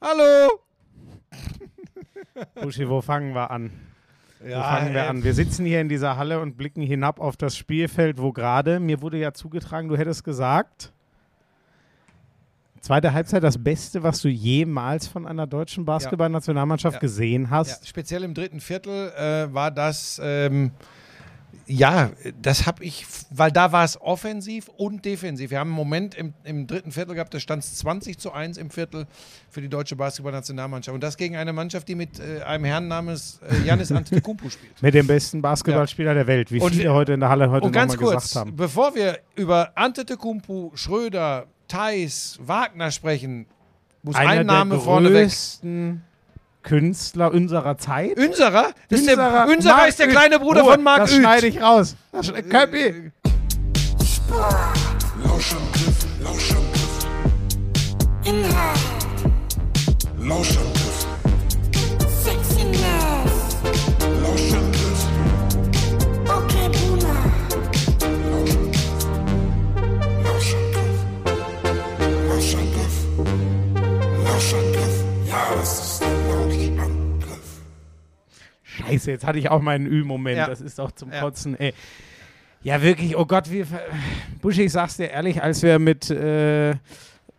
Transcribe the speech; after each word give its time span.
Hallo! 0.00 0.50
Buschi, 2.62 2.88
wo 2.88 3.00
fangen 3.00 3.34
wir 3.34 3.50
an? 3.50 3.70
Wo 4.40 4.48
Ja, 4.48 4.62
fangen 4.62 4.92
wir 4.94 5.02
äh, 5.02 5.06
an? 5.06 5.24
Wir 5.24 5.34
sitzen 5.34 5.64
hier 5.64 5.80
in 5.80 5.88
dieser 5.88 6.16
Halle 6.16 6.40
und 6.40 6.56
blicken 6.56 6.82
hinab 6.82 7.18
auf 7.20 7.36
das 7.36 7.56
Spielfeld, 7.56 8.18
wo 8.20 8.32
gerade, 8.32 8.78
mir 8.80 9.00
wurde 9.00 9.18
ja 9.18 9.32
zugetragen, 9.32 9.88
du 9.88 9.96
hättest 9.96 10.22
gesagt, 10.24 10.92
zweite 12.80 13.12
Halbzeit 13.14 13.42
das 13.42 13.62
Beste, 13.62 14.02
was 14.02 14.20
du 14.20 14.28
jemals 14.28 15.08
von 15.08 15.26
einer 15.26 15.46
deutschen 15.46 15.84
Basketballnationalmannschaft 15.86 16.96
Ja. 16.96 17.00
gesehen 17.00 17.44
Ja, 17.44 17.50
hast. 17.50 17.88
speziell 17.88 18.22
im 18.22 18.34
dritten 18.34 18.60
Viertel 18.60 19.10
äh, 19.16 19.52
war 19.52 19.70
das, 19.70 20.20
ähm, 20.22 20.72
ja, 21.68 22.10
das 22.40 22.66
habe 22.66 22.84
ich, 22.84 23.06
weil 23.30 23.50
da 23.50 23.72
war 23.72 23.84
es 23.84 24.00
offensiv 24.00 24.68
und 24.76 25.04
defensiv. 25.04 25.50
Wir 25.50 25.58
haben 25.58 25.70
einen 25.70 25.76
Moment 25.76 26.14
im, 26.14 26.32
im 26.44 26.66
dritten 26.68 26.92
Viertel 26.92 27.14
gehabt, 27.14 27.34
da 27.34 27.40
stand 27.40 27.64
es 27.64 27.74
20 27.76 28.18
zu 28.18 28.32
1 28.32 28.56
im 28.56 28.70
Viertel 28.70 29.06
für 29.50 29.60
die 29.60 29.68
deutsche 29.68 29.96
Basketballnationalmannschaft. 29.96 30.94
Und 30.94 31.02
das 31.02 31.16
gegen 31.16 31.34
eine 31.36 31.52
Mannschaft, 31.52 31.88
die 31.88 31.96
mit 31.96 32.20
äh, 32.20 32.42
einem 32.42 32.64
Herrn 32.64 32.86
namens 32.86 33.40
äh, 33.42 33.66
Janis 33.66 33.90
Antetokounmpo 33.90 34.48
spielt. 34.48 34.80
Mit 34.80 34.94
dem 34.94 35.08
besten 35.08 35.42
Basketballspieler 35.42 36.14
der 36.14 36.28
Welt, 36.28 36.52
wie 36.52 36.60
Und 36.60 36.72
viele 36.72 36.94
heute 36.94 37.14
in 37.14 37.20
der 37.20 37.30
Halle 37.30 37.50
heute 37.50 37.66
Und 37.66 37.72
ganz 37.72 37.96
kurz, 37.96 38.22
gesagt 38.22 38.36
haben. 38.36 38.56
bevor 38.56 38.94
wir 38.94 39.18
über 39.34 39.72
Antetokounmpo, 39.76 40.70
Schröder, 40.74 41.46
Theis, 41.66 42.38
Wagner 42.40 42.92
sprechen, 42.92 43.46
muss 44.02 44.14
Einer 44.14 44.40
ein 44.40 44.46
Name 44.46 44.76
der 44.76 44.84
vorneweg. 44.84 45.32
Künstler 46.66 47.32
unserer 47.32 47.78
Zeit. 47.78 48.18
Unserer? 48.18 48.66
Das 48.90 49.00
ist 49.00 49.08
der, 49.08 49.16
Unserer 49.16 49.46
Unserer 49.48 49.88
ist 49.88 49.98
der 49.98 50.08
kleine 50.08 50.38
Bruder 50.38 50.62
Ruhe, 50.62 50.72
von 50.74 50.82
Marc 50.82 50.98
Das 50.98 51.12
Uth. 51.12 51.18
schneide 51.20 51.46
ich 51.46 51.62
raus. 51.62 51.94
Das 52.12 52.26
sch- 52.28 52.42
Köppi. 52.42 53.12
Lauschangriff, 55.24 56.06
Lauschangriff. 56.22 57.06
Inhalt, 58.24 58.78
Lauschangriff, 60.18 60.85
Scheiße, 79.06 79.10
jetzt 79.12 79.26
hatte 79.26 79.38
ich 79.38 79.50
auch 79.50 79.62
meinen 79.62 79.86
Ü-Moment. 79.86 80.36
Ja. 80.38 80.46
Das 80.46 80.60
ist 80.60 80.78
doch 80.78 80.90
zum 80.92 81.12
Ja. 81.12 81.20
Kotzen, 81.20 81.58
ey. 81.58 81.72
Ja, 82.62 82.82
wirklich, 82.82 83.16
oh 83.16 83.26
Gott, 83.26 83.50
wir. 83.50 83.64
ver- 83.66 83.80
Buschi, 84.42 84.62
ich 84.62 84.72
sag's 84.72 84.96
dir 84.96 85.10
ehrlich, 85.10 85.42
als 85.42 85.62
wir 85.62 85.78
mit 85.78 86.10
äh, 86.10 86.74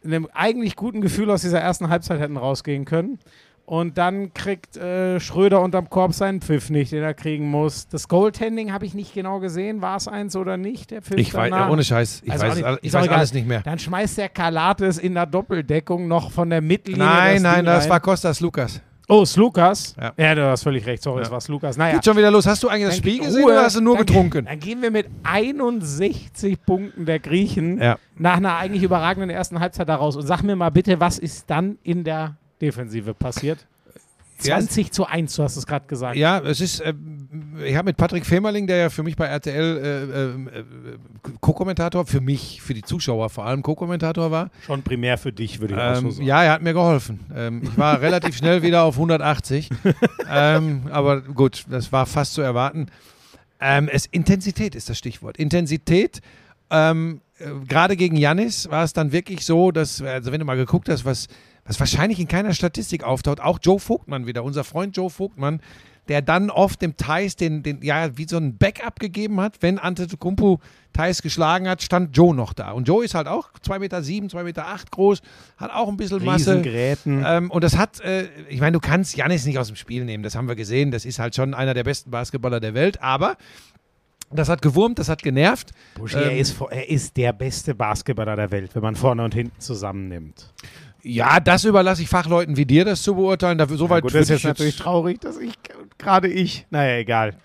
einem 0.06 0.28
eigentlich 0.34 0.76
guten 0.78 1.02
Gefühl 1.02 1.30
aus 1.32 1.42
dieser 1.42 1.60
ersten 1.60 1.90
Halbzeit 1.90 2.20
hätten 2.20 2.38
rausgehen 2.38 2.86
können. 2.86 3.20
Und 3.66 3.98
dann 3.98 4.34
kriegt 4.34 4.78
äh, 4.78 5.20
Schröder 5.20 5.60
unterm 5.62 5.90
Korb 5.90 6.14
seinen 6.14 6.40
Pfiff 6.40 6.70
nicht, 6.70 6.94
den 6.94 7.04
er 7.04 7.14
kriegen 7.14 7.50
muss. 7.52 7.90
Das 7.90 8.08
Goaltending 8.08 8.72
habe 8.72 8.86
ich 8.86 8.94
nicht 8.94 9.14
genau 9.14 9.40
gesehen. 9.42 9.82
War 9.82 9.98
es 9.98 10.08
eins 10.08 10.38
oder 10.38 10.56
nicht? 10.56 10.92
Der 10.92 11.02
Pfiff 11.02 11.18
Ich 11.18 11.34
weiß, 11.34 11.50
danach? 11.50 11.70
ohne 11.70 11.84
Scheiß, 11.84 12.22
ich 12.24 12.32
Also 12.32 12.46
weiß, 12.46 12.56
nicht- 12.56 12.80
ich 12.84 12.94
weiß 12.94 13.10
alles 13.10 13.34
nicht 13.34 13.46
mehr. 13.46 13.60
Dann 13.64 13.78
schmeißt 13.78 14.20
der 14.20 14.30
Kalates 14.30 14.98
in 14.98 15.16
der 15.16 15.26
Doppeldeckung 15.26 16.08
noch 16.08 16.32
von 16.32 16.50
der 16.50 16.62
Mittellinie. 16.62 17.06
Nein, 17.06 17.34
das 17.34 17.44
nein, 17.44 17.56
Ding 17.56 17.66
das 17.66 17.84
rein. 17.84 17.90
war 17.90 18.00
Kostas 18.00 18.40
Lukas. 18.40 18.82
Oh, 19.10 19.22
es 19.22 19.38
Lukas? 19.38 19.96
Ja. 20.00 20.12
Ja, 20.18 20.36
du 20.36 20.46
hast 20.50 20.64
völlig 20.64 20.86
recht. 20.86 21.02
Sorry, 21.02 21.22
es 21.22 21.30
Ja. 21.30 21.32
war 21.34 21.42
Lukas. 21.48 21.78
Naja. 21.78 21.96
Geht 21.96 22.04
schon 22.06 22.18
wieder 22.18 22.30
los. 22.30 22.46
Hast 22.46 22.62
du 22.62 22.68
eigentlich 22.68 22.88
das 22.88 22.96
Dann 22.96 23.04
Spiel 23.10 23.20
gesehen 23.24 23.44
Ruhe. 23.44 23.54
oder 23.54 23.64
hast 23.64 23.76
du 23.78 23.82
nur 23.82 23.96
Dann- 23.96 24.06
getrunken? 24.06 24.46
Dann 24.46 24.60
gehen 24.60 24.82
wir 24.82 24.92
mit 24.92 25.08
61 25.24 26.58
Punkten 26.66 27.06
der 27.06 27.20
Griechen 27.20 27.82
Ja. 27.82 27.98
nach 28.18 28.38
einer 28.38 28.58
eigentlich 28.58 28.84
überragenden 28.84 29.30
ersten 29.30 29.60
Halbzeit 29.60 29.88
da 29.88 29.96
raus. 29.96 30.16
Und 30.18 30.28
sag 30.28 30.42
mir 30.44 30.56
mal 30.58 30.70
bitte, 30.72 31.00
was 31.00 31.20
ist 31.20 31.50
dann 31.50 31.78
in 31.84 32.04
der 32.04 32.36
Defensive 32.62 33.14
passiert? 33.14 33.66
Ja, 34.44 34.58
20 34.60 34.92
zu 34.92 35.06
1, 35.06 35.36
du 35.36 35.44
hast 35.44 35.56
es 35.58 35.66
gerade 35.66 35.88
gesagt. 35.88 36.16
Ja, 36.16 36.40
es 36.40 36.62
ist, 36.62 36.82
ähm, 36.86 37.58
ich 37.66 37.76
habe 37.76 37.88
mit 37.88 37.98
Patrick 37.98 38.26
Femerling, 38.26 38.68
der 38.68 38.78
ja 38.78 38.90
für 38.90 39.04
mich 39.04 39.16
bei 39.16 39.26
RTL 39.26 39.78
äh, 39.78 40.24
ähm, 40.24 40.48
äh, 40.48 40.64
Co-Kommentator, 41.42 42.06
für 42.06 42.22
mich, 42.22 42.62
für 42.62 42.74
die 42.74 42.84
Zuschauer 42.84 43.30
vor 43.30 43.46
allem 43.46 43.64
Co-Kommentator 43.64 44.30
war. 44.32 44.50
Schon 44.66 44.84
primär 44.84 45.18
für 45.18 45.32
dich, 45.32 45.60
würde 45.60 45.74
ich 45.74 45.80
auch 45.80 45.96
so 45.96 46.02
Ähm, 46.08 46.12
sagen. 46.12 46.26
ja, 46.26 46.44
er 46.44 46.52
hat 46.54 46.62
mir 46.62 46.74
geholfen. 46.74 47.20
Ähm, 47.36 47.62
ich 47.64 47.78
war 47.78 48.00
relativ 48.02 48.38
schnell 48.38 48.62
wieder 48.62 48.84
auf 48.84 48.96
180. 48.96 49.70
ähm, 50.30 50.84
aber 50.92 51.22
gut, 51.22 51.66
das 51.70 51.92
war 51.92 52.06
fast 52.06 52.34
zu 52.34 52.42
erwarten. 52.42 52.88
Ähm, 53.60 53.90
es, 53.92 54.06
Intensität 54.06 54.76
ist 54.76 54.90
das 54.90 54.98
Stichwort. 54.98 55.38
Intensität. 55.38 56.22
Ähm, 56.70 57.22
äh, 57.40 57.46
Gerade 57.68 57.96
gegen 57.96 58.18
Janis 58.18 58.70
war 58.70 58.84
es 58.84 58.94
dann 58.94 59.12
wirklich 59.12 59.46
so, 59.46 59.72
dass, 59.72 60.02
also 60.02 60.32
wenn 60.32 60.40
du 60.40 60.46
mal 60.46 60.58
geguckt 60.58 60.90
hast, 60.90 61.06
was, 61.06 61.28
was 61.68 61.80
wahrscheinlich 61.80 62.20
in 62.20 62.28
keiner 62.28 62.54
Statistik 62.54 63.04
auftaucht, 63.04 63.42
auch 63.42 63.60
Joe 63.62 63.80
Vogtmann 63.80 64.26
wieder, 64.26 64.44
unser 64.44 64.64
Freund 64.64 64.96
Joe 64.96 65.10
Vogtmann, 65.10 65.62
der 66.08 66.22
dann 66.22 66.50
oft 66.50 66.82
dem 66.82 66.96
Thais 66.96 67.36
den, 67.36 67.64
den, 67.64 67.82
ja, 67.84 68.18
wie 68.18 68.26
so 68.26 68.38
ein 68.38 68.58
Backup 68.58 68.98
gegeben 69.00 69.42
hat. 69.42 69.58
Wenn 69.60 69.78
Antetokounmpo 69.78 70.62
Thais 70.94 71.22
geschlagen 71.22 71.68
hat, 71.68 71.82
stand 71.82 72.16
Joe 72.16 72.34
noch 72.34 72.54
da. 72.54 72.72
Und 72.72 72.88
Joe 72.88 73.04
ist 73.04 73.14
halt 73.14 73.28
auch 73.28 73.50
2,7 73.68 73.80
Meter, 73.80 73.98
2,8 74.00 74.44
Meter 74.44 74.66
groß, 74.90 75.22
hat 75.58 75.72
auch 75.74 75.90
ein 75.90 75.98
bisschen 75.98 76.24
Masse. 76.24 76.62
Ähm, 77.28 77.52
und 77.52 77.62
das 77.62 77.76
hat, 77.78 78.00
äh, 78.00 78.28
ich 78.48 78.62
meine, 78.62 78.72
du 78.72 78.80
kannst 78.80 79.18
Janis 79.18 79.46
nicht 79.46 79.58
aus 79.60 79.68
dem 79.68 79.76
Spiel 79.76 80.06
nehmen, 80.06 80.24
das 80.24 80.36
haben 80.36 80.48
wir 80.48 80.56
gesehen. 80.56 80.92
Das 80.92 81.04
ist 81.04 81.20
halt 81.20 81.36
schon 81.36 81.54
einer 81.54 81.74
der 81.74 81.84
besten 81.84 82.10
Basketballer 82.10 82.62
der 82.62 82.74
Welt, 82.74 83.02
aber 83.02 83.36
das 84.32 84.48
hat 84.50 84.62
gewurmt, 84.62 85.00
das 85.00 85.10
hat 85.10 85.22
genervt. 85.24 85.72
Buschi, 85.96 86.16
er, 86.18 86.32
ähm, 86.32 86.38
ist, 86.38 86.52
vor- 86.52 86.72
er 86.72 86.90
ist 86.90 87.16
der 87.18 87.34
beste 87.34 87.76
Basketballer 87.76 88.36
der 88.38 88.52
Welt, 88.52 88.74
wenn 88.76 88.82
man 88.82 88.96
vorne 88.96 89.24
und 89.24 89.34
hinten 89.34 89.60
zusammennimmt. 89.60 90.54
Ja, 91.04 91.40
das 91.40 91.64
überlasse 91.64 92.02
ich 92.02 92.10
Fachleuten 92.10 92.58
wie 92.58 92.66
dir, 92.66 92.86
das 92.86 93.02
zu 93.02 93.16
beurteilen. 93.16 93.58
Dafür, 93.58 93.76
Ja, 93.76 93.80
soweit 93.80 94.04
gut, 94.04 94.14
würde 94.14 94.20
das 94.20 94.30
ist 94.30 94.44
jetzt 94.44 94.50
natürlich 94.50 94.76
traurig, 94.76 95.22
dass 95.22 95.38
ich, 95.38 95.54
gerade 95.98 96.28
ich, 96.28 96.66
naja, 96.70 96.98
egal. 96.98 97.36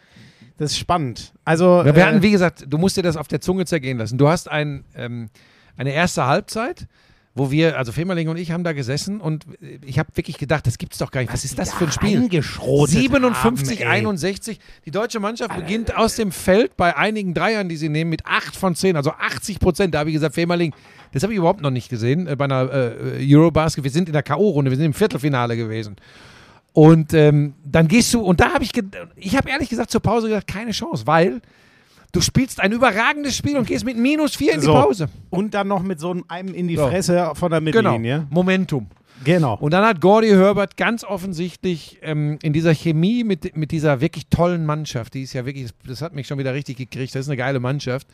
Das 0.59 0.73
ist 0.73 0.79
spannend. 0.79 1.33
Also, 1.45 1.83
Ja, 1.85 1.95
wir 1.95 1.97
äh, 1.97 2.03
hatten, 2.03 2.23
wie 2.23 2.31
gesagt, 2.31 2.65
du 2.69 2.79
musst 2.79 2.97
dir 2.97 3.03
das 3.03 3.17
auf 3.17 3.29
der 3.29 3.41
Zunge 3.41 3.65
zergehen 3.65 3.99
lassen. 3.99 4.19
Du 4.19 4.29
hast 4.29 4.51
ein, 4.51 4.85
ähm, 4.95 5.29
eine 5.77 5.93
erste 5.93 6.27
Halbzeit, 6.27 6.87
wo 7.35 7.51
wir, 7.51 7.79
also 7.79 7.93
Femerling 7.93 8.29
und 8.29 8.37
ich 8.37 8.51
haben 8.51 8.63
da 8.63 8.73
gesessen 8.73 9.21
und 9.21 9.47
äh, 9.63 9.79
ich 9.85 9.99
habe 9.99 10.11
wirklich 10.15 10.39
gedacht, 10.39 10.67
das 10.67 10.77
gibt's 10.77 10.99
doch 10.99 11.11
gar 11.11 11.21
nicht. 11.21 11.33
Was 11.33 11.45
ist 11.45 11.59
das 11.59 11.73
für 11.73 11.85
ein 11.85 11.93
Spiel? 11.93 12.19
Eingeschrotet 12.19 12.95
57, 12.95 13.81
haben, 13.81 13.91
ey. 13.91 13.99
61. 14.01 14.59
Die 14.85 14.91
deutsche 14.91 15.19
Mannschaft 15.19 15.55
beginnt 15.57 15.97
aus 15.97 16.17
dem 16.17 16.31
Feld 16.31 16.77
bei 16.77 16.97
einigen 16.97 17.33
Dreiern, 17.33 17.69
die 17.69 17.77
sie 17.77 17.89
nehmen, 17.89 18.11
mit 18.11 18.27
8 18.27 18.55
von 18.55 18.75
10, 18.75 18.97
also 18.97 19.13
80 19.13 19.61
Prozent. 19.61 19.95
Da 19.95 20.01
habe 20.01 20.11
ich 20.11 20.15
gesagt, 20.15 20.35
Femerling, 20.35 20.75
das 21.13 21.23
habe 21.23 21.33
ich 21.33 21.39
überhaupt 21.39 21.63
noch 21.63 21.71
nicht 21.71 21.89
gesehen 21.89 22.27
äh, 22.27 22.37
bei 22.37 22.45
einer 22.45 22.71
äh, 22.71 23.35
Eurobasket. 23.35 23.83
Wir 23.83 23.91
sind 23.91 24.09
in 24.09 24.13
der 24.13 24.23
K.O.-Runde, 24.23 24.71
wir 24.71 24.77
sind 24.77 24.87
im 24.87 24.95
Viertelfinale 24.95 25.57
gewesen. 25.57 25.97
Und 26.75 27.13
ähm, 27.15 27.55
dann 27.65 27.89
gehst 27.89 28.13
du, 28.15 28.21
und 28.21 28.41
da 28.41 28.53
habe 28.55 28.65
ich, 28.65 28.73
ich 29.17 29.37
habe 29.37 29.49
ehrlich 29.51 29.69
gesagt 29.69 29.91
zur 29.91 30.01
Pause 30.01 30.29
gesagt, 30.29 30.47
keine 30.47 30.73
Chance, 30.73 31.07
weil 31.07 31.41
du 32.13 32.21
spielst 32.21 32.61
ein 32.61 32.73
überragendes 32.73 33.37
Spiel 33.37 33.57
und 33.57 33.67
gehst 33.67 33.85
mit 33.85 33.97
minus 33.97 34.37
4 34.37 34.55
in 34.55 34.61
die 34.61 34.67
So. 34.67 34.73
Pause. 34.75 35.09
Und 35.31 35.55
dann 35.55 35.69
noch 35.69 35.83
mit 35.83 35.99
so 35.99 36.15
einem 36.29 36.55
in 36.55 36.69
die 36.69 36.77
So. 36.77 36.87
Fresse 36.89 37.33
von 37.35 37.51
der 37.51 37.61
Genau. 37.61 37.93
Mittellinie. 37.93 38.27
Momentum. 38.31 38.87
Genau. 39.25 39.55
Und 39.55 39.73
dann 39.73 39.85
hat 39.85 40.01
Gordy 40.01 40.29
Herbert 40.31 40.77
ganz 40.77 41.05
offensichtlich 41.05 41.99
ähm, 42.03 42.39
in 42.43 42.53
dieser 42.53 42.75
Chemie 42.75 43.23
mit, 43.25 43.57
mit 43.57 43.71
dieser 43.71 44.01
wirklich 44.01 44.27
tollen 44.29 44.67
Mannschaft, 44.67 45.15
die 45.15 45.23
ist 45.23 45.33
ja 45.33 45.47
wirklich, 45.47 45.71
das 45.87 46.03
hat 46.03 46.13
mich 46.15 46.27
schon 46.27 46.39
wieder 46.39 46.55
richtig 46.55 46.77
gekriegt, 46.77 47.15
das 47.15 47.23
ist 47.23 47.29
eine 47.29 47.37
geile 47.37 47.61
Mannschaft, 47.61 48.09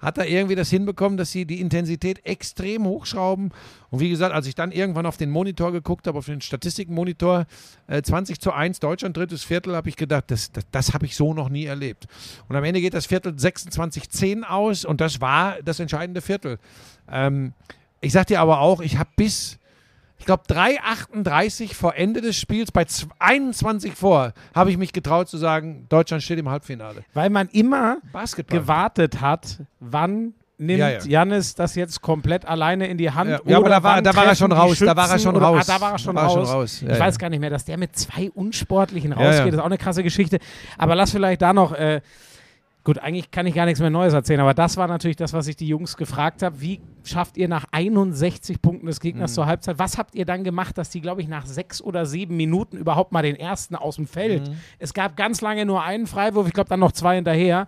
hat 0.00 0.18
er 0.18 0.28
irgendwie 0.28 0.54
das 0.54 0.70
hinbekommen, 0.70 1.16
dass 1.16 1.32
sie 1.32 1.46
die 1.46 1.60
Intensität 1.60 2.24
extrem 2.24 2.84
hochschrauben. 2.84 3.52
Und 3.90 4.00
wie 4.00 4.10
gesagt, 4.10 4.34
als 4.34 4.46
ich 4.46 4.54
dann 4.54 4.72
irgendwann 4.72 5.06
auf 5.06 5.16
den 5.16 5.30
Monitor 5.30 5.72
geguckt 5.72 6.06
habe, 6.06 6.18
auf 6.18 6.26
den 6.26 6.40
Statistikmonitor, 6.40 7.46
äh, 7.86 8.02
20 8.02 8.40
zu 8.40 8.52
1, 8.52 8.80
Deutschland 8.80 9.16
drittes 9.16 9.44
Viertel, 9.44 9.74
habe 9.74 9.88
ich 9.88 9.96
gedacht, 9.96 10.24
das, 10.28 10.52
das, 10.52 10.64
das 10.70 10.94
habe 10.94 11.06
ich 11.06 11.16
so 11.16 11.34
noch 11.34 11.48
nie 11.48 11.64
erlebt. 11.64 12.06
Und 12.48 12.56
am 12.56 12.64
Ende 12.64 12.80
geht 12.80 12.94
das 12.94 13.06
Viertel 13.06 13.32
26-10 13.32 14.42
aus 14.42 14.84
und 14.84 15.00
das 15.00 15.20
war 15.20 15.56
das 15.62 15.80
entscheidende 15.80 16.20
Viertel. 16.20 16.58
Ähm, 17.10 17.52
ich 18.00 18.12
sag 18.12 18.26
dir 18.26 18.40
aber 18.40 18.60
auch, 18.60 18.80
ich 18.80 18.98
habe 18.98 19.10
bis 19.16 19.58
ich 20.18 20.24
glaube 20.26 20.42
3,38 20.48 21.74
vor 21.74 21.94
Ende 21.94 22.20
des 22.20 22.36
Spiels, 22.36 22.72
bei 22.72 22.84
z- 22.84 23.08
21 23.18 23.94
vor, 23.94 24.32
habe 24.54 24.70
ich 24.70 24.76
mich 24.78 24.92
getraut 24.92 25.28
zu 25.28 25.36
sagen, 25.36 25.86
Deutschland 25.88 26.22
steht 26.22 26.38
im 26.38 26.48
Halbfinale. 26.48 27.04
Weil 27.14 27.30
man 27.30 27.48
immer 27.48 27.98
Basketball. 28.12 28.60
gewartet 28.60 29.20
hat, 29.20 29.58
wann 29.80 30.34
nimmt 30.58 30.78
Ja, 30.80 30.88
ja. 30.88 30.98
Janis 31.04 31.54
das 31.54 31.74
jetzt 31.74 32.00
komplett 32.00 32.46
alleine 32.46 32.86
in 32.86 32.96
die 32.96 33.10
Hand? 33.10 33.28
Ja, 33.30 33.40
ja, 33.44 33.58
aber 33.58 33.68
da 33.68 33.82
war- 33.82 33.96
wann 33.96 34.04
da 34.04 34.16
war 34.16 34.24
er 34.24 34.34
schon 34.34 34.52
raus, 34.52 34.78
da 34.78 34.96
war 34.96 35.10
er 35.10 35.18
schon 35.18 35.36
oder, 35.36 35.46
raus. 35.46 35.68
Ah, 35.68 35.74
da 35.74 35.80
war 35.80 35.92
er 35.92 35.98
schon 35.98 36.14
war 36.14 36.24
raus. 36.24 36.48
schon 36.48 36.56
raus, 36.58 36.82
ich 36.82 36.98
weiß 36.98 37.18
gar 37.18 37.28
nicht 37.28 37.40
mehr, 37.40 37.50
dass 37.50 37.64
der 37.66 37.76
mit 37.76 37.94
zwei 37.96 38.30
Unsportlichen 38.30 39.12
rausgeht, 39.12 39.38
ja. 39.46 39.52
ist 39.52 39.58
auch 39.58 39.64
eine 39.66 39.76
krasse 39.78 40.02
Geschichte. 40.02 40.38
Aber 40.78 40.94
lass 40.94 41.10
vielleicht 41.10 41.42
da 41.42 41.52
noch, 41.52 41.72
äh, 41.72 42.00
gut, 42.86 42.98
eigentlich 42.98 43.30
kann 43.32 43.46
ich 43.46 43.54
gar 43.54 43.64
nichts 43.66 43.80
mehr 43.80 43.90
Neues 43.90 44.14
erzählen, 44.14 44.38
aber 44.40 44.54
das 44.54 44.76
war 44.76 44.86
natürlich 44.86 45.16
das, 45.16 45.32
was 45.32 45.48
ich 45.48 45.56
die 45.56 45.66
Jungs 45.66 45.96
gefragt 45.96 46.42
habe. 46.42 46.60
Wie 46.60 46.80
schafft 47.04 47.36
ihr 47.36 47.48
nach 47.48 47.64
61 47.72 48.62
Punkten 48.62 48.86
des 48.86 48.98
Mhm. 48.98 49.02
Gegners 49.02 49.34
zur 49.34 49.46
Halbzeit? 49.46 49.78
Was 49.80 49.98
habt 49.98 50.14
ihr 50.14 50.24
dann 50.24 50.44
gemacht, 50.44 50.78
dass 50.78 50.88
die, 50.90 51.00
glaube 51.00 51.20
ich, 51.20 51.26
nach 51.28 51.46
sechs 51.46 51.82
oder 51.82 52.06
sieben 52.06 52.36
Minuten 52.36 52.76
überhaupt 52.76 53.10
mal 53.10 53.22
den 53.22 53.34
ersten 53.36 53.74
aus 53.74 53.96
dem 53.96 54.06
Feld? 54.06 54.48
Mhm. 54.48 54.54
Es 54.78 54.94
gab 54.94 55.16
ganz 55.16 55.40
lange 55.40 55.66
nur 55.66 55.82
einen 55.82 56.06
Freiwurf, 56.06 56.46
ich 56.46 56.52
glaube 56.54 56.68
dann 56.68 56.80
noch 56.80 56.92
zwei 56.92 57.16
hinterher. 57.16 57.66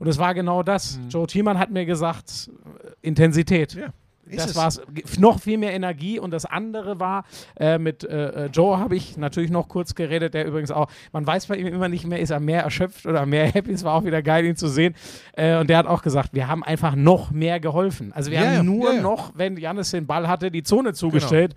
Und 0.00 0.08
es 0.08 0.18
war 0.18 0.34
genau 0.34 0.62
das. 0.62 0.98
Mhm. 0.98 1.08
Joe 1.10 1.26
Thiemann 1.28 1.58
hat 1.58 1.70
mir 1.70 1.86
gesagt, 1.86 2.50
äh, 2.82 3.06
Intensität. 3.06 3.74
Ja. 3.74 3.88
Ist 4.28 4.40
das 4.48 4.56
war 4.56 4.68
es. 4.68 4.80
Noch 5.18 5.40
viel 5.40 5.58
mehr 5.58 5.72
Energie 5.72 6.18
und 6.18 6.30
das 6.32 6.44
andere 6.44 6.98
war, 7.00 7.24
äh, 7.58 7.78
mit 7.78 8.04
äh, 8.04 8.46
äh, 8.46 8.46
Joe 8.46 8.78
habe 8.78 8.96
ich 8.96 9.16
natürlich 9.16 9.50
noch 9.50 9.68
kurz 9.68 9.94
geredet, 9.94 10.34
der 10.34 10.46
übrigens 10.46 10.70
auch, 10.70 10.88
man 11.12 11.26
weiß 11.26 11.46
bei 11.46 11.56
ihm 11.56 11.66
immer 11.66 11.88
nicht 11.88 12.06
mehr, 12.06 12.18
ist 12.20 12.30
er 12.30 12.40
mehr 12.40 12.62
erschöpft 12.62 13.06
oder 13.06 13.24
mehr 13.26 13.46
happy. 13.52 13.72
Es 13.72 13.84
war 13.84 13.94
auch 13.94 14.04
wieder 14.04 14.22
geil, 14.22 14.44
ihn 14.44 14.56
zu 14.56 14.68
sehen. 14.68 14.94
Äh, 15.34 15.58
und 15.58 15.70
der 15.70 15.78
hat 15.78 15.86
auch 15.86 16.02
gesagt, 16.02 16.30
wir 16.32 16.48
haben 16.48 16.64
einfach 16.64 16.94
noch 16.96 17.30
mehr 17.30 17.60
geholfen. 17.60 18.12
Also 18.12 18.30
wir 18.30 18.40
Ja, 18.40 18.56
haben 18.56 18.66
nur 18.66 18.94
ja. 18.94 19.00
noch, 19.00 19.32
wenn 19.36 19.56
Janis 19.56 19.90
den 19.90 20.06
Ball 20.06 20.28
hatte, 20.28 20.50
die 20.50 20.62
Zone 20.62 20.92
zugestellt. 20.94 21.54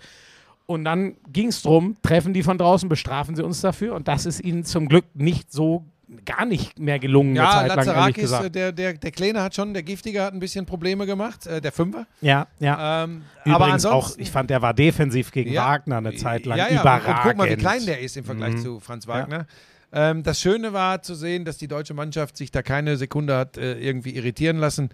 Und 0.66 0.83
dann 0.86 1.16
ging 1.33 1.48
es 1.48 1.63
drum, 1.63 1.95
treffen 2.04 2.31
die 2.33 2.44
von 2.44 2.60
draußen, 2.60 2.88
bestrafen 2.89 3.36
sie 3.36 3.44
uns 3.44 3.62
dafür. 3.62 3.95
Und 3.95 4.07
das 4.07 4.27
ist 4.27 4.39
ihnen 4.39 4.63
zum 4.66 4.88
Glück 4.88 5.06
nicht 5.16 5.51
so, 5.51 5.83
gar 6.25 6.45
nicht 6.45 6.79
mehr 6.79 7.00
gelungen. 7.00 7.38
eine 7.38 7.39
Ja, 7.39 7.51
Zeit 7.51 7.67
lang, 7.67 7.77
ehrlich 7.95 8.17
Lazarakis, 8.17 8.31
äh, 8.47 8.51
der, 8.51 8.71
der, 8.71 8.94
der 8.94 9.11
Kleine 9.11 9.44
hat 9.44 9.56
schon, 9.56 9.73
der 9.73 9.83
Giftige 9.83 10.21
hat 10.23 10.33
ein 10.33 10.39
bisschen 10.39 10.65
Probleme 10.65 11.06
gemacht, 11.06 11.45
äh, 11.47 11.61
der 11.61 11.71
Fünfer. 11.71 12.07
Ja, 12.21 12.47
ja. 12.59 13.03
Ähm, 13.03 13.23
Übrigens 13.45 13.85
aber 13.85 13.95
auch, 13.95 14.17
ich 14.17 14.31
fand, 14.31 14.50
der 14.50 14.61
war 14.61 14.73
defensiv 14.73 15.31
gegen 15.31 15.51
Ja. 15.51 15.65
Wagner 15.65 15.97
eine 15.97 16.15
Zeit 16.15 16.45
lang 16.45 16.57
ja, 16.57 16.67
ja, 16.69 16.81
überragend. 16.81 17.07
Und 17.09 17.21
guck 17.23 17.38
mal, 17.38 17.50
wie 17.50 17.56
klein 17.56 17.85
der 17.85 18.00
ist 18.00 18.17
im 18.17 18.23
Vergleich 18.23 18.53
Mhm. 18.56 18.57
zu 18.63 18.79
Franz 18.79 19.07
Wagner. 19.07 19.45
Ähm, 19.91 20.21
das 20.23 20.39
Schöne 20.39 20.71
war 20.73 21.01
zu 21.01 21.15
sehen, 21.15 21.45
dass 21.45 21.57
die 21.57 21.67
deutsche 21.67 21.94
Mannschaft 21.95 22.38
sich 22.38 22.51
da 22.51 22.61
keine 22.61 22.95
Sekunde 22.97 23.35
hat 23.35 23.57
äh, 23.57 23.79
irgendwie 23.79 24.11
irritieren 24.15 24.57
lassen. 24.57 24.89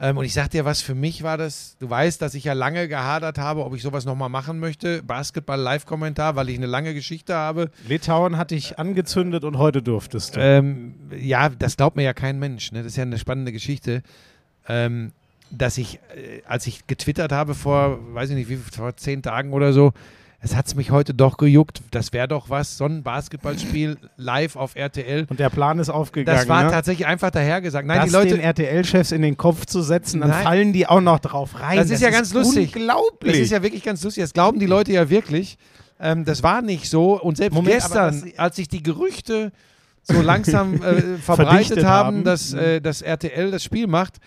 Ähm, 0.00 0.16
und 0.16 0.24
ich 0.24 0.32
sag 0.32 0.50
dir 0.50 0.64
was, 0.64 0.80
für 0.80 0.94
mich 0.94 1.22
war 1.22 1.36
das, 1.36 1.76
du 1.78 1.90
weißt, 1.90 2.22
dass 2.22 2.34
ich 2.34 2.44
ja 2.44 2.52
lange 2.52 2.86
gehadert 2.88 3.38
habe, 3.38 3.64
ob 3.64 3.74
ich 3.74 3.82
sowas 3.82 4.04
nochmal 4.04 4.28
machen 4.28 4.60
möchte. 4.60 5.02
Basketball-Live-Kommentar, 5.02 6.36
weil 6.36 6.48
ich 6.48 6.56
eine 6.56 6.66
lange 6.66 6.94
Geschichte 6.94 7.34
habe. 7.34 7.70
Litauen 7.86 8.36
hat 8.36 8.52
dich 8.52 8.78
angezündet 8.78 9.44
und 9.44 9.58
heute 9.58 9.82
durftest 9.82 10.36
du. 10.36 10.40
Ähm, 10.40 10.94
ja, 11.18 11.48
das 11.48 11.76
glaubt 11.76 11.96
mir 11.96 12.04
ja 12.04 12.14
kein 12.14 12.38
Mensch. 12.38 12.70
Ne? 12.72 12.78
Das 12.78 12.92
ist 12.92 12.96
ja 12.96 13.02
eine 13.02 13.18
spannende 13.18 13.52
Geschichte. 13.52 14.02
Ähm, 14.68 15.12
dass 15.50 15.78
ich, 15.78 15.98
äh, 16.14 16.42
als 16.46 16.66
ich 16.66 16.86
getwittert 16.86 17.32
habe 17.32 17.54
vor, 17.54 17.98
weiß 18.14 18.30
ich 18.30 18.36
nicht, 18.36 18.48
wie 18.50 18.56
vor 18.56 18.96
zehn 18.96 19.22
Tagen 19.22 19.52
oder 19.52 19.72
so, 19.72 19.92
es 20.40 20.54
hat 20.54 20.68
es 20.68 20.76
mich 20.76 20.92
heute 20.92 21.14
doch 21.14 21.36
gejuckt. 21.36 21.82
Das 21.90 22.12
wäre 22.12 22.28
doch 22.28 22.48
was, 22.48 22.78
so 22.78 22.84
ein 22.84 23.02
Basketballspiel 23.02 23.96
live 24.16 24.54
auf 24.54 24.76
RTL. 24.76 25.26
Und 25.28 25.40
der 25.40 25.50
Plan 25.50 25.80
ist 25.80 25.88
aufgegangen. 25.88 26.38
Das 26.38 26.48
war 26.48 26.64
ne? 26.64 26.70
tatsächlich 26.70 27.08
einfach 27.08 27.32
dahergesagt. 27.32 27.88
Nein, 27.88 27.98
das 27.98 28.06
die 28.06 28.12
Leute, 28.12 28.34
den 28.36 28.40
RTL-Chefs 28.40 29.10
in 29.10 29.22
den 29.22 29.36
Kopf 29.36 29.66
zu 29.66 29.82
setzen, 29.82 30.20
dann 30.20 30.30
Nein. 30.30 30.44
fallen 30.44 30.72
die 30.72 30.86
auch 30.86 31.00
noch 31.00 31.18
drauf 31.18 31.60
rein. 31.60 31.76
Das 31.76 31.90
ist 31.90 32.00
ja 32.00 32.10
ganz 32.10 32.32
lustig. 32.32 32.76
Unglaublich. 32.76 33.32
das 33.32 33.42
ist 33.42 33.50
ja 33.50 33.62
wirklich 33.64 33.82
ganz 33.82 34.02
lustig. 34.04 34.22
Das 34.22 34.32
glauben 34.32 34.60
die 34.60 34.66
Leute 34.66 34.92
ja 34.92 35.10
wirklich. 35.10 35.58
Ähm, 35.98 36.24
das 36.24 36.44
war 36.44 36.62
nicht 36.62 36.88
so. 36.88 37.20
Und 37.20 37.36
selbst 37.36 37.56
Moment, 37.56 37.74
gestern, 37.74 38.20
das- 38.22 38.38
als 38.38 38.56
sich 38.56 38.68
die 38.68 38.84
Gerüchte 38.84 39.50
so 40.04 40.22
langsam 40.22 40.80
äh, 40.80 41.18
verbreitet 41.18 41.84
haben, 41.84 42.18
haben. 42.18 42.24
dass, 42.24 42.52
äh, 42.52 42.80
dass 42.80 43.02
RTL 43.02 43.50
das 43.50 43.64
Spiel 43.64 43.88
macht, 43.88 44.18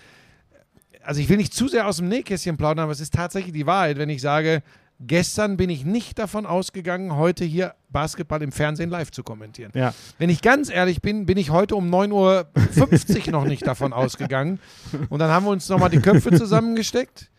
also 1.04 1.22
ich 1.22 1.30
will 1.30 1.38
nicht 1.38 1.54
zu 1.54 1.70
sehr 1.70 1.88
aus 1.88 1.98
dem 1.98 2.10
Nähkästchen 2.10 2.58
plaudern, 2.58 2.84
aber 2.84 2.92
es 2.92 3.00
ist 3.00 3.14
tatsächlich 3.14 3.54
die 3.54 3.66
Wahrheit, 3.66 3.98
wenn 3.98 4.10
ich 4.10 4.22
sage, 4.22 4.62
gestern 5.06 5.58
bin 5.58 5.70
ich 5.70 5.86
nicht 5.86 6.20
davon 6.20 6.46
ausgegangen, 6.46 7.16
heute 7.16 7.44
hier 7.46 7.74
Basketball 7.90 8.42
im 8.42 8.52
Fernsehen 8.52 8.90
live 8.90 9.12
zu 9.12 9.24
kommentieren. 9.24 9.72
ja. 9.76 9.94
Wenn 10.18 10.30
ich 10.30 10.42
ganz 10.42 10.70
ehrlich 10.70 11.02
bin, 11.02 11.26
bin 11.26 11.38
ich 11.38 11.50
heute 11.50 11.76
um 11.76 11.94
9.50 11.94 13.26
Uhr 13.28 13.32
noch 13.32 13.46
nicht 13.46 13.66
davon 13.66 13.94
ausgegangen. 13.94 14.60
Und 15.10 15.20
dann 15.20 15.30
haben 15.32 15.46
wir 15.46 15.52
uns 15.52 15.68
nochmal 15.70 15.90
die 15.90 16.00
Köpfe 16.00 16.32
zusammengesteckt 16.36 17.30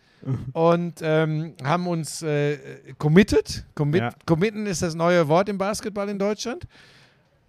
und 0.53 0.95
ähm, 1.01 1.53
haben 1.63 1.87
uns 1.87 2.21
äh, 2.21 2.57
committed. 2.97 3.65
Commit, 3.75 4.01
Ja. 4.01 4.11
Committen 4.25 4.65
ist 4.67 4.81
das 4.81 4.95
neue 4.95 5.27
Wort 5.27 5.49
im 5.49 5.57
Basketball 5.57 6.07
in 6.09 6.19
Deutschland. 6.19 6.65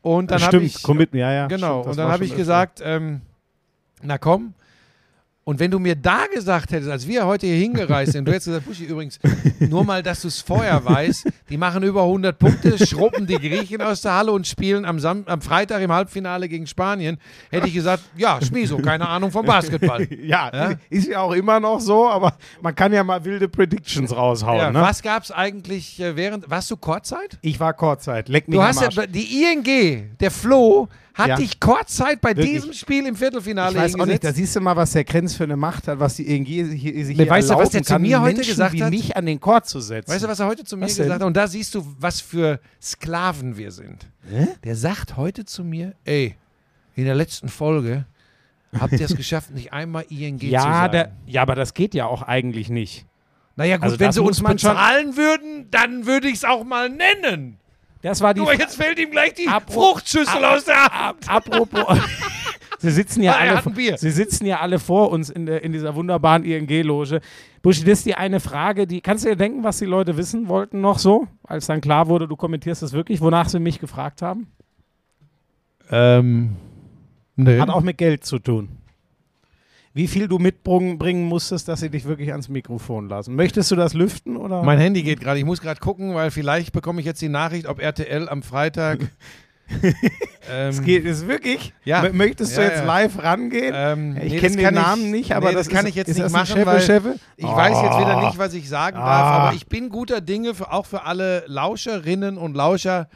Und 0.02 0.30
dann 0.30 0.40
habe 0.42 0.50
stimmt, 0.56 0.64
ich 0.66 0.82
Commit, 0.82 1.14
ja, 1.14 1.32
ja. 1.32 1.46
Genau, 1.46 1.80
stimmt, 1.80 1.92
und 1.92 1.98
dann 1.98 2.10
habe 2.12 2.24
ich 2.24 2.32
öfter. 2.32 2.38
gesagt, 2.42 2.80
ähm, 2.84 3.20
na 4.02 4.18
komm. 4.18 4.54
Und 5.44 5.60
wenn 5.60 5.70
du 5.70 5.78
mir 5.78 5.94
da 5.94 6.24
gesagt 6.32 6.72
hättest, 6.72 6.90
als 6.90 7.06
wir 7.06 7.26
heute 7.26 7.46
hier 7.46 7.56
hingereist 7.56 8.12
sind, 8.12 8.26
du 8.26 8.32
hättest 8.32 8.46
gesagt, 8.46 8.64
Buschi, 8.64 8.84
übrigens, 8.84 9.18
nur 9.58 9.84
mal, 9.84 10.02
dass 10.02 10.22
du 10.22 10.28
es 10.28 10.40
vorher 10.40 10.82
weißt, 10.82 11.28
die 11.50 11.58
machen 11.58 11.82
über 11.82 12.02
100 12.02 12.38
Punkte, 12.38 12.84
schruppen 12.86 13.26
die 13.26 13.36
Griechen 13.38 13.82
aus 13.82 14.00
der 14.00 14.14
Halle 14.14 14.32
und 14.32 14.46
spielen 14.46 14.86
am, 14.86 14.98
Sam 14.98 15.24
am 15.26 15.42
Freitag 15.42 15.82
im 15.82 15.92
Halbfinale 15.92 16.48
gegen 16.48 16.66
Spanien, 16.66 17.18
hätte 17.50 17.68
ich 17.68 17.74
gesagt, 17.74 18.04
ja, 18.16 18.40
Schmieso, 18.42 18.78
keine 18.78 19.06
Ahnung 19.06 19.30
vom 19.30 19.44
Basketball. 19.44 20.08
Ja, 20.24 20.50
Ja? 20.54 20.72
ist 20.88 21.08
ja 21.08 21.20
auch 21.20 21.32
immer 21.32 21.60
noch 21.60 21.80
so, 21.80 22.08
aber 22.08 22.34
man 22.62 22.74
kann 22.74 22.92
ja 22.92 23.04
mal 23.04 23.24
wilde 23.24 23.48
Predictions 23.48 24.14
raushauen. 24.16 24.58
Ja, 24.58 24.70
ne? 24.70 24.80
Was 24.80 25.02
gab 25.02 25.22
es 25.22 25.30
eigentlich 25.30 26.00
äh, 26.00 26.16
während, 26.16 26.48
warst 26.48 26.70
du 26.70 26.76
Kurzzeit? 26.76 27.38
Ich 27.42 27.60
war 27.60 27.74
Kurzzeit, 27.74 28.28
leck 28.28 28.48
mich 28.48 28.56
Du 28.56 28.62
hast 28.62 28.80
ja, 28.80 29.06
die 29.06 29.42
ING, 29.42 30.16
der 30.18 30.30
Flo, 30.30 30.88
hat 31.14 31.28
Ja. 31.28 31.36
dich 31.36 31.60
Kurzzeit 31.60 32.20
bei 32.20 32.30
Wirklich. 32.36 32.54
diesem 32.54 32.72
Spiel 32.72 33.06
im 33.06 33.14
Viertelfinale 33.16 33.70
Ich 33.76 33.76
weiß 33.82 34.00
auch 34.00 34.06
nicht, 34.06 34.24
da 34.24 34.32
siehst 34.32 34.54
du 34.56 34.60
mal, 34.60 34.74
was 34.76 34.92
der 34.92 35.04
Grenz 35.04 35.34
für 35.34 35.44
eine 35.44 35.56
Macht 35.56 35.86
hat, 35.88 36.00
was 36.00 36.16
die 36.16 36.26
ENG 36.28 36.44
sich 36.66 36.82
hier, 36.82 36.92
Ne, 36.92 37.04
hier 37.04 37.28
weißt 37.30 37.50
du, 37.50 37.54
was 37.54 37.58
erlauben 37.60 37.70
der 37.72 37.82
zu 37.84 37.92
kann, 37.92 38.02
mir 38.02 38.20
heute 38.20 38.34
Menschen 38.36 38.50
gesagt 38.50 38.80
hat? 38.80 38.90
mich 38.90 39.16
an 39.16 39.24
den 39.26 39.40
Chord 39.40 39.66
zu 39.68 39.80
setzen. 39.80 40.10
Weißt 40.10 40.24
du, 40.24 40.28
was 40.28 40.40
er 40.40 40.46
heute 40.46 40.64
zu 40.64 40.76
mir 40.76 40.86
Was 40.86 40.96
denn? 40.96 41.04
gesagt 41.04 41.20
hat? 41.22 41.26
Und 41.26 41.36
da 41.36 41.46
siehst 41.46 41.74
du, 41.74 41.86
was 41.98 42.20
für 42.20 42.58
Sklaven 42.82 43.56
wir 43.56 43.70
sind. 43.70 44.06
Der 44.64 44.74
sagt 44.76 45.16
heute 45.16 45.44
zu 45.44 45.62
mir, 45.64 45.94
ey, 46.04 46.34
in 46.96 47.04
der 47.04 47.14
letzten 47.14 47.48
Folge 47.48 48.06
habt 48.78 48.92
ihr 48.94 49.02
es 49.06 49.14
geschafft, 49.16 49.50
nicht 49.52 49.72
einmal 49.72 50.04
ING 50.08 50.40
zu 50.40 50.46
ja, 50.46 50.62
sagen. 50.62 50.92
der, 50.92 51.12
ja, 51.26 51.42
aber 51.42 51.54
das 51.54 51.74
geht 51.74 51.94
ja 51.94 52.06
auch 52.06 52.22
eigentlich 52.22 52.70
nicht. 52.70 53.06
naja 53.54 53.76
gut, 53.76 53.84
also 53.84 54.00
wenn 54.00 54.10
sie 54.10 54.20
uns 54.20 54.42
man 54.42 54.58
schon- 54.58 54.70
bezahlen 54.72 55.16
würden, 55.16 55.68
dann 55.70 56.06
würde 56.06 56.26
ich 56.28 56.34
es 56.34 56.44
auch 56.44 56.64
mal 56.64 56.88
nennen. 56.90 57.58
Das 58.04 58.20
war 58.20 58.34
die 58.34 58.40
Nur 58.40 58.52
jetzt 58.52 58.76
fällt 58.76 58.98
ihm 58.98 59.10
gleich 59.10 59.32
die 59.32 59.48
Apro- 59.48 59.72
Fruchtschüssel 59.72 60.44
aus 60.44 60.66
der 60.66 60.84
Hand. 60.84 61.26
Apropos. 61.26 61.98
Sie 62.78 62.90
sitzen 62.90 63.22
ja 63.22 63.32
Ah, 63.32 63.60
alle. 63.62 63.96
Sie 63.96 64.10
sitzen 64.10 64.44
ja 64.44 64.60
alle 64.60 64.78
vor 64.78 65.10
uns 65.10 65.30
in, 65.30 65.46
der, 65.46 65.62
in 65.62 65.72
dieser 65.72 65.94
wunderbaren 65.94 66.44
ING-Loge. 66.44 67.22
Buschi, 67.62 67.80
das 67.82 68.00
ist 68.00 68.04
die 68.06 68.14
eine 68.14 68.40
Frage, 68.40 68.86
die 68.86 69.00
kannst 69.00 69.24
du 69.24 69.30
dir 69.30 69.36
denken, 69.36 69.64
was 69.64 69.78
die 69.78 69.86
Leute 69.86 70.18
wissen 70.18 70.48
wollten 70.48 70.82
noch 70.82 70.98
so, 70.98 71.26
als 71.44 71.64
dann 71.66 71.80
klar 71.80 72.08
wurde, 72.08 72.28
du 72.28 72.36
kommentierst 72.36 72.82
das 72.82 72.92
wirklich, 72.92 73.22
wonach 73.22 73.48
sie 73.48 73.58
mich 73.58 73.80
gefragt 73.80 74.20
haben? 74.20 74.48
Ähm, 75.90 76.56
nee. 77.36 77.58
Hat 77.58 77.70
auch 77.70 77.80
mit 77.80 77.96
Geld 77.96 78.26
zu 78.26 78.38
tun. 78.38 78.68
Wie 79.94 80.08
viel 80.08 80.26
du 80.26 80.38
mitbringen 80.38 81.24
musstest, 81.24 81.68
dass 81.68 81.78
sie 81.78 81.88
dich 81.88 82.04
wirklich 82.04 82.32
ans 82.32 82.48
Mikrofon 82.48 83.08
lassen. 83.08 83.36
Möchtest 83.36 83.70
du 83.70 83.76
das 83.76 83.94
lüften 83.94 84.36
oder? 84.36 84.64
Mein 84.64 84.78
Handy 84.80 85.04
geht 85.04 85.20
gerade. 85.20 85.38
Ich 85.38 85.44
muss 85.44 85.60
gerade 85.60 85.78
gucken, 85.78 86.14
weil 86.16 86.32
vielleicht 86.32 86.72
bekomme 86.72 86.98
ich 87.00 87.06
jetzt 87.06 87.22
die 87.22 87.28
Nachricht, 87.28 87.68
ob 87.68 87.80
RTL 87.80 88.28
am 88.28 88.42
Freitag. 88.42 88.98
ähm, 90.50 90.68
es 90.68 90.82
geht 90.82 91.06
es 91.06 91.28
wirklich. 91.28 91.72
Ja. 91.84 92.08
Möchtest 92.12 92.56
du 92.56 92.60
Ja, 92.60 92.66
jetzt 92.66 92.78
ja. 92.80 92.84
live 92.84 93.22
rangehen? 93.22 93.72
ähm, 93.74 94.16
ich 94.16 94.32
nee, 94.32 94.38
kenne 94.40 94.56
das 94.56 94.64
den 94.64 94.74
Namen 94.74 95.04
ich, 95.04 95.10
nicht, 95.10 95.32
aber 95.32 95.50
nee, 95.50 95.54
das, 95.54 95.68
kann 95.68 95.84
ist, 95.84 95.90
ich 95.90 95.94
jetzt 95.94 96.08
ist 96.08 96.16
nicht 96.16 96.24
das 96.26 96.32
machen, 96.32 96.46
Scheffe, 96.48 96.66
weil 96.66 97.16
ich 97.36 97.46
weiß 97.46 97.82
jetzt 97.82 97.98
wieder 97.98 98.18
Oh. 98.18 98.26
nicht, 98.26 98.36
was 98.38 98.52
ich 98.52 98.68
sagen 98.68 98.96
darf. 98.96 99.06
Ah. 99.06 99.38
Aber 99.46 99.54
ich 99.54 99.66
bin 99.68 99.88
guter 99.90 100.20
Dinge, 100.20 100.54
für, 100.54 100.72
auch 100.72 100.86
für 100.86 101.04
alle 101.04 101.44
Lauscherinnen 101.46 102.36
und 102.36 102.56
Lauscher. 102.56 103.08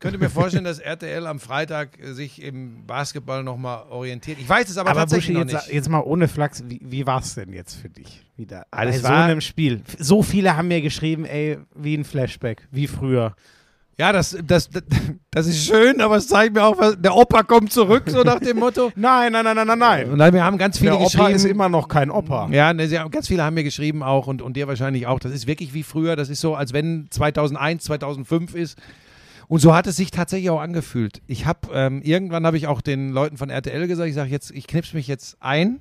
Könnte 0.00 0.18
mir 0.18 0.30
vorstellen, 0.30 0.64
dass 0.64 0.78
RTL 0.78 1.26
am 1.26 1.40
Freitag 1.40 1.98
äh, 2.00 2.12
sich 2.12 2.40
im 2.42 2.86
Basketball 2.86 3.42
nochmal 3.42 3.84
orientiert. 3.90 4.38
Ich 4.40 4.48
weiß 4.48 4.68
es 4.68 4.78
aber, 4.78 4.90
Aber 4.90 5.00
tatsächlich 5.00 5.34
Buschi, 5.36 5.44
noch 5.46 5.52
jetzt, 5.52 5.66
nicht. 5.66 5.74
jetzt 5.74 5.88
mal 5.88 6.00
ohne 6.00 6.28
Flachs, 6.28 6.62
wie, 6.68 6.80
wie 6.84 7.06
war 7.06 7.20
es 7.20 7.34
denn 7.34 7.52
jetzt 7.52 7.74
für 7.74 7.88
dich 7.88 8.24
wieder? 8.36 8.64
Bei 8.70 8.84
das 8.86 8.98
so 8.98 9.02
war- 9.04 9.24
einem 9.24 9.40
Spiel. 9.40 9.82
So 9.98 10.22
viele 10.22 10.56
haben 10.56 10.68
mir 10.68 10.80
geschrieben, 10.82 11.24
ey, 11.24 11.58
wie 11.74 11.96
ein 11.96 12.04
Flashback, 12.04 12.68
wie 12.70 12.86
früher. 12.86 13.34
Ja, 14.00 14.12
das, 14.12 14.38
das, 14.44 14.70
das, 14.70 14.84
das 15.32 15.46
ist 15.48 15.66
schön, 15.66 16.00
aber 16.00 16.18
es 16.18 16.28
zeigt 16.28 16.54
mir 16.54 16.62
auch, 16.64 16.78
was, 16.78 16.96
der 17.00 17.16
Opa 17.16 17.42
kommt 17.42 17.72
zurück, 17.72 18.04
so 18.06 18.22
nach 18.22 18.38
dem 18.38 18.58
Motto. 18.60 18.92
Nein, 18.94 19.32
nein, 19.32 19.42
nein, 19.44 19.56
nein, 19.56 19.66
nein, 19.66 19.78
nein. 19.80 20.10
Und 20.10 20.18
dann, 20.20 20.32
wir 20.32 20.44
haben 20.44 20.56
ganz 20.56 20.78
viele 20.78 20.92
Der 20.92 21.00
Opa 21.00 21.06
geschrieben. 21.08 21.34
ist 21.34 21.44
immer 21.44 21.68
noch 21.68 21.88
kein 21.88 22.12
Opa. 22.12 22.48
Ja, 22.52 22.72
ne, 22.72 22.86
haben, 22.96 23.10
ganz 23.10 23.26
viele 23.26 23.42
haben 23.42 23.54
mir 23.54 23.64
geschrieben 23.64 24.04
auch 24.04 24.28
und, 24.28 24.40
und 24.40 24.56
dir 24.56 24.68
wahrscheinlich 24.68 25.08
auch. 25.08 25.18
Das 25.18 25.32
ist 25.32 25.48
wirklich 25.48 25.74
wie 25.74 25.82
früher. 25.82 26.14
Das 26.14 26.28
ist 26.28 26.40
so, 26.40 26.54
als 26.54 26.72
wenn 26.72 27.08
2001, 27.10 27.82
2005 27.82 28.54
ist. 28.54 28.78
Und 29.48 29.60
so 29.60 29.74
hat 29.74 29.86
es 29.86 29.96
sich 29.96 30.10
tatsächlich 30.10 30.50
auch 30.50 30.60
angefühlt. 30.60 31.22
Ich 31.26 31.46
habe 31.46 31.68
ähm, 31.72 32.02
irgendwann 32.02 32.44
habe 32.46 32.58
ich 32.58 32.66
auch 32.66 32.82
den 32.82 33.10
Leuten 33.10 33.38
von 33.38 33.48
RTL 33.48 33.88
gesagt, 33.88 34.08
ich 34.08 34.14
sage 34.14 34.30
jetzt, 34.30 34.50
ich 34.50 34.66
knipse 34.66 34.94
mich 34.94 35.08
jetzt 35.08 35.38
ein 35.40 35.80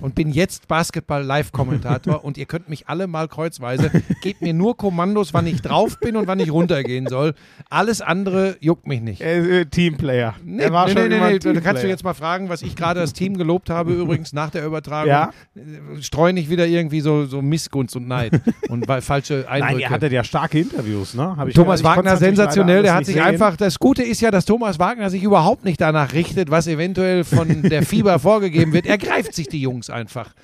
und 0.00 0.14
bin 0.14 0.30
jetzt 0.30 0.68
Basketball-Live-Kommentator 0.68 2.24
und 2.24 2.38
ihr 2.38 2.46
könnt 2.46 2.68
mich 2.68 2.88
alle 2.88 3.06
mal 3.06 3.28
kreuzweise, 3.28 3.90
gebt 4.22 4.42
mir 4.42 4.54
nur 4.54 4.76
Kommandos, 4.76 5.34
wann 5.34 5.46
ich 5.46 5.62
drauf 5.62 5.98
bin 6.00 6.16
und 6.16 6.26
wann 6.26 6.40
ich 6.40 6.50
runtergehen 6.52 7.06
soll. 7.06 7.34
Alles 7.68 8.00
andere 8.00 8.56
juckt 8.60 8.86
mich 8.86 9.00
nicht. 9.00 9.20
Äh, 9.20 9.60
äh, 9.60 9.64
Teamplayer. 9.66 10.34
Nee, 10.44 10.62
er 10.62 10.72
war 10.72 10.86
nee, 10.86 10.92
schon 10.92 11.08
nee, 11.08 11.18
nee, 11.18 11.38
nee. 11.42 11.52
Da 11.52 11.60
kannst 11.60 11.82
du 11.82 11.88
jetzt 11.88 12.04
mal 12.04 12.14
fragen, 12.14 12.48
was 12.48 12.62
ich 12.62 12.76
gerade 12.76 13.00
das 13.00 13.12
Team 13.12 13.36
gelobt 13.36 13.70
habe, 13.70 13.92
übrigens 13.92 14.32
nach 14.32 14.50
der 14.50 14.64
Übertragung. 14.66 15.08
Ja? 15.08 15.30
Äh, 15.54 16.02
Streu 16.02 16.32
nicht 16.32 16.50
wieder 16.50 16.66
irgendwie 16.66 17.00
so, 17.00 17.26
so 17.26 17.42
Missgunst 17.42 17.96
und 17.96 18.08
Neid 18.08 18.40
und 18.68 18.86
falsche 18.86 19.48
Eindrücke. 19.48 19.60
Nein, 19.72 19.78
ihr 19.80 19.90
hattet 19.90 20.12
ja 20.12 20.24
starke 20.24 20.58
Interviews, 20.58 21.14
ne? 21.14 21.34
Thomas 21.54 21.82
konnt's 21.82 21.84
Wagner 21.84 22.16
sensationell, 22.16 22.82
der 22.82 22.94
hat 22.94 23.06
sich 23.06 23.14
sehen. 23.14 23.24
einfach, 23.24 23.56
das 23.56 23.78
Gute 23.78 24.02
ist 24.02 24.20
ja, 24.20 24.30
dass 24.30 24.44
Thomas 24.44 24.78
Wagner 24.78 25.10
sich 25.10 25.22
überhaupt 25.22 25.64
nicht 25.64 25.80
danach 25.80 26.12
richtet, 26.12 26.50
was 26.50 26.66
eventuell 26.66 27.24
von 27.24 27.62
der 27.62 27.82
Fieber 27.82 28.18
vorgegeben 28.18 28.72
wird. 28.72 28.86
Er 28.86 28.98
greift 28.98 29.34
sich 29.34 29.48
die 29.48 29.60
Jungs 29.60 29.69
einfach. 29.90 30.34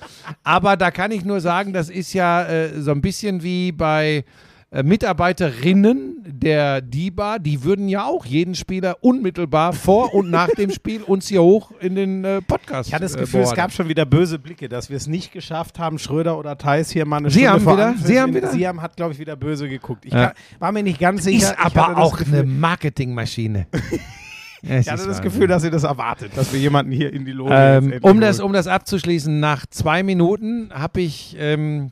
Aber 0.43 0.77
da 0.77 0.91
kann 0.91 1.11
ich 1.11 1.25
nur 1.25 1.41
sagen, 1.41 1.73
das 1.73 1.89
ist 1.89 2.13
ja 2.13 2.43
äh, 2.45 2.79
so 2.81 2.91
ein 2.91 3.01
bisschen 3.01 3.43
wie 3.43 3.71
bei 3.71 4.23
äh, 4.69 4.83
Mitarbeiterinnen 4.83 6.23
der 6.25 6.81
DIBA, 6.81 7.39
die 7.39 7.63
würden 7.63 7.87
ja 7.87 8.03
auch 8.05 8.25
jeden 8.25 8.53
Spieler 8.53 8.97
unmittelbar 9.01 9.71
vor 9.73 10.13
und 10.13 10.29
nach 10.29 10.49
dem 10.49 10.71
Spiel 10.71 11.01
uns 11.03 11.27
hier 11.29 11.41
hoch 11.41 11.71
in 11.79 11.95
den 11.95 12.23
äh, 12.25 12.41
Podcast 12.41 12.89
Ich 12.89 12.93
hatte 12.93 13.03
das 13.05 13.15
äh, 13.15 13.19
Gefühl, 13.19 13.41
es 13.41 13.47
boarden. 13.47 13.61
gab 13.63 13.71
schon 13.73 13.87
wieder 13.87 14.05
böse 14.05 14.37
Blicke, 14.39 14.67
dass 14.67 14.89
wir 14.89 14.97
es 14.97 15.07
nicht 15.07 15.31
geschafft 15.31 15.79
haben, 15.79 15.97
Schröder 15.99 16.37
oder 16.37 16.57
Theis 16.57 16.91
hier 16.91 17.05
mal 17.05 17.17
eine 17.17 17.29
Sie 17.29 17.39
Stunde 17.45 17.51
haben 17.53 17.61
wieder? 17.77 17.87
Anpfiff 17.87 18.07
Sie 18.07 18.19
haben 18.19 18.35
wieder? 18.35 18.47
Sie 18.51 18.67
haben, 18.67 18.81
hat, 18.81 18.95
glaube 18.97 19.13
ich, 19.13 19.19
wieder 19.19 19.35
böse 19.37 19.69
geguckt. 19.69 20.05
Ich 20.05 20.13
Ja. 20.13 20.33
war 20.59 20.71
mir 20.73 20.83
nicht 20.83 20.99
ganz 20.99 21.23
sicher. 21.23 21.51
Ist 21.51 21.59
aber 21.59 21.97
auch 21.97 22.17
Gefühl, 22.17 22.39
eine 22.39 22.43
Marketingmaschine. 22.47 23.67
Es 24.67 24.85
Ich 24.85 24.91
hatte 24.91 25.05
das. 25.05 25.21
Gefühl, 25.21 25.47
dass 25.47 25.63
ihr 25.63 25.71
das 25.71 25.83
erwartet, 25.83 26.31
dass 26.35 26.51
wir 26.53 26.59
jemanden 26.59 26.91
hier 26.91 27.13
in 27.13 27.25
die 27.25 27.31
Loge 27.31 27.53
Ähm, 27.53 27.93
um, 28.01 28.19
das, 28.19 28.39
um 28.39 28.53
das 28.53 28.67
abzuschließen, 28.67 29.39
nach 29.39 29.65
zwei 29.67 30.03
Minuten 30.03 30.69
habe 30.73 31.01
ich 31.01 31.35
ähm, 31.39 31.91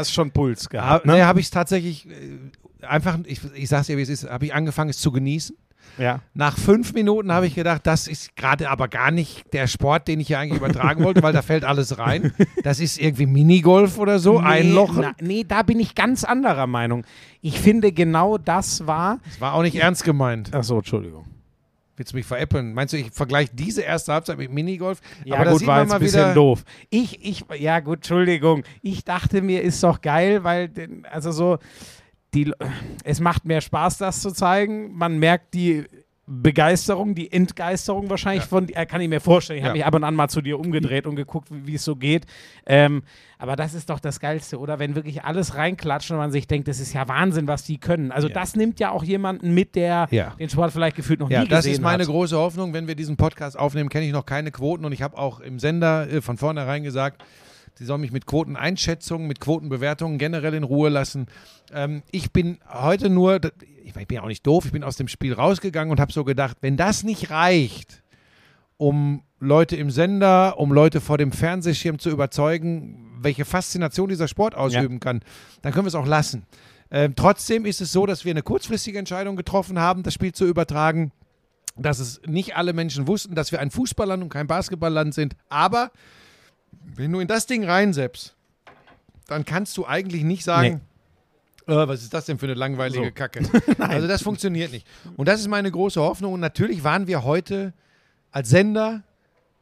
ist 0.00 0.12
schon 0.12 0.30
Puls 0.30 0.64
ha, 0.64 0.68
gehabt, 0.68 1.06
ne, 1.06 1.14
ne? 1.14 1.26
habe 1.26 1.40
ich 1.40 1.46
es 1.46 1.50
tatsächlich 1.50 2.08
äh, 2.08 2.86
einfach, 2.86 3.18
ich, 3.24 3.40
ich 3.54 3.68
sag's 3.68 3.86
dir, 3.86 3.96
wie 3.96 4.02
es 4.02 4.08
ist, 4.08 4.28
habe 4.28 4.46
ich 4.46 4.54
angefangen, 4.54 4.90
es 4.90 4.98
zu 4.98 5.12
genießen. 5.12 5.56
Ja. 5.98 6.20
Nach 6.32 6.58
fünf 6.58 6.92
Minuten 6.92 7.30
habe 7.30 7.46
ich 7.46 7.54
gedacht, 7.54 7.86
das 7.86 8.08
ist 8.08 8.34
gerade 8.36 8.68
aber 8.68 8.88
gar 8.88 9.10
nicht 9.10 9.52
der 9.52 9.66
Sport, 9.66 10.08
den 10.08 10.18
ich 10.18 10.26
hier 10.26 10.38
eigentlich 10.38 10.58
übertragen 10.58 11.04
wollte, 11.04 11.22
weil 11.22 11.32
da 11.32 11.42
fällt 11.42 11.64
alles 11.64 11.98
rein. 11.98 12.32
Das 12.62 12.80
ist 12.80 13.00
irgendwie 13.00 13.26
Minigolf 13.26 13.98
oder 13.98 14.18
so, 14.18 14.38
einlochen. 14.38 15.02
Na, 15.02 15.12
nee, 15.20 15.44
da 15.46 15.62
bin 15.62 15.78
ich 15.78 15.94
ganz 15.94 16.24
anderer 16.24 16.66
Meinung. 16.66 17.04
Ich 17.42 17.60
finde, 17.60 17.92
genau 17.92 18.38
das 18.38 18.86
war. 18.86 19.20
Das 19.24 19.40
war 19.40 19.54
auch 19.54 19.62
nicht 19.62 19.76
ernst 19.76 20.04
gemeint. 20.04 20.50
Ach 20.52 20.64
so, 20.64 20.78
Entschuldigung. 20.78 21.26
Willst 21.96 22.12
du 22.12 22.16
mich 22.16 22.26
veräppeln? 22.26 22.74
Meinst 22.74 22.92
du, 22.92 22.98
ich 22.98 23.10
vergleiche 23.12 23.50
diese 23.54 23.82
erste 23.82 24.12
Halbzeit 24.12 24.38
mit 24.38 24.50
Minigolf? 24.50 25.00
Ja, 25.24 25.36
aber 25.36 25.52
gut, 25.52 25.66
war 25.66 25.82
jetzt 25.82 25.92
ein 25.92 26.00
bisschen 26.00 26.34
doof. 26.34 26.64
Ich, 26.90 27.24
ich, 27.24 27.44
ja, 27.58 27.80
gut, 27.80 27.98
Entschuldigung. 27.98 28.64
Ich 28.82 29.04
dachte 29.04 29.42
mir, 29.42 29.62
ist 29.62 29.82
doch 29.82 30.00
geil, 30.00 30.42
weil, 30.42 30.70
also 31.10 31.30
so, 31.30 31.58
die, 32.34 32.52
es 33.04 33.20
macht 33.20 33.44
mehr 33.44 33.60
Spaß, 33.60 33.98
das 33.98 34.20
zu 34.20 34.32
zeigen. 34.32 34.92
Man 34.92 35.18
merkt 35.18 35.54
die 35.54 35.84
Begeisterung, 36.26 37.14
die 37.14 37.30
Entgeisterung 37.30 38.08
wahrscheinlich 38.08 38.44
Ja. 38.44 38.48
von, 38.48 38.68
äh, 38.70 38.86
kann 38.86 39.00
ich 39.00 39.08
mir 39.08 39.20
vorstellen. 39.20 39.58
Ich 39.58 39.62
Ja. 39.62 39.68
habe 39.68 39.78
mich 39.78 39.86
ab 39.86 39.94
und 39.94 40.04
an 40.04 40.14
mal 40.14 40.28
zu 40.28 40.40
dir 40.40 40.58
umgedreht 40.58 41.06
und 41.06 41.16
geguckt, 41.16 41.48
wie 41.50 41.74
es 41.74 41.84
so 41.84 41.96
geht. 41.96 42.24
Ähm, 42.66 43.02
aber 43.38 43.56
das 43.56 43.74
ist 43.74 43.90
doch 43.90 44.00
das 44.00 44.20
Geilste, 44.20 44.58
oder? 44.58 44.78
Wenn 44.78 44.94
wirklich 44.94 45.22
alles 45.24 45.54
reinklatscht 45.54 46.10
und 46.10 46.16
man 46.16 46.32
sich 46.32 46.46
denkt, 46.46 46.66
das 46.68 46.80
ist 46.80 46.94
ja 46.94 47.06
Wahnsinn, 47.08 47.46
was 47.46 47.64
die 47.64 47.78
können. 47.78 48.10
Also 48.10 48.28
Ja. 48.28 48.34
das 48.34 48.56
nimmt 48.56 48.80
ja 48.80 48.90
auch 48.90 49.04
jemanden 49.04 49.52
mit, 49.52 49.74
der 49.74 50.08
Ja. 50.10 50.30
den 50.38 50.48
Sport 50.48 50.72
vielleicht 50.72 50.96
gefühlt 50.96 51.20
noch 51.20 51.28
Ja, 51.30 51.42
nie 51.42 51.48
das 51.48 51.60
gesehen 51.60 51.74
ist 51.74 51.80
meine 51.82 52.02
hat. 52.04 52.08
große 52.08 52.36
Hoffnung. 52.38 52.72
Wenn 52.72 52.88
wir 52.88 52.94
diesen 52.94 53.16
Podcast 53.16 53.58
aufnehmen, 53.58 53.90
kenne 53.90 54.06
ich 54.06 54.12
noch 54.12 54.24
keine 54.26 54.50
Quoten 54.50 54.84
und 54.86 54.92
ich 54.92 55.02
habe 55.02 55.18
auch 55.18 55.40
im 55.40 55.58
Sender 55.58 56.10
äh, 56.10 56.20
von 56.22 56.38
vornherein 56.38 56.82
gesagt, 56.84 57.22
sie 57.74 57.84
sollen 57.84 58.00
mich 58.00 58.12
mit 58.12 58.26
Quoteneinschätzungen, 58.26 59.26
mit 59.26 59.40
Quotenbewertungen 59.40 60.18
generell 60.18 60.54
in 60.54 60.62
Ruhe 60.62 60.88
lassen. 60.88 61.26
Ähm, 61.72 62.02
ich 62.10 62.32
bin 62.32 62.58
heute 62.68 63.10
nur, 63.10 63.40
ich 63.84 63.92
bin 63.92 64.06
ja 64.10 64.22
auch 64.22 64.28
nicht 64.28 64.46
doof, 64.46 64.66
ich 64.66 64.72
bin 64.72 64.84
aus 64.84 64.96
dem 64.96 65.08
Spiel 65.08 65.32
rausgegangen 65.32 65.90
und 65.90 66.00
habe 66.00 66.12
so 66.12 66.24
gedacht, 66.24 66.58
wenn 66.60 66.76
das 66.76 67.02
nicht 67.02 67.30
reicht, 67.30 68.02
um 68.76 69.22
Leute 69.40 69.76
im 69.76 69.90
Sender, 69.90 70.58
um 70.58 70.72
Leute 70.72 71.00
vor 71.00 71.18
dem 71.18 71.32
Fernsehschirm 71.32 71.98
zu 71.98 72.10
überzeugen, 72.10 73.12
welche 73.20 73.44
Faszination 73.44 74.08
dieser 74.08 74.28
Sport 74.28 74.54
ausüben 74.54 75.00
kann, 75.00 75.20
dann 75.62 75.72
können 75.72 75.84
wir 75.84 75.88
es 75.88 75.94
auch 75.94 76.06
lassen. 76.06 76.44
Ähm, 76.90 77.14
trotzdem 77.16 77.66
ist 77.66 77.80
es 77.80 77.92
so, 77.92 78.06
dass 78.06 78.24
wir 78.24 78.32
eine 78.32 78.42
kurzfristige 78.42 78.98
Entscheidung 78.98 79.36
getroffen 79.36 79.78
haben, 79.78 80.02
das 80.02 80.14
Spiel 80.14 80.32
zu 80.32 80.46
übertragen 80.46 81.12
dass 81.76 81.98
es 81.98 82.20
nicht 82.26 82.56
alle 82.56 82.72
Menschen 82.72 83.06
wussten, 83.06 83.34
dass 83.34 83.52
wir 83.52 83.60
ein 83.60 83.70
Fußballland 83.70 84.22
und 84.22 84.28
kein 84.28 84.46
Basketballland 84.46 85.14
sind. 85.14 85.34
Aber 85.48 85.90
wenn 86.96 87.12
du 87.12 87.20
in 87.20 87.28
das 87.28 87.46
Ding 87.46 87.64
reinseppst, 87.64 88.34
dann 89.26 89.44
kannst 89.44 89.76
du 89.76 89.86
eigentlich 89.86 90.22
nicht 90.24 90.44
sagen, 90.44 90.80
äh, 91.66 91.72
was 91.88 92.02
ist 92.02 92.12
das 92.12 92.26
denn 92.26 92.38
für 92.38 92.46
eine 92.46 92.54
langweilige 92.54 93.06
So. 93.06 93.10
Kacke? 93.14 93.40
also 93.78 94.06
das 94.06 94.22
funktioniert 94.22 94.72
nicht. 94.72 94.86
Und 95.16 95.28
das 95.28 95.40
ist 95.40 95.48
meine 95.48 95.70
große 95.70 96.00
Hoffnung. 96.00 96.34
Und 96.34 96.40
natürlich 96.40 96.84
waren 96.84 97.06
wir 97.06 97.24
heute 97.24 97.72
als 98.30 98.50
Sender, 98.50 99.02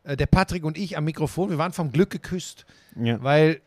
äh, 0.04 0.16
der 0.16 0.26
Patrick 0.26 0.64
und 0.64 0.76
ich 0.76 0.96
am 0.96 1.04
Mikrofon, 1.04 1.50
wir 1.50 1.58
waren 1.58 1.72
vom 1.72 1.92
Glück 1.92 2.10
geküsst. 2.10 2.66
Ja. 2.96 3.22
Weil, 3.22 3.60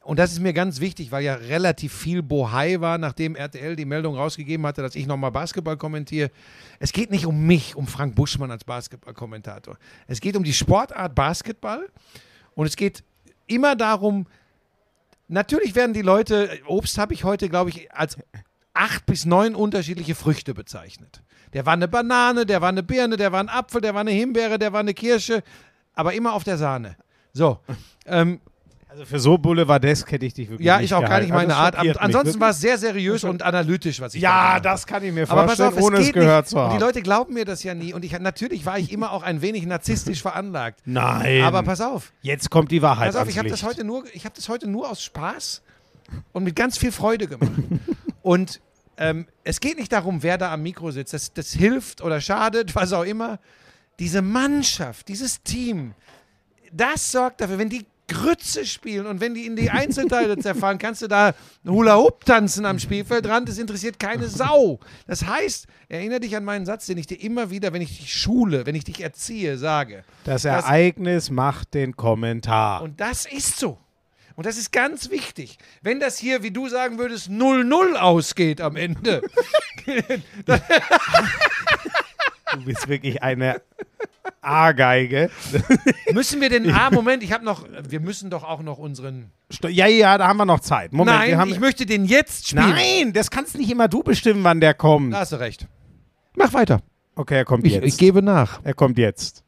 und 0.00 0.18
das 0.18 0.32
ist 0.32 0.40
mir 0.40 0.54
ganz 0.54 0.80
wichtig, 0.80 1.10
weil 1.12 1.24
ja 1.24 1.34
relativ 1.34 1.92
viel 1.92 2.22
Bohai 2.22 2.80
war, 2.80 2.96
nachdem 2.96 3.36
RTL 3.36 3.76
die 3.76 3.84
Meldung 3.84 4.14
rausgegeben 4.14 4.64
hatte, 4.66 4.80
dass 4.80 4.94
ich 4.94 5.06
nochmal 5.06 5.32
Basketball 5.32 5.76
kommentiere. 5.76 6.30
Es 6.78 6.92
geht 6.92 7.10
nicht 7.10 7.26
um 7.26 7.46
mich, 7.46 7.76
um 7.76 7.86
Frank 7.86 8.14
Buschmann 8.14 8.50
als 8.50 8.64
Basketballkommentator. 8.64 9.76
Es 10.06 10.20
geht 10.20 10.36
um 10.36 10.44
die 10.44 10.54
Sportart 10.54 11.14
Basketball 11.14 11.88
und 12.56 12.66
es 12.66 12.74
geht 12.74 13.04
immer 13.46 13.76
darum, 13.76 14.26
natürlich 15.28 15.76
werden 15.76 15.92
die 15.92 16.02
Leute, 16.02 16.50
Obst 16.66 16.98
habe 16.98 17.14
ich 17.14 17.22
heute, 17.22 17.48
glaube 17.48 17.70
ich, 17.70 17.92
als 17.92 18.16
acht 18.74 19.06
bis 19.06 19.24
neun 19.24 19.54
unterschiedliche 19.54 20.14
Früchte 20.14 20.54
bezeichnet. 20.54 21.22
Der 21.52 21.64
war 21.64 21.74
eine 21.74 21.86
Banane, 21.86 22.44
der 22.44 22.60
war 22.60 22.70
eine 22.70 22.82
Birne, 22.82 23.16
der 23.16 23.30
war 23.30 23.40
ein 23.40 23.48
Apfel, 23.48 23.80
der 23.80 23.94
war 23.94 24.00
eine 24.00 24.10
Himbeere, 24.10 24.58
der 24.58 24.72
war 24.72 24.80
eine 24.80 24.94
Kirsche, 24.94 25.42
aber 25.94 26.14
immer 26.14 26.32
auf 26.32 26.44
der 26.44 26.58
Sahne. 26.58 26.96
So. 27.32 27.60
Ähm, 28.06 28.40
Also 28.96 29.04
für 29.04 29.18
so 29.18 29.36
Boulevardesk 29.36 30.10
hätte 30.10 30.24
ich 30.24 30.32
dich 30.32 30.48
wirklich 30.48 30.64
ja, 30.66 30.76
nicht 30.78 30.86
ist 30.86 30.92
auch 30.94 31.00
gar 31.00 31.20
gehalten. 31.20 31.26
nicht 31.26 31.34
meine 31.34 31.54
Also 31.54 31.76
Art. 31.76 31.98
An, 31.98 31.98
ansonsten 31.98 32.40
war 32.40 32.48
es 32.48 32.60
sehr 32.62 32.78
seriös 32.78 33.24
und 33.24 33.42
analytisch, 33.42 34.00
was 34.00 34.14
ich 34.14 34.22
Ja, 34.22 34.58
das 34.58 34.86
kann 34.86 35.04
ich 35.04 35.12
mir 35.12 35.28
Aber 35.30 35.44
pass 35.44 35.58
vorstellen, 35.58 35.68
auf, 35.68 35.76
es 35.76 35.84
ohne 35.84 35.96
es 35.98 36.06
geht 36.06 36.14
gehört 36.14 36.44
nicht. 36.46 36.50
zu 36.52 36.56
Und 36.56 36.62
haben. 36.62 36.78
die 36.78 36.82
Leute 36.82 37.02
glauben 37.02 37.34
mir 37.34 37.44
das 37.44 37.62
ja 37.62 37.74
nie. 37.74 37.92
Und 37.92 38.06
ich, 38.06 38.18
natürlich 38.18 38.64
war 38.64 38.78
ich 38.78 38.90
immer 38.90 39.12
auch 39.12 39.22
ein 39.22 39.42
wenig 39.42 39.66
narzisstisch 39.66 40.22
veranlagt. 40.22 40.80
Nein. 40.86 41.42
Aber 41.42 41.62
pass 41.62 41.82
auf. 41.82 42.10
jetzt 42.22 42.48
kommt 42.48 42.70
die 42.70 42.80
Wahrheit 42.80 43.08
Pass 43.12 43.16
auf, 43.16 43.28
ich 43.28 43.36
habe 43.36 43.50
das 43.50 43.64
heute 43.64 43.84
nur, 43.84 44.04
ich 44.14 44.24
habe 44.24 44.34
das 44.34 44.48
heute 44.48 44.66
nur 44.66 44.88
aus 44.90 45.02
Spaß 45.02 45.60
und 46.32 46.44
mit 46.44 46.56
ganz 46.56 46.78
viel 46.78 46.90
Freude 46.90 47.26
gemacht. 47.26 47.52
und 48.22 48.62
ähm, 48.96 49.26
es 49.44 49.60
geht 49.60 49.78
nicht 49.78 49.92
darum, 49.92 50.22
wer 50.22 50.38
da 50.38 50.54
am 50.54 50.62
Mikro 50.62 50.90
sitzt. 50.90 51.12
Das, 51.12 51.34
das 51.34 51.52
hilft 51.52 52.00
oder 52.00 52.22
schadet, 52.22 52.74
was 52.74 52.94
auch 52.94 53.04
immer. 53.04 53.40
Diese 53.98 54.22
Mannschaft, 54.22 55.08
dieses 55.08 55.42
Team, 55.42 55.92
das 56.72 57.12
sorgt 57.12 57.42
dafür, 57.42 57.58
wenn 57.58 57.68
die 57.68 57.84
Grütze 58.08 58.64
spielen 58.64 59.06
und 59.06 59.20
wenn 59.20 59.34
die 59.34 59.46
in 59.46 59.56
die 59.56 59.70
Einzelteile 59.70 60.36
zerfahren, 60.38 60.78
kannst 60.78 61.02
du 61.02 61.08
da 61.08 61.34
Hula 61.66 61.96
Hoop 61.96 62.24
tanzen 62.24 62.64
am 62.64 62.78
Spielfeldrand. 62.78 63.48
Das 63.48 63.58
interessiert 63.58 63.98
keine 63.98 64.28
Sau. 64.28 64.78
Das 65.06 65.26
heißt, 65.26 65.66
erinnere 65.88 66.20
dich 66.20 66.36
an 66.36 66.44
meinen 66.44 66.66
Satz, 66.66 66.86
den 66.86 66.98
ich 66.98 67.06
dir 67.06 67.20
immer 67.20 67.50
wieder, 67.50 67.72
wenn 67.72 67.82
ich 67.82 67.98
dich 67.98 68.14
schule, 68.14 68.64
wenn 68.66 68.74
ich 68.74 68.84
dich 68.84 69.00
erziehe, 69.02 69.58
sage. 69.58 70.04
Das 70.24 70.42
Das- 70.42 70.64
Ereignis 70.64 71.30
macht 71.30 71.74
den 71.74 71.96
Kommentar. 71.96 72.82
Und 72.82 73.00
das 73.00 73.26
ist 73.26 73.58
so. 73.58 73.78
Und 74.36 74.44
das 74.44 74.58
ist 74.58 74.70
ganz 74.70 75.08
wichtig. 75.10 75.56
Wenn 75.82 75.98
das 75.98 76.18
hier, 76.18 76.42
wie 76.42 76.50
du 76.50 76.68
sagen 76.68 76.98
würdest, 76.98 77.30
0-0 77.30 77.94
ausgeht 77.96 78.60
am 78.60 78.76
Ende, 78.76 79.22
du 82.52 82.64
bist 82.64 82.88
wirklich 82.88 83.22
eine 83.22 83.60
A-Geige. 84.40 85.30
müssen 86.12 86.40
wir 86.40 86.48
den. 86.48 86.70
Ah, 86.74 86.90
Moment, 86.90 87.22
ich 87.22 87.32
habe 87.32 87.44
noch. 87.44 87.64
Wir 87.88 88.00
müssen 88.00 88.30
doch 88.30 88.44
auch 88.44 88.62
noch 88.62 88.78
unseren. 88.78 89.30
Sto- 89.50 89.68
Ja, 89.68 89.86
ja, 89.86 90.18
da 90.18 90.28
haben 90.28 90.36
wir 90.36 90.44
noch 90.46 90.60
Zeit. 90.60 90.92
Moment, 90.92 91.18
wir 91.20 91.26
Nein, 91.28 91.38
haben 91.38 91.50
ich 91.50 91.60
möchte 91.60 91.86
den 91.86 92.04
jetzt 92.04 92.48
spielen. 92.48 92.68
Nein, 92.70 93.12
das 93.12 93.30
kannst 93.30 93.56
nicht 93.56 93.70
immer 93.70 93.88
du 93.88 94.02
bestimmen, 94.02 94.44
wann 94.44 94.60
der 94.60 94.74
kommt. 94.74 95.12
Da 95.14 95.20
hast 95.20 95.32
du 95.32 95.36
recht. 95.40 95.66
Mach 96.34 96.52
weiter. 96.52 96.80
Okay, 97.14 97.36
er 97.36 97.44
kommt 97.44 97.64
Ich, 97.66 97.72
jetzt. 97.74 97.84
ich 97.86 97.96
gebe 97.98 98.22
nach. 98.22 98.60
er 98.62 98.74
kommt 98.74 98.98
jetzt. 98.98 99.42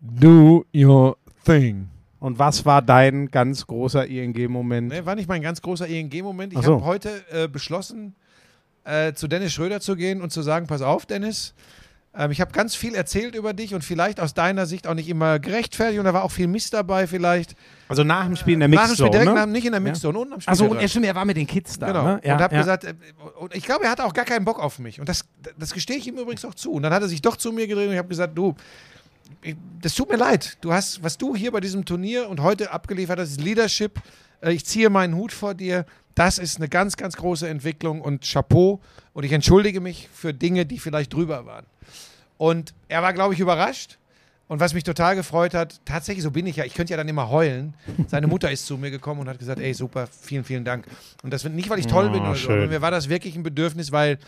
Do 0.00 0.64
your 0.74 1.16
thing. 1.44 1.88
Und 2.18 2.38
was 2.38 2.64
war 2.64 2.82
dein 2.82 3.28
ganz 3.30 3.66
großer 3.66 4.06
ING-Moment? 4.06 4.88
Ne, 4.88 5.06
war 5.06 5.14
nicht 5.14 5.28
mein 5.28 5.42
ganz 5.42 5.60
großer 5.62 5.86
ING-Moment. 5.86 6.52
Ich 6.52 6.58
Ach 6.58 6.64
so. 6.64 6.74
habe 6.76 6.84
heute 6.84 7.24
äh, 7.30 7.46
beschlossen, 7.48 8.16
äh, 8.86 9.12
zu 9.12 9.28
Dennis 9.28 9.52
Schröder 9.52 9.80
zu 9.80 9.96
gehen 9.96 10.22
und 10.22 10.32
zu 10.32 10.42
sagen: 10.42 10.66
Pass 10.66 10.82
auf, 10.82 11.04
Dennis. 11.06 11.54
Ähm, 12.16 12.30
ich 12.30 12.40
habe 12.40 12.52
ganz 12.52 12.74
viel 12.74 12.94
erzählt 12.94 13.34
über 13.34 13.52
dich 13.52 13.74
und 13.74 13.84
vielleicht 13.84 14.20
aus 14.20 14.32
deiner 14.32 14.66
Sicht 14.66 14.86
auch 14.86 14.94
nicht 14.94 15.08
immer 15.08 15.38
gerechtfertigt 15.38 15.98
und 15.98 16.06
da 16.06 16.14
war 16.14 16.24
auch 16.24 16.30
viel 16.30 16.46
Mist 16.46 16.72
dabei, 16.72 17.06
vielleicht. 17.06 17.54
Also 17.88 18.04
nach 18.04 18.24
dem 18.24 18.36
Spiel 18.36 18.54
in 18.54 18.60
der 18.60 18.68
Nach 18.68 18.86
dem 18.86 18.94
Spiel 18.94 19.04
Mixzone, 19.04 19.10
direkt 19.10 19.28
ne? 19.28 19.34
nach, 19.34 19.46
nicht 19.46 19.66
in 19.66 19.72
der 19.72 19.80
Mixzone, 19.80 20.18
unten 20.18 20.32
am 20.32 20.40
Spiel. 20.40 20.50
Also 20.50 20.64
und 20.66 20.78
er, 20.78 20.88
stimmt, 20.88 21.06
er 21.06 21.14
war 21.14 21.24
mit 21.24 21.36
den 21.36 21.46
Kids 21.46 21.78
da. 21.78 21.88
Genau. 21.88 22.04
Ne? 22.04 22.20
Ja, 22.24 22.34
und 22.36 22.42
habe 22.42 22.54
ja. 22.54 22.60
gesagt, 22.62 22.84
äh, 22.84 22.94
und 23.38 23.54
ich 23.54 23.64
glaube, 23.64 23.84
er 23.84 23.90
hatte 23.90 24.04
auch 24.04 24.14
gar 24.14 24.24
keinen 24.24 24.44
Bock 24.44 24.58
auf 24.58 24.78
mich. 24.78 24.98
Und 24.98 25.08
das, 25.08 25.26
das 25.58 25.74
gestehe 25.74 25.96
ich 25.98 26.06
ihm 26.06 26.16
übrigens 26.16 26.44
auch 26.44 26.54
zu. 26.54 26.72
Und 26.72 26.82
dann 26.82 26.92
hat 26.92 27.02
er 27.02 27.08
sich 27.08 27.20
doch 27.20 27.36
zu 27.36 27.52
mir 27.52 27.66
gedreht 27.66 27.86
und 27.88 27.92
ich 27.92 27.98
habe 27.98 28.08
gesagt, 28.08 28.36
du, 28.36 28.54
ich, 29.42 29.56
das 29.82 29.94
tut 29.94 30.08
mir 30.08 30.16
leid. 30.16 30.56
Du 30.62 30.72
hast, 30.72 31.02
was 31.02 31.18
du 31.18 31.36
hier 31.36 31.52
bei 31.52 31.60
diesem 31.60 31.84
Turnier 31.84 32.28
und 32.28 32.40
heute 32.40 32.72
abgeliefert 32.72 33.18
hast, 33.18 33.30
ist 33.30 33.40
Leadership. 33.40 34.00
Äh, 34.40 34.52
Ich 34.52 34.64
ziehe 34.64 34.88
meinen 34.88 35.14
Hut 35.14 35.32
vor 35.32 35.54
dir. 35.54 35.84
Das 36.16 36.38
ist 36.38 36.56
eine 36.56 36.68
ganz, 36.68 36.96
ganz 36.96 37.14
große 37.16 37.46
Entwicklung 37.46 38.00
und 38.00 38.24
Chapeau. 38.24 38.80
Und 39.12 39.24
ich 39.24 39.32
entschuldige 39.32 39.80
mich 39.80 40.08
für 40.12 40.32
Dinge, 40.34 40.64
die 40.66 40.78
vielleicht 40.78 41.12
drüber 41.12 41.44
waren. 41.46 41.66
Und 42.38 42.74
er 42.88 43.02
war, 43.02 43.12
glaube 43.12 43.34
ich, 43.34 43.40
überrascht. 43.40 43.98
Und 44.48 44.58
was 44.58 44.72
mich 44.72 44.84
total 44.84 45.14
gefreut 45.14 45.52
hat, 45.54 45.80
tatsächlich, 45.84 46.22
so 46.22 46.30
bin 46.30 46.46
ich 46.46 46.56
ja, 46.56 46.64
ich 46.64 46.72
könnte 46.74 46.92
ja 46.92 46.96
dann 46.96 47.08
immer 47.08 47.28
heulen. 47.28 47.74
Seine 48.06 48.28
Mutter 48.28 48.50
ist 48.50 48.64
zu 48.64 48.78
mir 48.78 48.90
gekommen 48.90 49.20
und 49.20 49.28
hat 49.28 49.38
gesagt, 49.38 49.60
ey, 49.60 49.74
super, 49.74 50.06
vielen, 50.06 50.44
vielen 50.44 50.64
Dank. 50.64 50.86
Und 51.22 51.32
das 51.32 51.44
nicht, 51.44 51.68
weil 51.68 51.80
ich 51.80 51.86
toll 51.86 52.06
Oh, 52.08 52.12
bin 52.12 52.22
oder 52.22 52.34
so, 52.34 52.50
aber 52.50 52.66
mir 52.68 52.80
war 52.80 52.90
das 52.90 53.08
wirklich 53.08 53.36
ein 53.36 53.42
Bedürfnis, 53.42 53.92
weil 53.92 54.18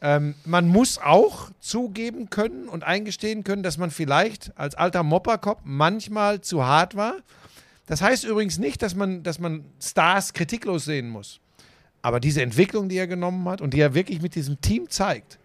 ähm, 0.00 0.34
man 0.44 0.66
muss 0.66 0.98
auch 0.98 1.50
zugeben 1.60 2.30
können 2.30 2.68
und 2.68 2.82
eingestehen 2.82 3.44
können, 3.44 3.62
dass 3.62 3.78
man 3.78 3.90
vielleicht 3.90 4.58
als 4.58 4.74
alter 4.74 5.02
Mopperkopf 5.02 5.60
manchmal 5.64 6.40
zu 6.40 6.64
hart 6.64 6.96
war. 6.96 7.14
Das 7.86 8.02
heißt 8.02 8.24
übrigens 8.24 8.58
nicht, 8.58 8.82
dass 8.82 8.94
man, 8.94 9.22
dass 9.22 9.38
man 9.38 9.64
Stars 9.80 10.32
kritiklos 10.32 10.84
sehen 10.84 11.08
muss. 11.08 11.40
Aber 12.02 12.20
diese 12.20 12.42
Entwicklung, 12.42 12.88
die 12.88 12.96
er 12.96 13.06
genommen 13.06 13.48
hat 13.48 13.60
und 13.60 13.74
die 13.74 13.80
er 13.80 13.94
wirklich 13.94 14.20
mit 14.20 14.34
diesem 14.34 14.60
Team 14.60 14.90
zeigt, 14.90 15.38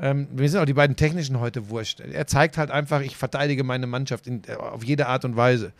ähm, 0.00 0.28
mir 0.34 0.48
sind 0.48 0.60
auch 0.60 0.66
die 0.66 0.74
beiden 0.74 0.96
technischen 0.96 1.40
heute 1.40 1.70
wurscht. 1.70 2.00
Er 2.00 2.26
zeigt 2.26 2.56
halt 2.56 2.70
einfach, 2.70 3.00
ich 3.00 3.16
verteidige 3.16 3.64
meine 3.64 3.86
Mannschaft 3.86 4.26
in, 4.26 4.42
äh, 4.46 4.54
auf 4.54 4.84
jede 4.84 5.06
Art 5.06 5.24
und 5.24 5.36
Weise. 5.36 5.72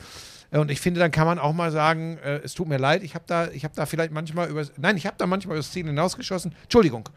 Äh, 0.51 0.59
Und 0.59 0.71
ich 0.71 0.81
finde, 0.81 1.01
dann 1.01 1.11
kann 1.11 1.27
man 1.27 1.39
auch 1.39 1.53
mal 1.53 1.71
sagen, 1.71 2.19
äh, 2.25 2.41
es 2.43 2.55
tut 2.55 2.69
mir 2.69 2.79
leid, 2.79 3.03
ich 3.03 3.15
habe 3.15 3.25
da, 3.27 3.47
hab 3.47 3.75
da 3.75 3.87
vielleicht 3.87 4.13
manchmal 4.13 4.49
über, 4.49 4.67
nein, 4.77 4.97
ich 4.97 5.07
habe 5.07 5.17
da 5.19 5.27
manchmal 5.27 5.57
über 5.57 5.63
das 5.63 5.73
Ziel 5.73 5.87
hinausgeschossen. 5.87 6.55
Entschuldigung. 6.65 7.09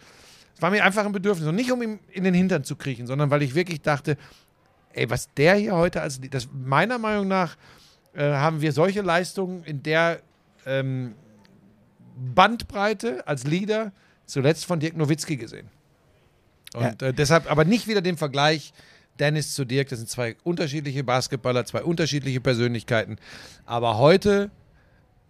Es 0.56 0.62
war 0.62 0.70
mir 0.70 0.84
einfach 0.84 1.06
ein 1.06 1.12
Bedürfnis. 1.12 1.48
Und 1.48 1.56
nicht, 1.56 1.72
um 1.72 1.82
ihm 1.82 2.00
in 2.12 2.24
den 2.24 2.34
Hintern 2.34 2.64
zu 2.64 2.76
kriechen, 2.76 3.08
sondern 3.08 3.32
weil 3.32 3.42
ich 3.42 3.56
wirklich 3.56 3.82
dachte, 3.82 4.18
ey, 4.94 5.10
was 5.10 5.34
der 5.34 5.56
hier 5.56 5.76
heute 5.76 6.02
als, 6.02 6.20
das, 6.30 6.50
meiner 6.54 7.00
Meinung 7.00 7.28
nach 7.28 7.56
äh, 8.14 8.24
haben 8.24 8.62
wir 8.62 8.72
solche 8.72 9.02
Leistungen 9.02 9.64
in 9.64 9.84
der 9.84 10.22
ähm, 10.66 11.16
Bandbreite 12.36 13.28
als 13.28 13.46
Leader 13.46 13.92
zuletzt 14.26 14.66
von 14.66 14.80
Dirk 14.80 14.96
Nowitzki 14.96 15.38
gesehen. 15.38 15.70
Und 16.74 17.02
äh, 17.02 17.14
deshalb 17.14 17.50
aber 17.52 17.66
nicht 17.66 17.88
wieder 17.88 18.02
den 18.02 18.18
Vergleich 18.18 18.74
Dennis 19.20 19.54
zu 19.54 19.66
Dirk. 19.66 19.90
Das 19.90 20.00
sind 20.00 20.10
zwei 20.10 20.36
unterschiedliche 20.44 21.04
Basketballer, 21.04 21.66
zwei 21.66 21.84
unterschiedliche 21.84 22.42
Persönlichkeiten. 22.42 23.18
Aber 23.66 23.98
heute 23.98 24.52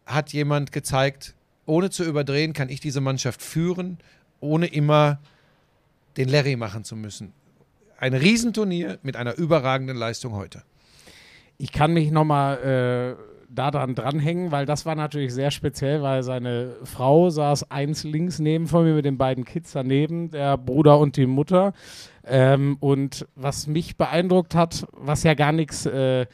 hat 0.05 0.33
jemand 0.33 0.71
gezeigt, 0.71 1.35
ohne 1.65 1.89
zu 1.89 2.03
überdrehen, 2.03 2.53
kann 2.53 2.69
ich 2.69 2.79
diese 2.79 3.01
Mannschaft 3.01 3.41
führen, 3.41 3.97
ohne 4.39 4.67
immer 4.67 5.19
den 6.17 6.29
Larry 6.29 6.55
machen 6.55 6.83
zu 6.83 6.95
müssen. 6.95 7.33
Ein 7.97 8.13
Riesenturnier 8.13 8.99
mit 9.03 9.15
einer 9.15 9.35
überragenden 9.35 9.95
Leistung 9.95 10.33
heute. 10.33 10.63
Ich 11.57 11.71
kann 11.71 11.93
mich 11.93 12.11
nochmal 12.11 13.17
äh, 13.17 13.31
daran 13.53 13.95
dranhängen, 13.95 14.51
weil 14.51 14.65
das 14.65 14.85
war 14.85 14.95
natürlich 14.95 15.33
sehr 15.33 15.51
speziell, 15.51 16.01
weil 16.01 16.23
seine 16.23 16.75
Frau 16.83 17.29
saß 17.29 17.69
eins 17.69 18.03
links 18.03 18.39
neben 18.39 18.67
von 18.67 18.85
mir 18.85 18.93
mit 18.93 19.05
den 19.05 19.17
beiden 19.17 19.45
Kids 19.45 19.73
daneben, 19.73 20.31
der 20.31 20.57
Bruder 20.57 20.99
und 20.99 21.17
die 21.17 21.25
Mutter. 21.25 21.73
Ähm, 22.25 22.77
und 22.79 23.27
was 23.35 23.67
mich 23.67 23.97
beeindruckt 23.97 24.55
hat, 24.55 24.87
was 24.93 25.23
ja 25.23 25.33
gar 25.33 25.51
nichts, 25.51 25.85
äh, 25.85 26.27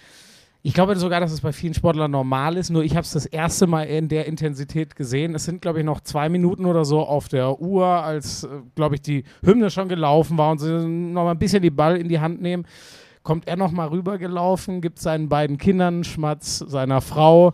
ich 0.61 0.73
glaube 0.73 0.95
sogar, 0.97 1.19
dass 1.19 1.31
es 1.31 1.41
bei 1.41 1.53
vielen 1.53 1.73
Sportlern 1.73 2.11
normal 2.11 2.57
ist, 2.57 2.69
nur 2.69 2.83
ich 2.83 2.91
habe 2.91 3.03
es 3.03 3.11
das 3.11 3.25
erste 3.25 3.67
Mal 3.67 3.83
in 3.83 4.09
der 4.09 4.25
Intensität 4.25 4.95
gesehen. 4.95 5.33
Es 5.33 5.45
sind, 5.45 5.61
glaube 5.61 5.79
ich, 5.79 5.85
noch 5.85 6.01
zwei 6.01 6.29
Minuten 6.29 6.65
oder 6.65 6.83
so 6.83 6.99
auf 6.99 7.29
der 7.29 7.61
Uhr, 7.61 7.85
als, 7.85 8.43
äh, 8.43 8.49
glaube 8.75 8.95
ich, 8.95 9.01
die 9.01 9.23
Hymne 9.43 9.71
schon 9.71 9.87
gelaufen 9.87 10.37
war 10.37 10.51
und 10.51 10.59
sie 10.59 10.87
noch 10.87 11.23
mal 11.23 11.31
ein 11.31 11.39
bisschen 11.39 11.63
die 11.63 11.71
Ball 11.71 11.97
in 11.97 12.09
die 12.09 12.19
Hand 12.19 12.41
nehmen 12.41 12.65
kommt 13.27 13.45
er 13.45 13.57
noch 13.57 13.73
mal 13.73 13.89
rübergelaufen, 13.89 14.79
gibt 14.79 14.99
seinen 14.99 15.27
beiden 15.27 15.57
Kindern 15.57 15.95
einen 15.95 16.03
Schmatz, 16.05 16.59
seiner 16.59 17.01
Frau. 17.01 17.53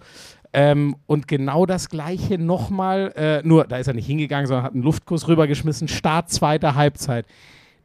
Ähm, 0.54 0.96
und 1.08 1.28
genau 1.28 1.66
das 1.66 1.90
gleiche 1.90 2.38
nochmal, 2.38 3.12
äh, 3.16 3.42
nur 3.42 3.64
da 3.64 3.78
ist 3.78 3.88
er 3.88 3.96
nicht 3.96 4.06
hingegangen, 4.06 4.46
sondern 4.46 4.66
hat 4.66 4.76
einen 4.76 4.84
Luftkuss 4.84 5.28
rübergeschmissen, 5.28 5.88
Start 5.88 6.30
zweiter 6.30 6.76
Halbzeit. 6.76 7.26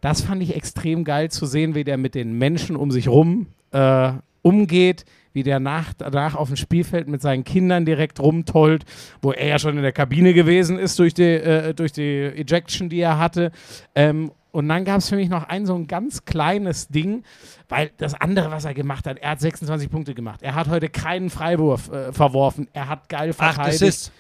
Das 0.02 0.20
fand 0.20 0.42
ich 0.42 0.54
extrem 0.54 1.02
geil 1.02 1.30
zu 1.30 1.46
sehen, 1.46 1.74
wie 1.74 1.82
der 1.82 1.96
mit 1.96 2.14
den 2.14 2.36
Menschen 2.36 2.76
um 2.76 2.90
sich 2.90 3.08
rum 3.08 3.46
äh, 3.70 4.12
umgeht, 4.42 5.06
wie 5.32 5.42
der 5.42 5.58
nach, 5.58 5.94
danach 5.94 6.34
auf 6.34 6.48
dem 6.48 6.56
Spielfeld 6.56 7.08
mit 7.08 7.22
seinen 7.22 7.44
Kindern 7.44 7.86
direkt 7.86 8.20
rumtollt, 8.20 8.84
wo 9.22 9.32
er 9.32 9.46
ja 9.46 9.58
schon 9.58 9.78
in 9.78 9.82
der 9.82 9.92
Kabine 9.92 10.34
gewesen 10.34 10.78
ist 10.78 10.98
durch 10.98 11.14
die, 11.14 11.22
äh, 11.22 11.72
durch 11.72 11.92
die 11.92 12.02
Ejection, 12.02 12.90
die 12.90 13.00
er 13.00 13.18
hatte. 13.18 13.50
Ähm, 13.94 14.30
und 14.50 14.68
dann 14.68 14.84
gab 14.84 14.98
es 14.98 15.08
für 15.08 15.16
mich 15.16 15.28
noch 15.28 15.44
ein 15.44 15.66
so 15.66 15.74
ein 15.74 15.86
ganz 15.86 16.24
kleines 16.24 16.88
Ding, 16.88 17.24
weil 17.68 17.90
das 17.98 18.14
andere, 18.14 18.50
was 18.50 18.64
er 18.64 18.74
gemacht 18.74 19.06
hat, 19.06 19.18
er 19.18 19.30
hat 19.30 19.40
26 19.40 19.90
Punkte 19.90 20.14
gemacht. 20.14 20.42
Er 20.42 20.54
hat 20.54 20.68
heute 20.68 20.88
keinen 20.88 21.30
Freiwurf 21.30 21.90
äh, 21.90 22.12
verworfen. 22.12 22.68
Er 22.72 22.88
hat 22.88 23.08
geil 23.08 23.30
Acht 23.30 23.36
verteidigt. 23.36 23.82
Assists. 23.82 24.12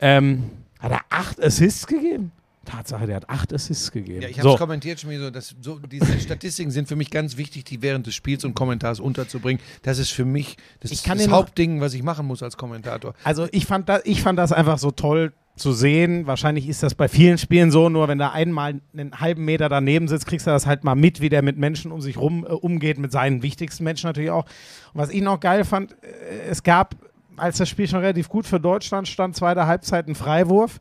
Ähm, 0.00 0.50
hat 0.78 0.92
er 0.92 1.00
acht 1.10 1.42
Assists 1.42 1.86
gegeben? 1.86 2.32
Tatsache, 2.64 3.06
der 3.06 3.16
hat 3.16 3.30
acht 3.30 3.52
Assists 3.52 3.90
gegeben. 3.90 4.22
Ja, 4.22 4.28
ich 4.28 4.38
habe 4.38 4.48
es 4.48 4.52
so. 4.52 4.58
kommentiert 4.58 5.00
schon 5.00 5.10
wieder 5.10 5.24
so, 5.24 5.30
dass 5.30 5.54
so 5.60 5.78
diese 5.78 6.18
Statistiken 6.20 6.70
sind 6.70 6.88
für 6.88 6.96
mich 6.96 7.10
ganz 7.10 7.36
wichtig, 7.36 7.64
die 7.64 7.82
während 7.82 8.06
des 8.06 8.14
Spiels 8.14 8.44
und 8.44 8.54
Kommentars 8.54 9.00
unterzubringen. 9.00 9.62
Das 9.82 9.98
ist 9.98 10.10
für 10.10 10.24
mich 10.24 10.56
das, 10.80 10.90
Ich 10.90 11.02
kann 11.02 11.18
das 11.18 11.28
Hauptding, 11.28 11.80
was 11.80 11.94
ich 11.94 12.02
machen 12.02 12.26
muss 12.26 12.42
als 12.42 12.56
Kommentator. 12.56 13.14
Also 13.24 13.48
ich 13.52 13.66
fand, 13.66 13.88
das, 13.88 14.02
ich 14.04 14.22
fand 14.22 14.38
das 14.38 14.52
einfach 14.52 14.78
so 14.78 14.90
toll 14.90 15.32
zu 15.60 15.72
sehen. 15.72 16.26
Wahrscheinlich 16.26 16.68
ist 16.68 16.82
das 16.82 16.94
bei 16.94 17.08
vielen 17.08 17.38
Spielen 17.38 17.70
so, 17.70 17.88
nur 17.88 18.08
wenn 18.08 18.18
da 18.18 18.30
einmal 18.30 18.80
einen 18.92 19.20
halben 19.20 19.44
Meter 19.44 19.68
daneben 19.68 20.08
sitzt, 20.08 20.26
kriegst 20.26 20.46
du 20.46 20.50
das 20.50 20.66
halt 20.66 20.82
mal 20.84 20.94
mit, 20.94 21.20
wie 21.20 21.28
der 21.28 21.42
mit 21.42 21.58
Menschen 21.58 21.92
um 21.92 22.00
sich 22.00 22.16
rum 22.16 22.44
äh, 22.44 22.52
umgeht, 22.52 22.98
mit 22.98 23.12
seinen 23.12 23.42
wichtigsten 23.42 23.84
Menschen 23.84 24.08
natürlich 24.08 24.30
auch. 24.30 24.46
Und 24.92 25.00
was 25.00 25.10
ich 25.10 25.22
noch 25.22 25.38
geil 25.38 25.64
fand, 25.64 25.92
äh, 26.02 26.48
es 26.50 26.62
gab, 26.62 26.96
als 27.40 27.58
das 27.58 27.68
Spiel 27.68 27.88
schon 27.88 28.00
relativ 28.00 28.28
gut 28.28 28.46
für 28.46 28.60
Deutschland 28.60 29.08
stand, 29.08 29.36
zweite 29.36 29.66
Halbzeit 29.66 30.06
ein 30.08 30.14
Freiwurf 30.14 30.78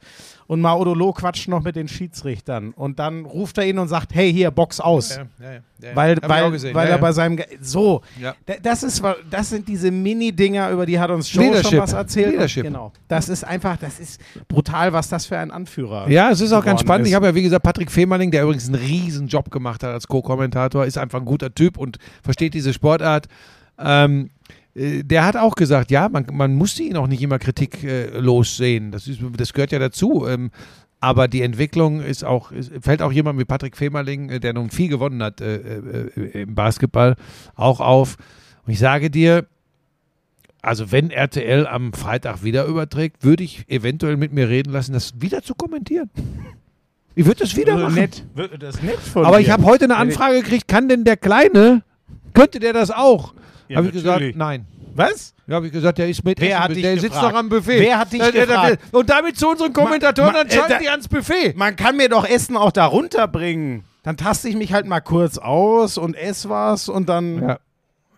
und 0.48 0.62
Maudolo 0.62 1.14
quatscht 1.14 1.48
noch 1.48 1.64
mit 1.64 1.76
den 1.76 1.88
Schiedsrichtern 1.88 2.72
und 2.72 2.98
dann 2.98 3.24
ruft 3.26 3.60
er 3.60 3.66
ihn 3.68 3.78
und 3.78 3.88
sagt, 3.88 4.16
hey, 4.16 4.34
hier, 4.34 4.50
Box 4.50 4.80
aus. 4.80 5.16
Ja, 5.16 5.24
ja, 5.40 5.54
ja. 5.54 5.96
Weil, 5.96 6.18
weil, 6.24 6.52
gesehen. 6.52 6.74
weil 6.74 6.88
er 6.90 6.98
bei 6.98 7.12
seinem 7.12 7.38
Ge 7.38 7.46
so, 7.62 8.02
das 8.64 8.82
ist 8.82 9.04
das 9.30 9.50
sind 9.50 9.68
diese 9.68 9.92
Mini-Dinger, 9.92 10.72
über 10.72 10.88
die 10.88 11.00
hat 11.00 11.12
uns 11.12 11.32
Joe 11.32 11.44
schon 11.44 11.54
Leadership. 11.54 11.80
was 11.80 11.94
erzählt. 11.94 12.32
Leadership. 12.32 12.64
Genau. 12.64 12.92
Das 13.08 13.30
ist 13.30 13.44
einfach, 13.44 13.78
das 13.78 14.00
ist 14.00 14.20
brutal, 14.48 14.92
was 14.92 15.08
das 15.08 15.28
für 15.28 15.38
ein 15.38 15.52
Anführer 15.52 16.10
Ja, 16.10 16.32
es 16.32 16.42
ist 16.42 16.52
auch 16.52 16.66
ganz 16.66 16.82
spannend. 16.82 17.06
ist. 17.06 17.12
Ich 17.12 17.16
habe 17.16 17.28
ja, 17.28 17.36
wie 17.36 17.44
gesagt, 17.44 17.64
Patrick 17.64 17.92
Fehmerling, 17.92 18.32
der 18.32 18.44
übrigens 18.44 18.66
einen 18.66 18.76
riesen 18.76 19.28
Job 19.28 19.52
gemacht 19.52 19.84
hat 19.84 19.92
als 19.92 20.08
Co-Kommentator, 20.08 20.84
ist 20.86 20.98
einfach 20.98 21.20
ein 21.20 21.26
guter 21.26 21.54
Typ 21.54 21.78
und 21.78 22.00
versteht 22.24 22.56
diese 22.56 22.74
Sportart. 22.74 23.28
Ähm, 23.78 24.26
äh, 24.26 24.39
der 24.80 25.26
hat 25.26 25.36
auch 25.36 25.56
gesagt, 25.56 25.92
ja, 25.92 26.08
man, 26.08 26.26
man 26.32 26.56
musste 26.56 26.84
ihn 26.84 26.96
auch 26.96 27.08
nicht 27.08 27.22
immer 27.22 27.38
kritiklos 27.38 28.56
sehen. 28.56 28.92
Das, 28.92 29.08
ist, 29.08 29.20
das 29.36 29.52
gehört 29.54 29.72
ja 29.72 29.80
dazu. 29.80 30.26
Ähm, 30.26 30.52
aber 31.02 31.28
die 31.28 31.42
Entwicklung 31.42 32.02
ist 32.02 32.24
auch, 32.24 32.52
ist, 32.52 32.72
fällt 32.82 33.02
auch 33.02 33.12
jemand 33.12 33.40
wie 33.40 33.46
Patrick 33.46 33.78
Fehmerling, 33.78 34.30
äh, 34.30 34.40
der 34.40 34.54
nun 34.54 34.70
viel 34.70 34.90
gewonnen 34.90 35.24
hat 35.24 35.42
äh, 35.42 35.56
äh, 35.56 36.10
äh, 36.16 36.42
im 36.42 36.56
Basketball, 36.56 37.16
auch 37.56 37.80
auf. 37.80 38.18
Und 38.66 38.74
ich 38.74 38.80
sage 38.80 39.10
dir, 39.10 39.46
also 40.62 40.92
wenn 40.92 41.10
RTL 41.10 41.68
am 41.68 41.94
Freitag 41.94 42.44
wieder 42.44 42.66
überträgt, 42.66 43.24
würde 43.24 43.44
ich 43.44 43.64
eventuell 43.70 44.18
mit 44.18 44.34
mir 44.34 44.50
reden 44.50 44.72
lassen, 44.74 44.92
das 44.92 45.22
wieder 45.22 45.42
zu 45.42 45.56
kommentieren. 45.56 46.10
Ich 47.16 47.26
würde 47.26 47.44
das 47.44 47.56
wieder 47.56 47.78
machen. 47.78 47.96
nett. 47.96 48.26
Das 48.60 48.82
nett 48.82 49.00
von 49.00 49.26
Aber 49.26 49.38
dir. 49.38 49.44
ich 49.44 49.52
habe 49.52 49.64
heute 49.64 49.86
eine 49.86 49.96
Anfrage 49.96 50.42
gekriegt, 50.42 50.68
kann 50.68 50.90
denn 50.90 51.06
der 51.06 51.18
Kleine, 51.18 51.84
könnte 52.34 52.60
der 52.60 52.74
das 52.74 52.92
auch? 52.92 53.34
Ja, 53.70 53.78
habe 53.78 53.88
ich 53.88 53.94
gesagt, 53.94 54.24
nein. 54.36 54.66
Was? 54.96 55.34
Ja, 55.48 55.56
habe 55.56 55.68
ich 55.68 55.72
gesagt, 55.72 55.98
der 56.00 56.10
ist 56.10 56.24
mit. 56.24 56.40
Wer 56.42 56.50
Essen, 56.50 56.60
hat 56.64 56.72
dich 56.72 56.82
der 56.82 56.94
sitzt 57.00 57.14
gefragt? 57.14 57.32
noch 57.34 57.40
am 57.40 57.50
Buffet. 57.50 57.80
Wer 57.80 57.98
hat 58.00 58.12
dich 58.12 58.20
der- 58.22 58.32
der- 58.32 58.46
gefragt? 58.48 58.80
Und 58.92 59.10
damit 59.10 59.38
zu 59.38 59.50
unseren 59.50 59.72
Kommentatoren, 59.72 60.32
Ma- 60.34 60.38
ma- 60.40 60.44
dann 60.44 60.52
schalten 60.52 60.74
äh, 60.74 60.80
die 60.82 60.90
ans 60.90 61.08
Buffet. 61.08 61.54
Man 61.56 61.76
kann 61.76 61.96
mir 61.96 62.10
doch 62.10 62.28
Essen 62.28 62.58
auch 62.58 62.72
da 62.72 62.86
runterbringen. 62.86 63.84
Dann 64.04 64.18
taste 64.18 64.50
ich 64.50 64.56
mich 64.56 64.74
halt 64.74 64.88
mal 64.88 65.00
kurz 65.02 65.38
aus 65.38 65.98
und 65.98 66.16
ess 66.16 66.50
was 66.50 66.90
und 66.90 67.08
dann. 67.08 67.42
Ja. 67.42 67.60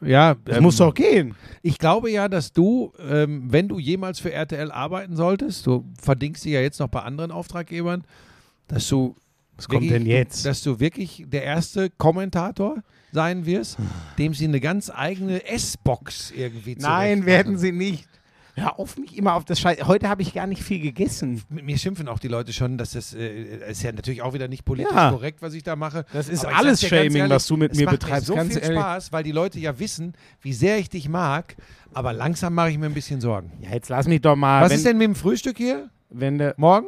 Ja, 0.04 0.36
Das 0.46 0.58
ähm, 0.58 0.64
muss 0.64 0.78
doch 0.78 0.94
gehen. 0.96 1.36
Ich 1.62 1.78
glaube 1.78 2.10
ja, 2.10 2.28
dass 2.28 2.54
du, 2.54 2.92
ähm, 3.08 3.44
wenn 3.52 3.68
du 3.68 3.78
jemals 3.78 4.20
für 4.20 4.32
RTL 4.34 4.72
arbeiten 4.72 5.16
solltest, 5.16 5.68
du 5.68 5.86
verdingst 6.02 6.44
dich 6.44 6.54
ja 6.54 6.62
jetzt 6.62 6.80
noch 6.80 6.88
bei 6.88 7.02
anderen 7.02 7.30
Auftraggebern, 7.30 8.04
dass 8.68 8.88
du 8.88 9.16
Was 9.58 9.68
kommt 9.68 9.84
wirklich- 9.84 9.92
denn 9.92 10.08
jetzt? 10.08 10.44
Dass 10.48 10.64
du 10.64 10.80
wirklich 10.80 11.26
der 11.28 11.44
erste 11.44 11.92
Kommentator 11.92 12.78
sein 13.12 13.46
wirst, 13.46 13.78
dem 14.18 14.34
sie 14.34 14.46
eine 14.46 14.60
ganz 14.60 14.90
eigene 14.94 15.46
S-Box 15.48 16.32
irgendwie 16.32 16.76
Nein, 16.76 17.20
zurechtmachen. 17.20 17.26
werden 17.26 17.58
sie 17.58 17.72
nicht. 17.72 18.08
Hör 18.54 18.78
auf 18.80 18.98
mich 18.98 19.18
immer 19.18 19.36
auf 19.36 19.46
das 19.46 19.62
Scheiß. 19.62 19.88
Heute 19.88 20.10
habe 20.10 20.22
ich 20.22 20.34
gar 20.34 20.46
nicht 20.46 20.62
viel 20.62 20.82
gegessen. 20.82 21.42
Mit 21.48 21.64
mir 21.66 21.78
schimpfen 21.78 22.10
auch 22.10 22.20
die 22.20 22.28
Leute 22.28 22.52
schon, 22.52 22.78
dass 22.78 22.92
das 22.92 23.14
äh, 23.14 23.70
ist 23.70 23.82
ja 23.82 23.94
natürlich 23.94 24.22
auch 24.22 24.34
wieder 24.34 24.50
nicht 24.50 24.66
politisch 24.66 24.92
Ja. 24.94 25.10
korrekt, 25.10 25.42
was 25.42 25.54
ich 25.54 25.64
da 25.64 25.78
mache. 25.78 26.06
Das 26.12 26.28
ist 26.28 26.46
Aber 26.46 26.58
alles 26.58 26.82
Shaming, 26.86 27.30
was 27.30 27.48
du 27.48 27.56
mit 27.56 27.72
es 27.72 27.78
mir 27.78 27.86
macht 27.86 28.00
betreibst, 28.02 28.28
so 28.28 28.36
ganz 28.36 28.54
viel 28.54 28.62
ehrlich. 28.62 28.78
Spaß, 28.78 29.14
weil 29.14 29.24
die 29.24 29.32
Leute 29.32 29.58
ja 29.60 29.80
wissen, 29.80 30.14
wie 30.42 30.52
sehr 30.52 30.78
ich 30.80 30.90
dich 30.90 31.08
mag, 31.08 31.56
aber 31.94 32.12
langsam 32.12 32.54
mache 32.54 32.72
ich 32.72 32.78
mir 32.78 32.88
ein 32.88 32.94
bisschen 32.94 33.22
Sorgen. 33.22 33.54
Ja, 33.62 33.72
jetzt 33.72 33.88
lass 33.88 34.06
mich 34.08 34.20
doch 34.22 34.36
mal. 34.36 34.62
Was 34.64 34.74
ist 34.74 34.86
denn 34.86 34.98
mit 34.98 35.06
dem 35.06 35.16
Frühstück 35.16 35.58
hier? 35.58 35.90
wenn 36.14 36.38
der. 36.38 36.54
Morgen? 36.58 36.88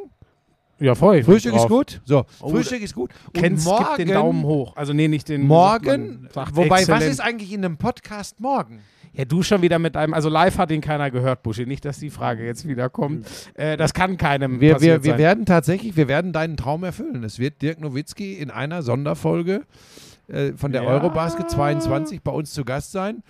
Ja, 0.84 0.96
voll. 0.96 1.24
Frühstück 1.24 1.56
ist 1.56 1.68
gut? 1.68 2.02
So, 2.04 2.26
Oh, 2.42 2.50
Frühstück 2.50 2.82
ist 2.82 2.94
gut. 2.94 3.12
Und 3.28 3.34
Kennst, 3.34 3.66
morgen, 3.66 3.86
gib 3.96 4.06
den 4.08 4.14
Daumen 4.14 4.44
hoch. 4.44 4.76
Also, 4.76 4.92
nee, 4.92 5.08
nicht 5.08 5.30
den. 5.30 5.48
morgen, 5.48 6.28
man 6.36 6.48
wobei, 6.56 6.70
was 6.72 6.80
exzellent. 6.82 7.12
ist 7.12 7.20
eigentlich 7.22 7.54
in 7.54 7.64
einem 7.64 7.78
Podcast 7.78 8.40
morgen? 8.42 8.80
Ja, 9.14 9.26
du 9.26 9.44
schon 9.44 9.62
wieder 9.62 9.80
mit 9.80 9.96
einem. 9.96 10.14
Also, 10.14 10.28
live 10.28 10.58
hat 10.58 10.72
ihn 10.72 10.82
keiner 10.82 11.10
gehört, 11.12 11.42
Buschi. 11.44 11.66
Nicht, 11.66 11.86
dass 11.86 12.00
die 12.00 12.10
Frage 12.10 12.46
jetzt 12.46 12.68
wieder 12.68 12.90
kommt. 12.90 13.26
Äh, 13.54 13.78
das 13.78 13.94
kann 13.94 14.18
keinem. 14.18 14.60
Wir, 14.60 14.82
wir, 14.82 15.04
wir 15.04 15.12
sein. 15.12 15.20
werden 15.20 15.46
tatsächlich, 15.46 15.96
wir 15.96 16.08
werden 16.08 16.34
deinen 16.34 16.58
Traum 16.58 16.84
erfüllen. 16.84 17.24
Es 17.24 17.40
wird 17.40 17.62
Dirk 17.62 17.80
Nowitzki 17.80 18.34
in 18.34 18.52
einer 18.52 18.82
Sonderfolge 18.82 19.62
äh, 20.28 20.54
von 20.54 20.72
der 20.74 20.84
Ja. 20.84 20.90
Eurobasket 20.90 21.50
22 21.50 22.22
bei 22.24 22.32
uns 22.32 22.52
zu 22.54 22.66
Gast 22.66 22.92
sein. 22.92 23.24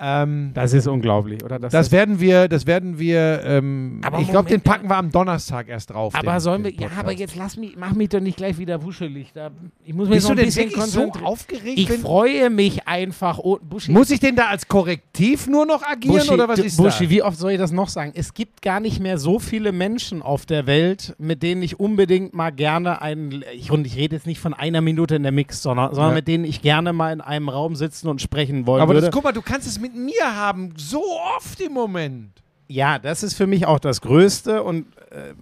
Ähm, 0.00 0.52
Das 0.54 0.72
ist 0.72 0.86
unglaublich, 0.86 1.42
oder? 1.44 1.58
Das, 1.58 1.72
das 1.72 1.90
werden 1.90 2.20
wir, 2.20 2.46
das 2.48 2.66
werden 2.66 2.98
wir, 2.98 3.42
ähm, 3.44 4.00
Aber 4.04 4.20
ich 4.20 4.28
glaube, 4.28 4.48
den 4.48 4.60
packen 4.60 4.88
wir 4.88 4.96
am 4.96 5.10
Donnerstag 5.10 5.68
erst 5.68 5.90
drauf. 5.90 6.14
aber 6.14 6.32
den, 6.34 6.40
sollen 6.40 6.64
wir, 6.64 6.72
ja, 6.72 6.88
aber 6.98 7.12
jetzt 7.12 7.34
lass 7.34 7.56
mich, 7.56 7.76
mach 7.76 7.92
mich 7.94 8.08
doch 8.10 8.20
nicht 8.20 8.36
gleich 8.36 8.58
wieder 8.58 8.82
wuschelig. 8.82 9.32
Da, 9.34 9.50
ich 9.84 9.94
muss 9.94 10.08
mich 10.08 10.18
Bist 10.18 10.28
noch 10.28 10.34
du 10.36 10.40
ein 10.42 10.44
denn 10.44 10.46
bisschen 10.46 10.70
wirklich 10.70 10.84
so 10.84 11.00
konzentrieren. 11.00 11.26
aufgeregt? 11.26 11.78
ich 11.78 11.88
wenn- 11.88 12.00
freue 12.00 12.50
mich 12.50 12.86
einfach. 12.86 13.38
Oh, 13.38 13.58
Buschi, 13.60 13.90
Muss 13.90 14.10
ich 14.10 14.20
denn 14.20 14.36
da 14.36 14.46
als 14.46 14.68
Korrektiv 14.68 15.46
nur 15.48 15.66
noch 15.66 15.82
agieren 15.82 16.16
Buschi, 16.18 16.30
oder 16.32 16.48
was 16.48 16.60
du- 16.60 16.64
ist 16.66 16.76
Buschi, 16.76 17.04
da? 17.04 17.10
wie 17.10 17.22
oft 17.22 17.36
soll 17.38 17.50
ich 17.52 17.58
das 17.58 17.72
noch 17.72 17.88
sagen? 17.88 18.12
Es 18.14 18.34
gibt 18.34 18.62
gar 18.62 18.78
nicht 18.80 19.00
mehr 19.00 19.18
so 19.18 19.38
viele 19.40 19.72
Menschen 19.72 20.22
auf 20.22 20.46
der 20.46 20.66
Welt, 20.66 21.16
mit 21.18 21.42
denen 21.42 21.62
ich 21.62 21.80
unbedingt 21.80 22.34
mal 22.34 22.50
gerne 22.50 23.02
einen, 23.02 23.42
ich, 23.52 23.70
und 23.72 23.86
ich 23.86 23.96
rede 23.96 24.14
jetzt 24.14 24.26
nicht 24.26 24.38
von 24.40 24.54
einer 24.54 24.80
Minute 24.80 25.16
in 25.16 25.24
der 25.24 25.32
Mix, 25.32 25.60
sondern, 25.62 25.92
sondern 25.94 26.10
Ja. 26.12 26.14
mit 26.16 26.28
denen 26.28 26.44
ich 26.44 26.62
gerne 26.62 26.92
mal 26.92 27.12
in 27.12 27.20
einem 27.20 27.48
Raum 27.48 27.74
sitzen 27.74 28.06
und 28.08 28.22
sprechen 28.22 28.66
wollen 28.66 28.80
Aber 28.80 28.94
würde. 28.94 29.06
das, 29.06 29.14
guck 29.14 29.24
mal, 29.24 29.32
du 29.32 29.42
kannst 29.42 29.66
es 29.66 29.80
mit 29.88 29.96
mir 29.96 30.36
haben, 30.36 30.74
so 30.76 31.02
oft 31.36 31.60
im 31.60 31.72
Moment. 31.72 32.42
Ja, 32.68 32.98
das 32.98 33.22
ist 33.22 33.34
für 33.34 33.46
mich 33.46 33.66
auch 33.66 33.78
das 33.78 34.00
Größte 34.00 34.62
und 34.62 34.86
äh, 35.10 35.32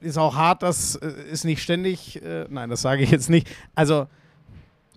ist 0.00 0.18
auch 0.18 0.36
hart, 0.36 0.62
das 0.62 0.96
äh, 0.96 1.12
ist 1.30 1.44
nicht 1.44 1.62
ständig, 1.62 2.22
äh, 2.22 2.46
nein, 2.48 2.70
das 2.70 2.82
sage 2.82 3.02
ich 3.02 3.10
jetzt 3.10 3.28
nicht. 3.30 3.48
Also, 3.74 4.06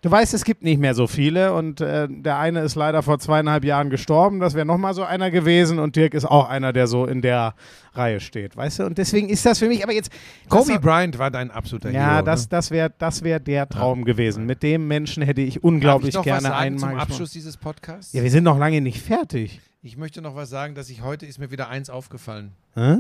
du 0.01 0.12
weißt, 0.12 0.33
es 0.33 0.43
gibt 0.43 0.63
nicht 0.63 0.79
mehr 0.79 0.93
so 0.93 1.07
viele 1.07 1.53
und 1.53 1.81
äh, 1.81 2.07
der 2.10 2.38
eine 2.38 2.62
ist 2.62 2.75
leider 2.75 3.03
vor 3.03 3.19
zweieinhalb 3.19 3.63
Jahren 3.63 3.89
gestorben, 3.89 4.39
das 4.39 4.53
wäre 4.53 4.65
nochmal 4.65 4.93
so 4.93 5.03
einer 5.03 5.31
gewesen 5.31 5.79
und 5.79 5.95
Dirk 5.95 6.13
ist 6.13 6.25
auch 6.25 6.47
einer, 6.49 6.73
der 6.73 6.88
so 6.88 7.05
in 7.05 7.21
der 7.21 7.55
Reihe 7.93 8.19
steht, 8.19 8.55
weißt 8.55 8.79
du? 8.79 8.86
Und 8.86 8.97
deswegen 8.97 9.29
ist 9.29 9.45
das 9.45 9.60
für 9.60 9.67
mich, 9.67 9.83
aber 9.83 9.93
jetzt. 9.93 10.12
Kobe 10.49 10.73
das, 10.73 10.81
Bryant 10.81 11.17
war 11.17 11.31
dein 11.31 11.49
absoluter 11.51 11.89
Ja, 11.89 12.15
Hero. 12.15 12.25
das, 12.25 12.43
ne? 12.43 12.47
das 12.51 12.71
wäre 12.71 12.93
das 12.97 13.23
wär 13.23 13.39
der 13.39 13.67
Traum 13.67 14.05
gewesen. 14.05 14.45
Mit 14.45 14.63
dem 14.63 14.88
Menschen 14.88 15.23
hätte 15.23 15.41
ich 15.41 15.55
Darf 15.55 15.63
unglaublich 15.63 16.10
ich 16.10 16.15
noch 16.15 16.23
gerne 16.23 16.43
was 16.43 16.51
sagen 16.51 16.75
einmal 16.75 16.91
zum. 16.91 16.99
Abschluss 16.99 17.31
dieses 17.31 17.57
Podcasts? 17.57 18.13
Ja, 18.13 18.23
wir 18.23 18.31
sind 18.31 18.43
noch 18.43 18.57
lange 18.57 18.81
nicht 18.81 19.01
fertig. 19.01 19.62
Ich 19.81 19.97
möchte 19.97 20.21
noch 20.21 20.36
was 20.36 20.49
sagen, 20.49 20.75
dass 20.75 20.89
ich 20.89 21.01
heute 21.01 21.25
ist 21.25 21.39
mir 21.39 21.49
wieder 21.49 21.69
eins 21.69 21.89
aufgefallen. 21.89 22.51
Hä? 22.75 22.97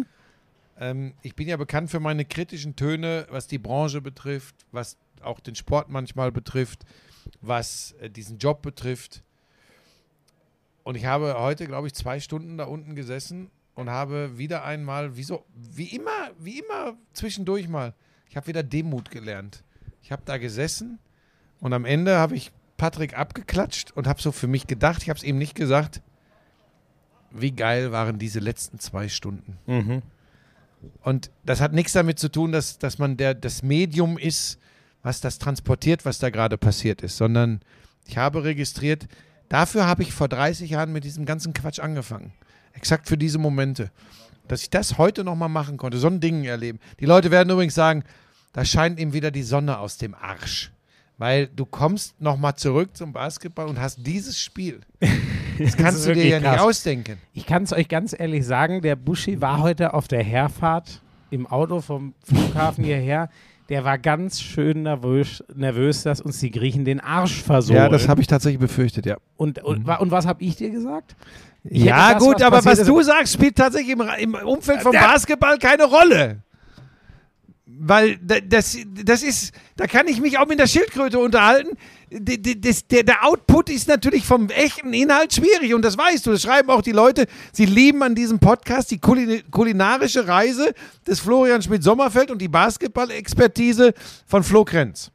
Ähm, 0.79 1.13
ich 1.21 1.35
bin 1.35 1.47
ja 1.47 1.57
bekannt 1.57 1.89
für 1.89 1.99
meine 1.99 2.23
kritischen 2.25 2.75
Töne, 2.75 3.25
was 3.29 3.47
die 3.47 3.57
Branche 3.57 4.01
betrifft, 4.01 4.55
was 4.71 4.97
auch 5.23 5.39
den 5.39 5.55
Sport 5.55 5.89
manchmal 5.89 6.31
betrifft, 6.31 6.85
was 7.41 7.93
äh, 7.99 8.09
diesen 8.09 8.37
Job 8.37 8.61
betrifft. 8.61 9.23
Und 10.83 10.95
ich 10.95 11.05
habe 11.05 11.37
heute, 11.39 11.67
glaube 11.67 11.87
ich, 11.87 11.93
zwei 11.93 12.19
Stunden 12.19 12.57
da 12.57 12.65
unten 12.65 12.95
gesessen 12.95 13.49
und 13.75 13.89
habe 13.89 14.37
wieder 14.37 14.63
einmal, 14.63 15.17
wie, 15.17 15.23
so, 15.23 15.45
wie 15.53 15.95
immer, 15.95 16.31
wie 16.39 16.59
immer 16.59 16.97
zwischendurch 17.13 17.67
mal, 17.67 17.93
ich 18.29 18.37
habe 18.37 18.47
wieder 18.47 18.63
Demut 18.63 19.11
gelernt. 19.11 19.63
Ich 20.01 20.11
habe 20.11 20.21
da 20.25 20.37
gesessen 20.37 20.99
und 21.59 21.73
am 21.73 21.85
Ende 21.85 22.17
habe 22.17 22.35
ich 22.35 22.51
Patrick 22.77 23.17
abgeklatscht 23.17 23.91
und 23.91 24.07
habe 24.07 24.21
so 24.21 24.31
für 24.31 24.47
mich 24.47 24.67
gedacht, 24.67 25.03
ich 25.03 25.09
habe 25.09 25.17
es 25.17 25.23
ihm 25.23 25.37
nicht 25.37 25.55
gesagt, 25.55 26.01
wie 27.31 27.51
geil 27.51 27.91
waren 27.91 28.19
diese 28.19 28.39
letzten 28.39 28.79
zwei 28.79 29.09
Stunden. 29.09 29.57
Mhm. 29.65 30.01
Und 31.01 31.31
das 31.43 31.59
hat 31.59 31.73
nichts 31.73 31.93
damit 31.93 32.19
zu 32.19 32.29
tun, 32.29 32.51
dass, 32.51 32.77
dass 32.77 32.99
man 32.99 33.17
der, 33.17 33.33
das 33.33 33.63
Medium 33.63 34.17
ist, 34.17 34.59
was 35.07 35.21
das 35.21 35.39
transportiert, 35.39 36.03
was 36.03 36.19
da 36.19 36.29
gerade 36.29 36.57
passiert 36.57 37.01
ist, 37.01 37.15
sondern 37.15 37.61
ich 38.07 38.17
habe 38.17 38.43
registriert, 38.43 39.07
dafür 39.47 39.87
habe 39.87 40.03
ich 40.03 40.11
vor 40.11 40.27
30 40.27 40.69
Jahren 40.69 40.91
mit 40.91 41.05
diesem 41.05 41.25
ganzen 41.25 41.53
Quatsch 41.53 41.79
angefangen. 41.79 42.33
Exakt 42.73 43.07
für 43.07 43.17
diese 43.17 43.37
Momente. 43.37 43.89
Dass 44.49 44.63
ich 44.63 44.69
das 44.69 44.97
heute 44.97 45.23
nochmal 45.23 45.47
machen 45.47 45.77
konnte, 45.77 45.97
so 45.97 46.07
ein 46.07 46.19
Ding 46.19 46.43
erleben. 46.43 46.79
Die 46.99 47.05
Leute 47.05 47.31
werden 47.31 47.49
übrigens 47.49 47.73
sagen, 47.73 48.03
da 48.51 48.65
scheint 48.65 48.99
ihm 48.99 49.13
wieder 49.13 49.31
die 49.31 49.43
Sonne 49.43 49.79
aus 49.79 49.97
dem 49.97 50.13
Arsch. 50.13 50.73
Weil 51.17 51.47
du 51.47 51.65
kommst 51.65 52.19
nochmal 52.19 52.57
zurück 52.57 52.97
zum 52.97 53.13
Basketball 53.13 53.67
und 53.67 53.79
hast 53.79 54.05
dieses 54.05 54.37
Spiel. 54.37 54.81
Das 55.59 55.75
kannst 55.75 56.01
ist 56.01 56.07
du 56.07 56.13
dir 56.13 56.27
ja 56.27 56.39
nicht 56.39 56.47
krass. 56.47 56.61
ausdenken. 56.61 57.17
Ich 57.33 57.47
kann 57.47 57.63
es 57.63 57.73
euch 57.73 57.87
ganz 57.87 58.13
ehrlich 58.15 58.45
sagen, 58.45 58.83
der 58.83 58.95
Buschi 58.95 59.41
war 59.41 59.63
heute 59.63 59.95
auf 59.95 60.07
der 60.07 60.21
Herfahrt 60.21 61.01
im 61.31 61.47
Auto 61.47 61.81
vom 61.81 62.13
Flughafen 62.23 62.83
hierher. 62.83 63.31
Der 63.69 63.83
war 63.83 63.97
ganz 63.97 64.39
schön 64.41 64.83
nervös, 64.83 65.43
nervös, 65.53 66.03
dass 66.03 66.21
uns 66.21 66.39
die 66.39 66.51
Griechen 66.51 66.85
den 66.85 66.99
Arsch 67.01 67.41
versohlen. 67.43 67.79
Ja, 67.81 67.89
das 67.89 68.07
habe 68.07 68.21
ich 68.21 68.27
tatsächlich 68.27 68.59
befürchtet, 68.61 69.05
ja. 69.05 69.17
und, 69.35 69.61
und, 69.63 69.85
wa- 69.85 69.95
und 69.95 70.09
was 70.11 70.25
habe 70.25 70.41
ich 70.43 70.55
dir 70.55 70.69
gesagt? 70.69 71.15
Ich 71.63 71.83
Ja, 71.83 72.13
das, 72.13 72.23
gut, 72.23 72.35
was 72.35 72.41
aber 72.43 72.63
was 72.65 72.79
ist- 72.79 72.87
du 72.87 73.01
sagst, 73.01 73.33
spielt 73.33 73.57
tatsächlich 73.57 73.91
im, 73.93 74.01
im 74.19 74.35
Umfeld 74.35 74.81
vom 74.81 74.93
Der- 74.93 75.01
Basketball 75.01 75.57
keine 75.57 75.83
Rolle. 75.83 76.37
Weil 77.79 78.17
da- 78.17 78.39
das, 78.39 78.77
das 79.03 79.21
ist, 79.23 79.53
da 79.75 79.85
kann 79.87 80.07
ich 80.07 80.19
mich 80.19 80.37
auch 80.39 80.47
mit 80.47 80.57
der 80.59 80.67
Schildkröte 80.67 81.19
unterhalten. 81.19 81.77
Das, 82.09 82.87
der, 82.87 83.03
der 83.03 83.25
Output 83.25 83.69
ist 83.69 83.87
natürlich 83.87 84.25
vom 84.25 84.49
echten 84.49 84.93
Inhalt 84.93 85.33
schwierig 85.33 85.73
und 85.73 85.83
das 85.83 85.97
weißt 85.97 86.25
du. 86.25 86.31
Das 86.31 86.41
schreiben 86.41 86.69
auch 86.69 86.81
die 86.81 86.93
Leute. 86.93 87.27
Sie 87.51 87.65
lieben 87.65 88.01
an 88.01 88.15
diesem 88.15 88.39
Podcast 88.39 88.89
die 88.91 88.97
Kulin 88.97 89.43
kulinarische 89.51 90.27
Reise 90.27 90.73
des 91.05 91.19
Florian 91.19 91.61
Schmidt-Sommerfeld 91.61 92.31
und 92.31 92.41
die 92.41 92.47
Basketball-Expertise 92.47 93.93
von 94.25 94.43
Flo 94.43 94.63
Krenz. 94.63 95.11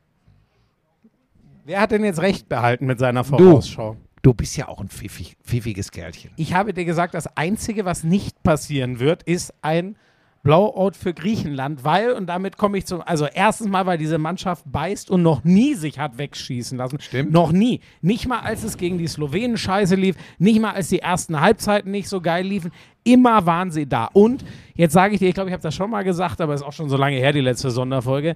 Wer 1.65 1.81
hat 1.81 1.93
denn 1.93 2.05
jetzt 2.05 2.21
recht 2.21 2.49
behalten 2.49 2.87
mit 2.87 2.99
seiner 2.99 3.25
Vorausschau? 3.25 3.97
Du 4.23 4.35
bist 4.35 4.57
ja 4.57 4.69
auch 4.69 4.81
ein 4.81 4.89
pfiffig, 4.89 5.37
pfiffiges 5.45 5.91
Kerlchen. 5.91 6.31
Ich 6.37 6.55
habe 6.55 6.73
dir 6.73 6.85
gesagt, 6.85 7.15
das 7.15 7.37
Einzige, 7.37 7.85
was 7.85 8.05
nicht 8.05 8.43
passieren 8.43 9.01
wird, 9.01 9.23
ist 9.25 9.53
ein 9.63 9.97
Blowout 10.43 10.93
für 10.99 11.15
Griechenland, 11.15 11.85
weil, 11.85 12.13
und 12.13 12.27
damit 12.27 12.57
komme 12.57 12.77
ich 12.77 12.87
zum, 12.87 13.01
also 13.01 13.27
erstens 13.27 13.69
mal, 13.69 13.87
weil 13.87 13.97
diese 13.97 14.19
Mannschaft 14.19 14.65
beißt 14.67 15.09
und 15.09 15.23
noch 15.23 15.45
nie 15.45 15.75
sich 15.75 16.01
hat 16.01 16.19
wegschießen 16.19 16.77
lassen. 16.77 16.99
Stimmt. 17.01 17.33
Noch 17.33 17.53
nie. 17.53 17.81
Nicht 18.01 18.27
mal, 18.27 18.41
als 18.41 18.65
es 18.65 18.77
gegen 18.77 18.99
die 18.99 19.07
Slowenen 19.07 19.57
scheiße 19.57 19.95
lief, 19.95 20.17
nicht 20.39 20.61
mal, 20.61 20.73
als 20.73 20.89
die 20.89 20.99
ersten 20.99 21.41
Halbzeiten 21.41 21.93
nicht 21.93 22.09
so 22.09 22.21
geil 22.21 22.45
liefen. 22.45 22.73
Immer 23.05 23.47
waren 23.47 23.71
sie 23.71 23.87
da. 23.87 24.07
Und 24.13 24.45
jetzt 24.75 24.95
sage 24.95 25.15
ich 25.15 25.21
dir, 25.21 25.29
ich 25.29 25.35
glaube, 25.35 25.51
ich 25.51 25.55
habe 25.55 25.63
das 25.63 25.77
schon 25.77 25.91
mal 25.91 26.03
gesagt, 26.03 26.41
aber 26.41 26.55
ist 26.55 26.63
auch 26.63 26.73
schon 26.73 26.89
so 26.89 26.97
lange 26.97 27.17
her, 27.17 27.33
die 27.33 27.41
letzte 27.41 27.71
Sonderfolge. 27.71 28.35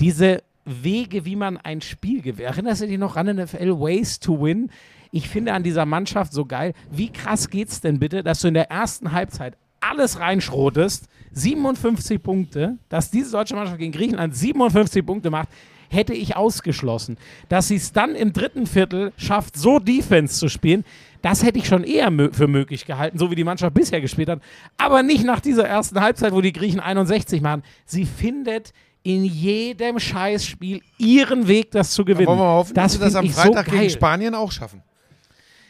Diese 0.00 0.42
Wege, 0.64 1.26
wie 1.26 1.36
man 1.36 1.58
ein 1.58 1.82
Spiel 1.82 2.22
gewinnt. 2.22 2.48
Erinnerst 2.48 2.80
du 2.80 2.86
dich 2.86 2.98
noch 2.98 3.16
an 3.16 3.36
NFL 3.36 3.78
Ways 3.78 4.20
to 4.20 4.40
Win? 4.40 4.70
Ich 5.12 5.28
finde 5.28 5.52
an 5.52 5.62
dieser 5.62 5.84
Mannschaft 5.84 6.32
so 6.32 6.46
geil. 6.46 6.72
Wie 6.90 7.10
krass 7.10 7.50
geht's 7.50 7.82
denn 7.82 7.98
bitte, 7.98 8.22
dass 8.22 8.40
du 8.40 8.48
in 8.48 8.54
der 8.54 8.70
ersten 8.70 9.12
Halbzeit 9.12 9.56
alles 9.80 10.18
reinschrotest, 10.18 11.08
57 11.36 12.22
Punkte, 12.22 12.78
dass 12.88 13.10
diese 13.10 13.30
deutsche 13.32 13.54
Mannschaft 13.54 13.78
gegen 13.78 13.92
Griechenland 13.92 14.34
57 14.34 15.04
Punkte 15.04 15.30
macht, 15.30 15.48
hätte 15.88 16.14
ich 16.14 16.34
ausgeschlossen. 16.34 17.16
Dass 17.48 17.68
sie 17.68 17.76
es 17.76 17.92
dann 17.92 18.14
im 18.14 18.32
dritten 18.32 18.66
Viertel 18.66 19.12
schafft, 19.16 19.56
so 19.56 19.78
Defense 19.78 20.38
zu 20.38 20.48
spielen, 20.48 20.84
das 21.22 21.42
hätte 21.42 21.58
ich 21.58 21.66
schon 21.66 21.84
eher 21.84 22.10
mö 22.10 22.30
für 22.32 22.48
möglich 22.48 22.86
gehalten, 22.86 23.18
so 23.18 23.30
wie 23.30 23.34
die 23.34 23.44
Mannschaft 23.44 23.74
bisher 23.74 24.00
gespielt 24.00 24.28
hat. 24.28 24.40
Aber 24.78 25.02
nicht 25.02 25.24
nach 25.24 25.40
dieser 25.40 25.66
ersten 25.66 26.00
Halbzeit, 26.00 26.32
wo 26.32 26.40
die 26.40 26.52
Griechen 26.52 26.80
61 26.80 27.40
machen. 27.40 27.62
Sie 27.84 28.04
findet 28.04 28.72
in 29.02 29.24
jedem 29.24 29.98
Scheißspiel 30.00 30.80
ihren 30.98 31.46
Weg, 31.46 31.70
das 31.70 31.92
zu 31.92 32.04
gewinnen. 32.04 32.26
Wollen 32.26 32.38
wir 32.38 32.44
mal 32.44 32.56
hoffen, 32.56 32.74
dass 32.74 32.92
sie 32.92 32.98
das 32.98 33.14
am 33.14 33.28
Freitag 33.28 33.66
so 33.66 33.76
gegen. 33.76 33.90
Spanien 33.90 34.34
auch 34.34 34.50
schaffen. 34.50 34.82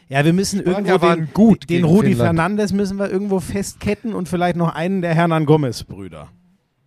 Ja, 0.09 0.23
wir 0.23 0.33
müssen 0.33 0.61
Spanier 0.61 0.77
irgendwo 0.77 1.01
waren 1.01 1.19
den, 1.25 1.33
gut 1.33 1.63
den 1.63 1.67
gegen 1.67 1.83
Rudi 1.85 2.09
Finnland. 2.09 2.37
Fernandes 2.37 2.73
müssen 2.73 2.97
wir 2.97 3.09
irgendwo 3.09 3.39
festketten 3.39 4.13
und 4.13 4.29
vielleicht 4.29 4.55
noch 4.55 4.73
einen 4.73 5.01
der 5.01 5.13
Hernan 5.13 5.45
Gomez-Brüder. 5.45 6.29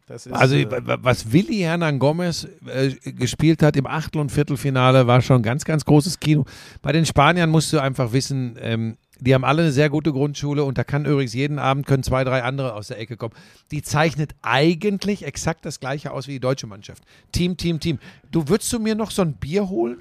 Das 0.07 0.27
ist, 0.27 0.33
Also 0.33 0.57
äh, 0.57 0.67
was 1.03 1.33
Willi 1.33 1.59
Hernan 1.59 1.99
Gomez 1.99 2.49
äh, 2.67 2.91
gespielt 3.13 3.63
hat 3.63 3.77
im 3.77 3.87
Achtel- 3.87 4.21
und 4.21 4.33
Viertelfinale, 4.33 5.07
war 5.07 5.21
schon 5.21 5.43
ganz, 5.43 5.65
ganz 5.65 5.85
großes 5.85 6.19
Kino. 6.19 6.47
Bei 6.83 6.93
den 6.93 7.07
Spaniern 7.07 7.51
musst 7.51 7.73
du 7.73 7.79
einfach 7.79 8.13
wissen, 8.13 8.57
ähm, 8.61 8.97
die 9.21 9.35
haben 9.35 9.45
alle 9.45 9.63
eine 9.63 9.71
sehr 9.71 9.91
gute 9.91 10.13
Grundschule 10.13 10.65
und 10.65 10.79
da 10.79 10.85
kann 10.85 11.05
übrigens 11.05 11.35
jeden 11.35 11.59
Abend 11.59 11.87
können 11.87 12.03
zwei, 12.03 12.25
drei 12.25 12.43
andere 12.43 12.75
aus 12.75 12.89
der 12.89 12.99
Ecke 12.99 13.17
kommen. 13.17 13.35
Die 13.71 13.83
zeichnet 13.83 14.35
eigentlich 14.43 15.25
exakt 15.25 15.65
das 15.67 15.79
gleiche 15.79 16.11
aus 16.11 16.27
wie 16.27 16.33
die 16.33 16.41
deutsche 16.41 16.67
Mannschaft. 16.67 17.05
Team, 17.31 17.57
Team, 17.57 17.79
Team. 17.81 17.99
Du 18.33 18.49
würdest 18.49 18.73
du 18.73 18.81
mir 18.81 18.95
noch 18.95 19.11
so 19.11 19.23
ein 19.23 19.35
Bier 19.35 19.69
holen? 19.69 19.99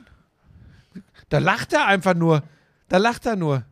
Da 1.27 1.37
lacht 1.39 1.73
er 1.73 1.85
einfach 1.85 2.15
nur. 2.15 2.43
Da 2.89 2.97
lacht 2.97 3.25
er 3.27 3.35
nur. 3.35 3.63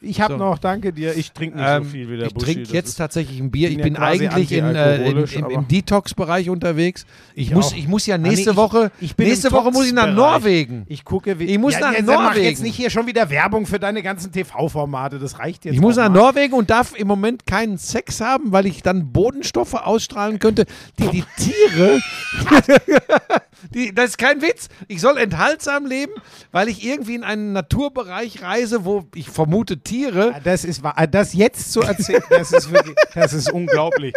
Ich 0.00 0.20
habe 0.20 0.34
so. 0.34 0.38
noch, 0.38 0.58
danke 0.58 0.92
dir, 0.92 1.16
ich 1.16 1.32
trinke 1.32 1.56
nicht 1.58 1.66
Ähm, 1.66 1.84
so 1.84 1.90
viel 1.90 2.10
wie 2.10 2.16
der 2.16 2.26
ich 2.26 2.34
trinke 2.34 2.72
jetzt 2.72 2.94
tatsächlich 2.96 3.40
ein 3.40 3.50
Bier. 3.50 3.70
Ich 3.70 3.76
ja 3.78 3.82
bin 3.84 3.94
quasi 3.94 4.28
eigentlich 4.28 4.52
in, 4.52 4.64
äh, 4.64 4.68
in, 4.68 4.76
antialkoholisch, 4.76 5.36
im, 5.36 5.68
Detox-Bereich 5.68 6.50
unterwegs. 6.50 7.06
Ich, 7.34 7.48
Ich 7.48 7.54
muss, 7.54 7.72
auch. 7.72 7.76
ich 7.76 7.88
muss 7.88 8.06
ja 8.06 8.14
Ah, 8.14 8.18
nee, 8.18 8.28
nächste 8.30 8.50
ich- 8.50 8.56
Woche, 8.56 8.90
ich 9.00 9.16
bin 9.16 9.26
im 9.26 9.30
nächste 9.30 9.52
Woche 9.52 9.70
muss 9.70 9.86
ich 9.86 9.92
nach. 9.92 10.12
Norwegen. 10.12 10.84
Ich 10.88 11.04
gucke, 11.04 11.38
wie. 11.38 11.44
Ich 11.44 11.58
muss 11.58 11.78
nach 11.78 11.92
jetzt, 11.92 12.06
Mach 12.06 12.22
Norwegen. 12.28 12.44
jetzt 12.44 12.62
nicht 12.62 12.76
hier 12.76 12.90
schon 12.90 13.06
wieder 13.06 13.30
Werbung 13.30 13.66
für 13.66 13.78
deine 13.78 14.02
ganzen 14.02 14.32
TV-Formate, 14.32 15.18
das 15.18 15.38
reicht 15.38 15.64
jetzt. 15.64 15.74
Ich 15.74 15.80
muss 15.80 15.96
nach 15.96 16.08
mal. 16.08 16.18
Norwegen 16.18 16.54
und 16.54 16.70
darf 16.70 16.94
im 16.96 17.06
Moment 17.08 17.46
keinen 17.46 17.78
Sex 17.78 18.20
haben, 18.20 18.52
weil 18.52 18.66
ich 18.66 18.82
dann 18.82 19.12
Bodenstoffe 19.12 19.74
ausstrahlen 19.74 20.38
könnte, 20.38 20.66
die 20.98 21.08
die 21.08 21.24
Tiere. 21.36 21.98
die, 23.74 23.94
das 23.94 24.10
ist 24.10 24.18
kein 24.18 24.40
Witz. 24.42 24.68
Ich 24.88 25.00
soll 25.00 25.18
enthaltsam 25.18 25.86
leben, 25.86 26.12
weil 26.52 26.68
ich 26.68 26.84
irgendwie 26.84 27.14
in 27.14 27.24
einen 27.24 27.52
Naturbereich 27.52 28.42
reise, 28.42 28.84
wo 28.84 29.04
ich 29.14 29.28
vermute 29.48 29.78
Tiere. 29.78 30.32
Ah, 30.36 30.40
Das 30.42 30.64
ist 30.64 30.82
wahr. 30.82 30.94
Ah, 30.96 31.06
Das 31.06 31.32
jetzt 31.32 31.72
zu 31.72 31.80
erzählen, 31.80 32.22
das 32.30 32.52
ist 32.52 32.70
wirklich, 32.70 32.94
das 33.14 33.32
ist 33.32 33.50
unglaublich. 33.50 34.14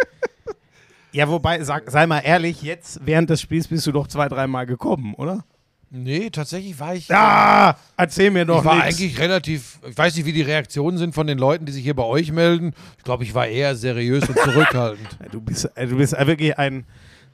Ja, 1.12 1.28
wobei, 1.28 1.62
sag, 1.62 1.90
sei 1.90 2.06
mal 2.06 2.20
ehrlich, 2.20 2.62
jetzt 2.62 3.00
während 3.04 3.28
des 3.30 3.40
Spiels 3.40 3.68
bist 3.68 3.86
du 3.86 3.92
doch 3.92 4.06
zwei, 4.06 4.28
dreimal 4.28 4.64
gekommen, 4.66 5.14
oder? 5.14 5.44
Nee, 5.90 6.30
tatsächlich 6.30 6.78
war 6.80 6.94
ich. 6.94 7.14
Ah, 7.14 7.76
erzähl 7.98 8.30
mir 8.30 8.46
doch 8.46 8.60
ich 8.60 8.64
war 8.64 8.76
nix. 8.76 8.86
eigentlich 8.98 9.18
relativ, 9.18 9.78
ich 9.86 9.96
weiß 9.98 10.16
nicht, 10.16 10.24
wie 10.24 10.32
die 10.32 10.40
Reaktionen 10.40 10.96
sind 10.96 11.14
von 11.14 11.26
den 11.26 11.36
Leuten, 11.36 11.66
die 11.66 11.72
sich 11.72 11.82
hier 11.82 11.94
bei 11.94 12.04
euch 12.04 12.32
melden. 12.32 12.72
Ich 12.96 13.04
glaube, 13.04 13.24
ich 13.24 13.34
war 13.34 13.46
eher 13.46 13.74
seriös 13.76 14.26
und 14.28 14.38
zurückhaltend. 14.38 15.06
Du 15.32 15.40
bist, 15.42 15.70
äh, 15.74 15.86
du 15.86 15.96
bist 15.98 16.12
wirklich 16.18 16.58
ein. 16.58 16.86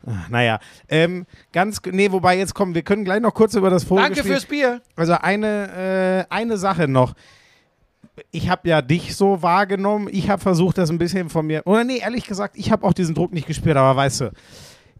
ah, 0.05 0.11
Naja, 0.29 0.59
ähm, 0.89 1.25
ganz, 1.53 1.81
nee, 1.89 2.11
wobei 2.11 2.37
jetzt 2.37 2.53
kommen, 2.55 2.75
wir 2.75 2.83
können 2.83 3.05
gleich 3.05 3.21
noch 3.21 3.33
kurz 3.35 3.55
über 3.55 3.71
das 3.71 3.83
Danke 3.87 4.03
Vorgespiel. 4.03 4.33
fürs 4.33 4.45
Bier. 4.47 4.83
Also 4.97 5.13
eine, 5.15 6.27
äh, 6.29 6.35
eine 6.35 6.57
Sache 6.57 6.89
noch. 6.89 7.15
Ich 8.31 8.49
habe 8.49 8.69
ja 8.69 8.83
dich 8.83 9.17
so 9.17 9.43
wahrgenommen. 9.43 10.09
Ich 10.11 10.29
habe 10.31 10.43
versucht, 10.43 10.79
das 10.79 10.91
ein 10.91 10.99
bisschen 10.99 11.31
von 11.31 11.47
mir. 11.47 11.63
Oder 11.67 11.85
nee, 11.85 11.99
ehrlich 11.99 12.27
gesagt, 12.27 12.57
ich 12.57 12.73
habe 12.73 12.87
auch 12.87 12.93
diesen 12.93 13.15
Druck 13.15 13.33
nicht 13.33 13.47
gespürt. 13.47 13.77
Aber 13.77 13.97
weißt 13.97 14.23
du, 14.23 14.33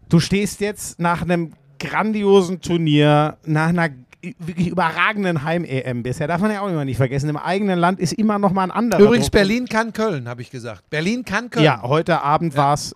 du 0.09 0.19
stehst 0.19 0.61
jetzt 0.61 0.99
nach 0.99 1.21
einem 1.21 1.53
grandiosen 1.79 2.61
Turnier, 2.61 3.37
nach 3.45 3.69
einer 3.69 3.89
wirklich 4.21 4.67
überragenden 4.67 5.43
Heim-EM 5.43 6.03
bisher. 6.03 6.27
Darf 6.27 6.41
man 6.41 6.51
ja 6.51 6.61
auch 6.61 6.67
immer 6.67 6.85
nicht 6.85 6.97
vergessen. 6.97 7.29
Im 7.29 7.37
eigenen 7.37 7.79
Land 7.79 7.99
ist 7.99 8.13
immer 8.13 8.37
noch 8.37 8.51
mal 8.51 8.63
ein 8.63 8.71
anderer. 8.71 9.01
Übrigens, 9.01 9.27
Druck. 9.27 9.33
Berlin 9.33 9.67
kann 9.67 9.93
Köln, 9.93 10.27
habe 10.27 10.41
ich 10.41 10.49
gesagt. 10.49 10.89
Berlin 10.89 11.23
kann 11.23 11.49
Köln. 11.49 11.63
Ja, 11.63 11.81
heute 11.83 12.21
Abend 12.21 12.55
war 12.57 12.73
es. 12.73 12.95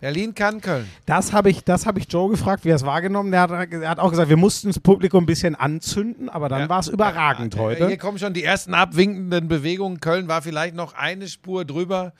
Berlin 0.00 0.34
kann 0.34 0.60
Köln. 0.62 0.88
Das 1.04 1.32
habe 1.34 1.50
ich, 1.50 1.62
das 1.62 1.84
hab 1.86 1.98
ich 1.98 2.10
Joe 2.10 2.30
gefragt, 2.30 2.64
wie 2.64 2.70
er 2.70 2.76
es 2.76 2.84
wahrgenommen 2.86 3.36
hat. 3.38 3.50
Er 3.50 3.88
hat, 3.90 3.98
auch 3.98 4.10
gesagt, 4.10 4.30
wir 4.30 4.38
mussten 4.38 4.68
das 4.68 4.80
Publikum 4.80 5.24
ein 5.24 5.26
bisschen 5.26 5.54
anzünden, 5.54 6.28
aber 6.30 6.48
dann 6.48 6.60
Ja. 6.62 6.68
war 6.70 6.80
es 6.80 6.88
überragend 6.88 7.54
Ja, 7.54 7.60
heute. 7.60 7.86
Hier 7.86 7.98
kommen 7.98 8.18
schon 8.18 8.32
die 8.32 8.42
ersten 8.42 8.72
abwinkenden 8.72 9.46
Bewegungen. 9.48 10.00
Köln 10.00 10.26
war 10.26 10.40
vielleicht 10.40 10.74
noch 10.74 10.94
eine 10.94 11.28
Spur 11.28 11.64
drüber. 11.66 12.12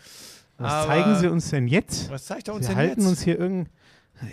Was 0.59 0.87
zeigen 0.87 1.17
Sie 1.17 1.27
uns 1.29 1.49
denn 1.49 1.67
jetzt? 1.69 2.11
Was 2.11 2.27
zeigt 2.27 2.49
er 2.49 2.55
uns 2.55 2.67
Sie 2.67 2.73
denn 2.73 2.77
halten 2.79 3.01
jetzt? 3.01 3.09
uns 3.09 3.23
hier 3.23 3.39
irgendein. 3.39 3.73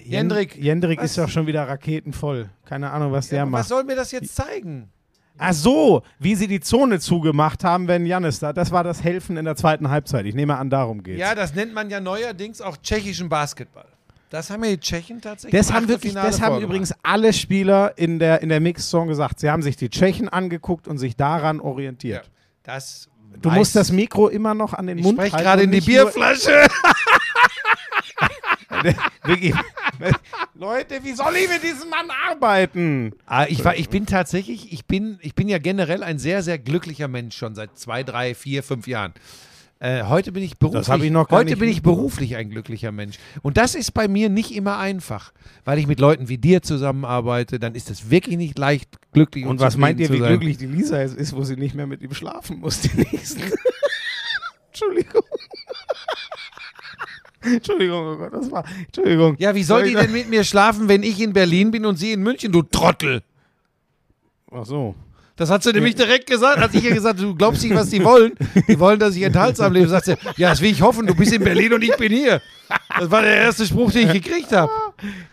Jendrik, 0.03 0.57
Jendrik 0.57 0.99
was- 0.99 1.05
ist 1.11 1.17
doch 1.17 1.29
schon 1.29 1.47
wieder 1.47 1.65
raketenvoll. 1.65 2.49
Keine 2.65 2.91
Ahnung, 2.91 3.13
was 3.13 3.29
der 3.29 3.37
ja, 3.39 3.43
was 3.45 3.49
macht. 3.51 3.67
soll 3.69 3.85
mir 3.85 3.95
das 3.95 4.11
jetzt 4.11 4.35
zeigen? 4.35 4.89
Ach 5.37 5.53
so, 5.53 6.03
wie 6.19 6.35
sie 6.35 6.47
die 6.47 6.59
Zone 6.59 6.99
zugemacht 6.99 7.63
haben, 7.63 7.87
wenn 7.87 8.05
Janis 8.05 8.39
da. 8.39 8.53
Das 8.53 8.71
war 8.71 8.83
das 8.83 9.03
Helfen 9.03 9.37
in 9.37 9.45
der 9.45 9.55
zweiten 9.55 9.89
Halbzeit. 9.89 10.25
Ich 10.25 10.35
nehme 10.35 10.57
an, 10.57 10.69
darum 10.69 11.03
geht's. 11.03 11.19
Ja, 11.19 11.35
das 11.35 11.53
nennt 11.53 11.73
man 11.73 11.89
ja 11.89 11.99
neuerdings 11.99 12.61
auch 12.61 12.77
tschechischen 12.77 13.29
Basketball. 13.29 13.85
Das 14.29 14.49
haben 14.49 14.63
ja 14.63 14.71
die 14.71 14.79
Tschechen 14.79 15.21
tatsächlich. 15.21 15.57
das 15.57 15.71
haben 15.71 15.87
wirklich, 15.87 16.13
das 16.13 16.41
haben 16.41 16.61
übrigens 16.61 16.93
alle 17.01 17.31
Spieler 17.31 17.97
in 17.97 18.19
der, 18.19 18.41
in 18.41 18.49
der 18.49 18.59
Mix-Zone 18.59 19.07
gesagt. 19.07 19.39
Sie 19.39 19.49
haben 19.49 19.61
sich 19.61 19.77
die 19.77 19.89
Tschechen 19.89 20.27
angeguckt 20.27 20.87
und 20.87 20.97
sich 20.97 21.15
daran 21.15 21.61
orientiert. 21.61 22.25
Ja, 22.25 22.31
das 22.63 23.09
Du 23.41 23.51
musst 23.51 23.75
das 23.75 23.91
Mikro 23.91 24.29
immer 24.29 24.53
noch 24.53 24.73
an 24.73 24.87
den 24.87 24.97
Ich 24.97 25.03
Mund 25.03 25.17
spreche 25.17 25.33
halten 25.33 25.45
gerade 25.45 25.63
und 25.63 25.73
in 25.73 25.79
die 25.79 25.85
Bierflasche. 25.85 26.49
Leute, 30.55 31.03
wie 31.03 31.13
soll 31.13 31.35
ich 31.35 31.49
mit 31.49 31.63
diesem 31.63 31.89
Mann 31.89 32.09
arbeiten? 32.29 33.13
Ah, 33.25 33.45
ich, 33.47 33.63
war, 33.63 33.75
ich 33.75 33.89
bin 33.89 34.05
tatsächlich, 34.05 34.71
ich 34.71 34.85
bin, 34.85 35.19
ich 35.21 35.35
bin 35.35 35.47
ja 35.49 35.57
generell 35.57 36.03
ein 36.03 36.19
sehr, 36.19 36.43
sehr 36.43 36.57
glücklicher 36.57 37.07
Mensch 37.07 37.35
schon 37.35 37.55
seit 37.55 37.77
zwei, 37.77 38.03
drei, 38.03 38.35
vier, 38.35 38.63
fünf 38.63 38.87
Jahren. 38.87 39.13
Äh, 39.79 40.03
heute 40.05 40.31
bin 40.31 40.41
ich 40.41 40.57
beruflich, 40.57 40.87
ich 41.03 41.15
heute 41.29 41.55
bin 41.55 41.69
ich 41.69 41.83
beruflich 41.83 42.35
ein 42.35 42.49
glücklicher 42.49 42.91
Mensch. 42.91 43.17
Und 43.43 43.57
das 43.57 43.75
ist 43.75 43.93
bei 43.93 44.07
mir 44.07 44.27
nicht 44.27 44.55
immer 44.55 44.79
einfach, 44.79 45.33
weil 45.65 45.77
ich 45.77 45.85
mit 45.85 45.99
Leuten 45.99 46.29
wie 46.29 46.39
dir 46.39 46.63
zusammenarbeite. 46.63 47.59
Dann 47.59 47.75
ist 47.75 47.91
es 47.91 48.09
wirklich 48.09 48.37
nicht 48.37 48.57
leicht, 48.57 48.89
glücklich 49.13 49.45
und, 49.45 49.51
Und 49.51 49.59
was 49.59 49.77
meint 49.77 49.99
ihr, 49.99 50.09
wie 50.09 50.17
sein. 50.17 50.29
glücklich 50.29 50.57
die 50.57 50.65
Lisa 50.65 50.99
jetzt 50.99 51.15
ist, 51.15 51.35
wo 51.35 51.43
sie 51.43 51.57
nicht 51.57 51.75
mehr 51.75 51.85
mit 51.85 52.01
ihm 52.01 52.13
schlafen 52.15 52.59
muss, 52.59 52.81
die 52.81 52.97
nächsten? 52.97 53.43
Entschuldigung. 54.69 55.23
Entschuldigung, 57.41 58.05
oh 58.07 58.17
Gott, 58.17 58.33
das 58.33 58.51
war. 58.51 58.63
Entschuldigung. 58.85 59.35
Ja, 59.39 59.53
wie 59.55 59.63
soll 59.63 59.83
die 59.83 59.91
ich- 59.91 59.97
denn 59.97 60.11
mit 60.11 60.29
mir 60.29 60.43
schlafen, 60.43 60.87
wenn 60.87 61.03
ich 61.03 61.19
in 61.21 61.33
Berlin 61.33 61.71
bin 61.71 61.85
und 61.85 61.97
sie 61.97 62.11
in 62.13 62.21
München, 62.23 62.51
du 62.51 62.61
Trottel? 62.63 63.21
Ach 64.51 64.65
so. 64.65 64.95
Das 65.35 65.51
hat 65.51 65.61
sie 65.61 65.71
nämlich 65.71 65.93
direkt 65.93 66.25
gesagt. 66.27 66.57
Hat 66.59 66.73
ich 66.73 66.83
ihr 66.83 66.95
gesagt, 66.95 67.19
du 67.19 67.35
glaubst 67.35 67.61
nicht, 67.63 67.75
was 67.75 67.91
die 67.91 68.03
wollen. 68.03 68.33
Die 68.67 68.79
wollen, 68.79 68.97
dass 68.99 69.15
ich 69.15 69.21
enthaltsam 69.21 69.71
lebe. 69.71 69.87
Sagt 69.87 70.05
sie, 70.05 70.15
ja, 70.35 70.49
das 70.49 70.61
will 70.61 70.71
ich 70.71 70.81
hoffen, 70.81 71.05
du 71.05 71.13
bist 71.13 71.31
in 71.31 71.43
Berlin 71.43 71.73
und 71.73 71.83
ich 71.83 71.95
bin 71.95 72.11
hier. 72.11 72.41
Das 72.99 73.11
war 73.11 73.21
der 73.21 73.35
erste 73.35 73.67
Spruch, 73.67 73.91
den 73.91 74.07
ich 74.07 74.23
gekriegt 74.23 74.51
habe. 74.51 74.71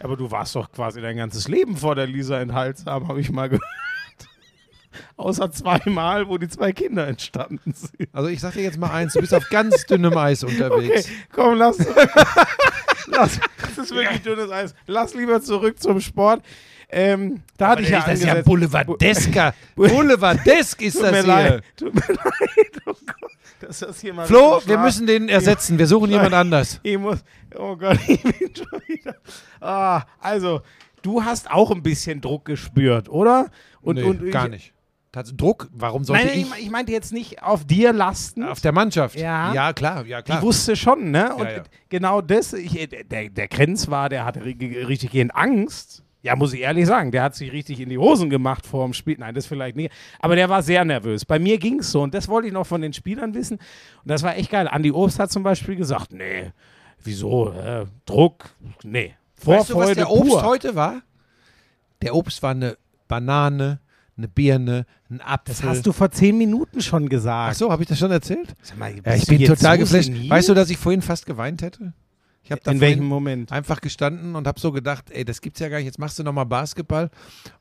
Aber 0.01 0.17
du 0.19 0.31
warst 0.31 0.55
doch 0.57 0.71
quasi 0.71 1.01
dein 1.01 1.17
ganzes 1.17 1.49
Leben 1.49 1.75
vor 1.79 1.95
der 1.95 2.07
Lisa 2.07 2.39
enthaltsam, 2.39 3.09
habe 3.09 3.19
ich 3.21 3.31
mal 3.33 3.49
gehört. 3.49 3.63
Außer 5.17 5.51
zweimal, 5.53 6.29
wo 6.29 6.39
die 6.39 6.49
zwei 6.49 6.73
Kinder 6.73 7.07
entstanden 7.07 7.73
sind. 7.75 8.09
Also 8.13 8.29
ich 8.29 8.41
sag 8.41 8.53
dir 8.53 8.63
jetzt 8.63 8.79
mal 8.79 8.91
eins, 8.91 9.13
du 9.15 9.21
bist 9.21 9.35
auf 9.35 9.49
ganz 9.51 9.85
dünnem 9.87 10.17
Eis 10.17 10.45
Okay, 10.45 10.63
unterwegs. 10.63 11.09
komm, 11.33 11.57
lass. 11.59 11.79
lass 13.07 13.41
das 13.77 13.79
ist 13.87 13.95
wirklich 13.95 14.23
dünnes 14.23 14.51
Eis. 14.51 14.75
Lass 14.87 15.15
lieber 15.15 15.41
zurück 15.43 15.81
zum 15.81 16.01
Sport. 16.01 16.43
Ähm, 16.91 17.43
da 17.57 17.71
hatte 17.71 17.83
ich 17.83 17.89
ja 17.89 18.05
das 18.07 18.21
ist 18.21 18.25
ja. 18.25 18.41
Boulevardesker. 18.43 19.55
Boulevardesk 19.75 20.81
ist 20.83 20.95
das 21.03 21.11
hier. 21.17 21.27
leid. 21.27 21.65
Tut 21.77 21.95
mir 21.95 22.01
leid. 22.09 22.81
Oh 22.87 22.93
Gott. 23.07 23.31
Dass 23.61 23.81
das 23.81 24.01
hier 24.01 24.15
mal 24.15 24.27
Flo, 24.27 24.61
wir 24.67 24.79
müssen 24.79 25.07
den 25.07 25.29
ersetzen. 25.29 25.79
Wir 25.79 25.87
suchen 25.87 26.11
jemand 26.11 26.35
anders. 26.35 26.81
Ich 26.83 26.99
muss. 26.99 27.25
Oh 27.57 27.77
Gott, 27.77 27.99
ich 28.07 28.23
bin 28.23 28.55
schon 28.55 28.81
wieder. 28.87 29.17
Ah, 29.61 30.03
also, 30.21 30.61
du 31.03 31.25
hast 31.25 31.51
auch 31.51 31.71
ein 31.71 31.83
bisschen 31.83 32.21
Druck 32.21 32.45
gespürt, 32.45 33.09
oder? 33.09 33.51
Und, 33.81 33.97
nee, 33.97 34.03
und 34.03 34.31
gar 34.31 34.45
ich, 34.47 34.51
nicht. 34.51 34.74
Druck? 35.37 35.69
Warum 35.73 36.05
sollte 36.05 36.27
Nein, 36.27 36.39
ich? 36.41 36.47
ich, 36.59 36.65
ich 36.65 36.71
meinte 36.71 36.93
jetzt 36.93 37.13
nicht 37.13 37.43
auf 37.43 37.65
dir 37.65 37.93
lasten. 37.93 38.43
Auf 38.45 38.61
der 38.61 38.73
Mannschaft? 38.73 39.19
Ja. 39.19 39.53
Ja, 39.55 39.73
klar, 39.73 40.05
ja, 40.07 40.23
klar. 40.23 40.39
Ich 40.39 40.45
wusste 40.45 40.75
schon, 40.77 41.11
ne? 41.11 41.35
Und 41.35 41.45
Ja, 41.45 41.51
ja. 41.59 41.63
genau 41.89 42.21
das, 42.21 42.53
ich, 42.53 42.89
der, 42.89 43.29
der 43.31 43.49
Krenz 43.49 43.89
war, 43.89 44.09
der 44.09 44.25
hatte 44.25 44.41
ri- 44.41 44.87
richtig 44.87 45.13
gehend 45.13 45.35
Angst. 45.35 46.03
Ja, 46.23 46.37
muss 46.37 46.55
ich 46.55 46.61
ehrlich 46.63 46.87
sagen, 46.87 47.11
der 47.13 47.23
hat 47.23 47.35
sich 47.37 47.53
richtig 47.53 47.81
in 47.81 47.91
die 47.91 47.99
Hosen 47.99 48.31
gemacht 48.31 48.67
vor 48.67 48.87
dem 48.87 48.95
Spiel. 48.95 49.17
Nein, 49.19 49.35
das 49.35 49.45
vielleicht 49.47 49.77
nicht. 49.77 49.93
Aber 50.21 50.37
der 50.37 50.49
war 50.49 50.63
sehr 50.63 50.83
nervös. 50.87 51.27
Bei 51.27 51.39
mir 51.39 51.59
ging 51.59 51.81
es 51.81 51.93
so. 51.93 52.01
Und 52.03 52.15
das 52.15 52.29
wollte 52.29 52.49
ich 52.49 52.55
noch 52.55 52.67
von 52.67 52.81
den 52.81 52.95
Spielern 52.95 53.35
wissen. 53.35 53.59
Und 53.59 54.11
das 54.11 54.23
war 54.23 54.35
echt 54.37 54.51
geil. 54.51 54.67
Andi 54.67 54.91
Obst 54.91 55.19
hat 55.19 55.31
zum 55.31 55.43
Beispiel 55.43 55.77
gesagt: 55.77 56.15
Nee, 56.15 56.53
wieso? 57.03 57.51
Äh, 57.53 57.85
Druck? 58.07 58.49
Nee. 58.83 59.15
weißt 59.45 59.47
du, 59.47 59.53
was 59.53 59.67
Vorfreude 59.69 59.95
der 59.97 60.11
Obst 60.11 60.31
pur. 60.31 60.43
heute 60.45 60.75
war? 60.75 61.03
Der 62.01 62.15
Obst 62.15 62.43
war 62.43 62.53
eine 62.53 62.79
Banane, 63.07 63.81
eine 64.17 64.29
Birne, 64.29 64.87
ein 65.11 65.21
Apfel. 65.21 65.55
Das 65.55 65.63
hast 65.65 65.87
du 65.87 65.93
vor 65.93 66.11
zehn 66.11 66.39
Minuten 66.39 66.81
schon 66.81 67.09
gesagt. 67.09 67.53
Ach 67.53 67.59
so, 67.59 67.71
habe 67.73 67.83
ich 67.83 67.89
das 67.89 67.99
schon 67.99 68.11
erzählt? 68.11 68.55
Mal, 68.79 68.95
Ja, 69.05 69.15
ich 69.15 69.27
bin 69.27 69.45
total 69.45 69.77
so 69.79 69.85
geflasht. 69.85 70.05
senil? 70.07 70.31
Weißt 70.31 70.49
du, 70.49 70.55
dass 70.55 70.71
ich 70.71 70.77
vorhin 70.79 71.03
fast 71.03 71.27
geweint 71.27 71.63
hätte? 71.63 71.93
Ich 72.43 72.53
habe 72.53 72.61
da 72.63 72.73
In 72.73 72.81
welchem 72.81 73.05
Moment? 73.07 73.51
einfach 73.53 73.81
gestanden 73.81 74.37
und 74.37 74.47
habe 74.47 74.61
so 74.61 74.71
gedacht, 74.71 75.11
ey, 75.11 75.25
das 75.25 75.41
gibt's 75.41 75.61
ja 75.61 75.69
gar 75.69 75.79
nicht. 75.79 75.87
Jetzt 75.87 75.99
machst 75.99 76.19
du 76.19 76.23
nochmal 76.23 76.47
Basketball 76.47 77.11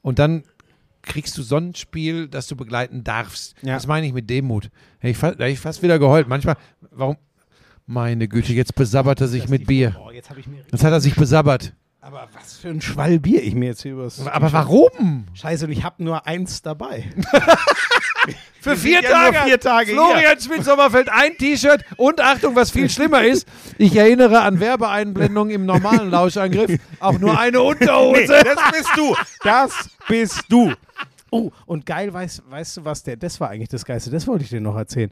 und 0.01 0.19
dann 0.19 0.43
kriegst 1.01 1.37
du 1.37 1.41
so 1.41 1.57
ein 1.57 1.73
Spiel, 1.75 2.27
das 2.27 2.47
du 2.47 2.55
begleiten 2.55 3.03
darfst. 3.03 3.55
Ja. 3.61 3.73
Das 3.75 3.87
meine 3.87 4.05
ich 4.07 4.13
mit 4.13 4.29
Demut. 4.29 4.69
Ich, 5.01 5.17
fast, 5.17 5.35
hätte 5.35 5.47
ich 5.47 5.59
fast 5.59 5.81
wieder 5.83 5.99
geheult. 5.99 6.27
Manchmal, 6.27 6.55
warum? 6.91 7.17
Meine 7.85 8.27
Güte, 8.29 8.53
jetzt 8.53 8.75
besabbert 8.75 9.19
er 9.21 9.27
sich 9.27 9.49
mit 9.49 9.67
Bier. 9.67 9.95
Jetzt 10.13 10.29
habe 10.29 10.39
ich 10.39 10.47
mir. 10.47 10.63
Jetzt 10.71 10.83
hat 10.83 10.91
er 10.93 11.01
sich 11.01 11.15
besabbert. 11.15 11.73
Aber 12.05 12.27
was 12.33 12.57
für 12.57 12.67
ein 12.67 12.81
Schwall 12.81 13.17
Bier 13.17 13.41
ich 13.41 13.55
mir 13.55 13.67
jetzt 13.67 13.81
hier 13.83 13.93
übers. 13.93 14.27
Aber 14.27 14.51
warum? 14.51 15.25
Scheiße, 15.33 15.65
und 15.65 15.71
ich 15.71 15.83
habe 15.85 16.03
nur 16.03 16.27
eins 16.27 16.61
dabei. 16.61 17.05
Für 18.59 18.77
vier 18.77 19.01
Tage- 19.01 19.37
vier 19.45 19.59
Tage 19.59 19.91
Florian 19.91 20.39
Schmidt-Sommerfeld, 20.39 21.09
ein 21.09 21.37
T-Shirt 21.37 21.83
und 21.97 22.21
Achtung, 22.21 22.55
was 22.55 22.71
viel 22.71 22.89
schlimmer 22.89 23.23
ist, 23.25 23.45
ich 23.77 23.93
erinnere 23.95 24.39
an 24.41 24.61
Werbeeinblendungen 24.61 25.53
im 25.53 25.65
normalen 25.65 26.09
Lauschangriff, 26.09 26.79
auch 27.01 27.19
nur 27.19 27.37
eine 27.37 27.61
Unterhose. 27.61 28.27
das 28.27 28.71
bist 28.71 28.89
du. 28.95 29.15
Das 29.43 29.89
bist 30.07 30.43
du. 30.47 30.71
Oh, 31.29 31.51
und 31.65 31.85
geil, 31.85 32.13
weißt, 32.13 32.43
weißt 32.49 32.77
du, 32.77 32.85
was 32.85 33.03
der, 33.03 33.17
das 33.17 33.41
war 33.41 33.49
eigentlich 33.49 33.67
das 33.69 33.83
Geiste, 33.83 34.09
das 34.11 34.27
wollte 34.27 34.45
ich 34.45 34.49
dir 34.49 34.61
noch 34.61 34.77
erzählen. 34.77 35.11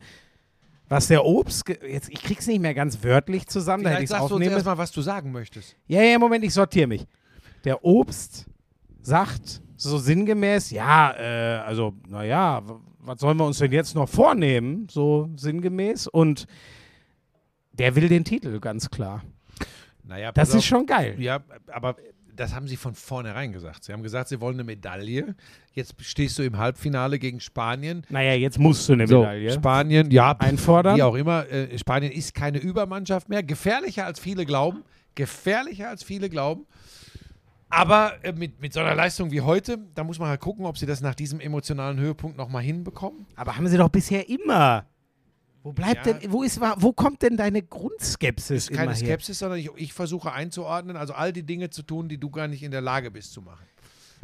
Was 0.92 1.08
der 1.08 1.24
Obst, 1.24 1.64
jetzt, 1.70 2.10
ich 2.10 2.22
krieg's 2.22 2.48
nicht 2.48 2.60
mehr 2.60 2.74
ganz 2.74 3.02
wörtlich 3.02 3.48
zusammen, 3.48 3.86
da 3.86 3.92
hätte 3.92 4.00
Vielleicht 4.00 4.12
ich 4.12 4.14
es 4.14 4.20
sagst 4.20 4.30
du 4.30 4.36
uns 4.36 4.42
aufnehmen 4.42 4.56
erstmal, 4.56 4.78
was 4.78 4.92
du 4.92 5.02
sagen 5.02 5.32
möchtest. 5.32 5.78
Ja, 5.88 6.02
ja, 6.02 6.20
Moment, 6.20 6.44
ich 6.44 6.54
sortiere 6.54 6.88
mich. 6.88 7.08
Der 7.64 7.86
Obst 7.86 8.46
sagt 9.02 9.62
so 9.78 9.98
sinngemäß, 9.98 10.70
ja, 10.72 11.14
äh, 11.14 11.60
also, 11.60 11.94
naja, 12.10 12.62
was 13.00 13.22
sollen 13.22 13.38
wir 13.38 13.46
uns 13.46 13.60
denn 13.60 13.72
jetzt 13.72 13.96
noch 13.96 14.10
vornehmen? 14.10 14.88
So 14.92 15.30
sinngemäß. 15.38 16.08
Und 16.08 16.46
der 17.72 17.96
will 17.96 18.10
den 18.10 18.26
Titel, 18.26 18.60
ganz 18.60 18.90
klar. 18.90 19.24
Naja, 20.04 20.34
Das 20.34 20.50
pass 20.50 20.58
ist 20.58 20.66
schon 20.66 20.86
geil. 20.86 21.16
Ja, 21.20 21.40
aber 21.72 21.96
das 22.42 22.54
haben 22.56 22.68
sie 22.68 22.76
von 22.76 22.96
vornherein 22.96 23.54
gesagt. 23.54 23.84
Sie 23.84 23.94
haben 23.94 24.04
gesagt, 24.04 24.30
sie 24.30 24.42
wollen 24.42 24.56
eine 24.56 24.64
Medaille. 24.64 25.36
Jetzt 25.74 25.96
stehst 26.04 26.38
du 26.40 26.44
im 26.44 26.58
Halbfinale 26.58 27.20
gegen 27.20 27.40
Spanien. 27.40 28.04
Naja, 28.10 28.34
jetzt 28.34 28.60
musst 28.60 28.90
du 28.90 28.94
eine 28.94 29.08
So, 29.08 29.20
Medaille 29.20 29.52
Spanien, 29.52 30.12
ja, 30.12 30.36
einfordern. 30.38 30.98
wie 30.98 31.04
auch 31.04 31.16
immer. 31.16 31.48
Äh, 31.50 31.78
Spanien 31.78 32.12
ist 32.12 32.34
keine 32.34 32.58
Übermannschaft 32.58 33.30
mehr. 33.30 33.44
Gefährlicher 33.44 34.06
als 34.06 34.20
viele 34.20 34.46
glauben. 34.46 34.84
Gefährlicher 35.16 35.90
als 35.90 36.04
viele 36.04 36.30
glauben. 36.30 36.66
Aber 37.70 38.14
äh, 38.24 38.34
mit, 38.34 38.60
mit 38.60 38.74
so 38.74 38.82
einer 38.82 38.96
Leistung 38.96 39.32
wie 39.32 39.42
heute, 39.42 39.78
da 39.96 40.04
muss 40.04 40.20
man 40.20 40.28
halt 40.28 40.42
gucken, 40.42 40.66
ob 40.66 40.78
sie 40.78 40.86
das 40.86 41.00
nach 41.02 41.16
diesem 41.16 41.40
emotionalen 41.40 42.00
Höhepunkt 42.00 42.38
nochmal 42.38 42.64
hinbekommen. 42.64 43.26
Aber 43.36 43.56
haben 43.56 43.68
sie 43.68 43.78
doch 43.78 43.90
bisher 43.90 44.28
immer. 44.28 44.86
Wo 45.64 45.74
bleibt 45.74 46.08
Ja. 46.08 46.14
denn, 46.14 46.32
wo 46.32 46.42
ist, 46.44 46.60
wo 46.60 46.92
kommt 46.92 47.22
denn 47.22 47.38
deine 47.38 47.62
Grundskepsis 47.62 48.70
Ist 48.70 48.70
keine 48.72 48.92
immer 48.92 49.00
her? 49.00 49.06
Skepsis, 49.06 49.40
sondern 49.40 49.60
ich, 49.60 49.70
ich 49.76 49.94
versuche 49.94 50.32
einzuordnen, 50.32 50.98
also 50.98 51.14
all 51.14 51.32
die 51.34 51.44
Dinge 51.44 51.70
zu 51.70 51.84
tun, 51.84 52.10
die 52.10 52.18
du 52.18 52.30
gar 52.30 52.48
nicht 52.48 52.64
in 52.64 52.72
der 52.72 52.82
Lage 52.82 53.12
bist 53.12 53.34
zu 53.34 53.42
machen. 53.42 53.66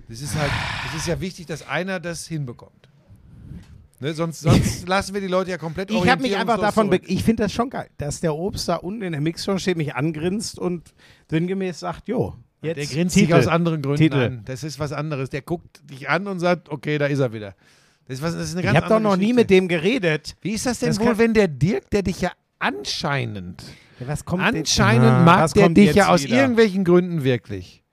Das 0.10 0.22
ist 0.22 0.36
halt, 0.36 0.52
es 0.90 0.96
ist 1.02 1.08
ja 1.08 1.20
wichtig, 1.22 1.46
dass 1.46 1.68
einer 1.68 2.00
das 2.00 2.28
hinbekommt. 2.28 2.90
Ne, 4.00 4.14
sonst, 4.14 4.42
sonst 4.42 4.88
lassen 4.88 5.14
wir 5.16 5.22
die 5.22 5.28
Leute 5.28 5.50
ja 5.52 5.58
komplett 5.58 5.90
Ich 5.90 6.08
habe 6.10 6.22
mich 6.22 6.36
einfach 6.38 6.60
davon, 6.60 6.92
ich 7.06 7.24
finde 7.24 7.44
das 7.44 7.52
schon 7.52 7.70
geil, 7.72 7.90
dass 7.98 8.20
der 8.20 8.36
Obst 8.36 8.68
da 8.70 8.76
unten 8.76 9.02
in 9.02 9.12
der 9.12 9.22
Mixzone 9.22 9.60
steht, 9.60 9.76
mich 9.78 9.96
angrinst 9.96 10.60
und 10.60 10.94
sinngemäß 11.32 11.80
sagt, 11.80 12.08
jo, 12.08 12.36
jetzt 12.62 12.78
Der 12.78 12.86
grinst 12.86 13.16
Titel. 13.16 13.28
dich 13.28 13.36
aus 13.36 13.48
anderen 13.48 13.82
Gründen 13.82 13.98
Titel. 13.98 14.18
an. 14.18 14.42
Das 14.46 14.64
ist 14.64 14.78
was 14.80 14.92
anderes. 14.92 15.32
Der 15.32 15.42
guckt 15.42 15.82
dich 15.90 16.10
an 16.10 16.28
und 16.28 16.40
sagt, 16.40 16.70
okay, 16.70 17.00
da 17.00 17.08
ist 17.08 17.20
er 17.20 17.34
wieder. 17.34 17.56
Das 18.08 18.18
ist, 18.18 18.22
was, 18.24 18.36
das 18.36 18.54
ist 18.54 18.60
Ich 18.60 18.68
habe 18.68 18.88
doch 18.88 19.00
noch 19.00 19.16
nie 19.18 19.34
Geschichte. 19.34 19.36
mit 19.36 19.50
dem 19.50 19.68
geredet. 19.68 20.36
Wie 20.42 20.52
ist 20.54 20.66
das 20.66 20.80
denn 20.80 20.90
Das 20.90 21.00
wohl, 21.00 21.18
wenn 21.18 21.34
der 21.34 21.48
Dirk, 21.48 21.90
der 21.90 22.04
dich 22.04 22.22
ja 22.22 22.32
anscheinend, 22.60 23.64
Ja, 24.00 24.08
anscheinend 24.28 25.04
denn? 25.06 25.12
Ah, 25.12 25.24
mag 25.24 25.40
was 25.42 25.54
der 25.54 25.70
dich 25.70 25.94
ja 25.94 26.08
aus 26.08 26.24
wieder? 26.24 26.38
irgendwelchen 26.38 26.84
Gründen 26.86 27.24
wirklich. 27.24 27.84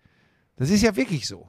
Das 0.57 0.71
ist 0.71 0.83
ja 0.83 0.95
wirklich 0.95 1.27
so. 1.27 1.49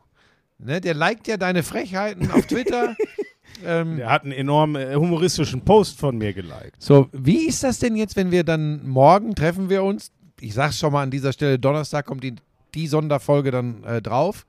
Ne, 0.58 0.82
der 0.82 0.94
liked 0.94 1.28
ja 1.28 1.38
deine 1.38 1.64
Frechheiten 1.64 2.32
auf 2.32 2.46
Twitter. 2.48 2.96
ähm, 3.66 3.98
Der 3.98 4.10
hat 4.10 4.24
einen 4.24 4.32
enorm 4.32 4.76
äh, 4.76 4.96
humoristischen 4.96 5.62
Post 5.62 6.00
von 6.00 6.18
mir 6.18 6.34
geliked. 6.34 6.76
So, 6.80 7.10
wie 7.12 7.46
ist 7.48 7.64
das 7.64 7.80
denn 7.80 7.96
jetzt, 7.96 8.16
wenn 8.16 8.32
wir 8.32 8.44
dann 8.44 8.88
morgen 8.88 9.36
treffen 9.36 9.70
wir 9.70 9.84
uns? 9.84 10.12
Ich 10.40 10.54
sag's 10.54 10.80
schon 10.80 10.92
mal 10.94 11.04
an 11.04 11.12
dieser 11.12 11.34
Stelle, 11.34 11.60
Donnerstag 11.60 12.06
kommt 12.06 12.24
die, 12.24 12.36
die 12.74 12.88
Sonderfolge 12.88 13.52
dann 13.52 13.84
äh, 13.84 14.02
drauf. 14.02 14.46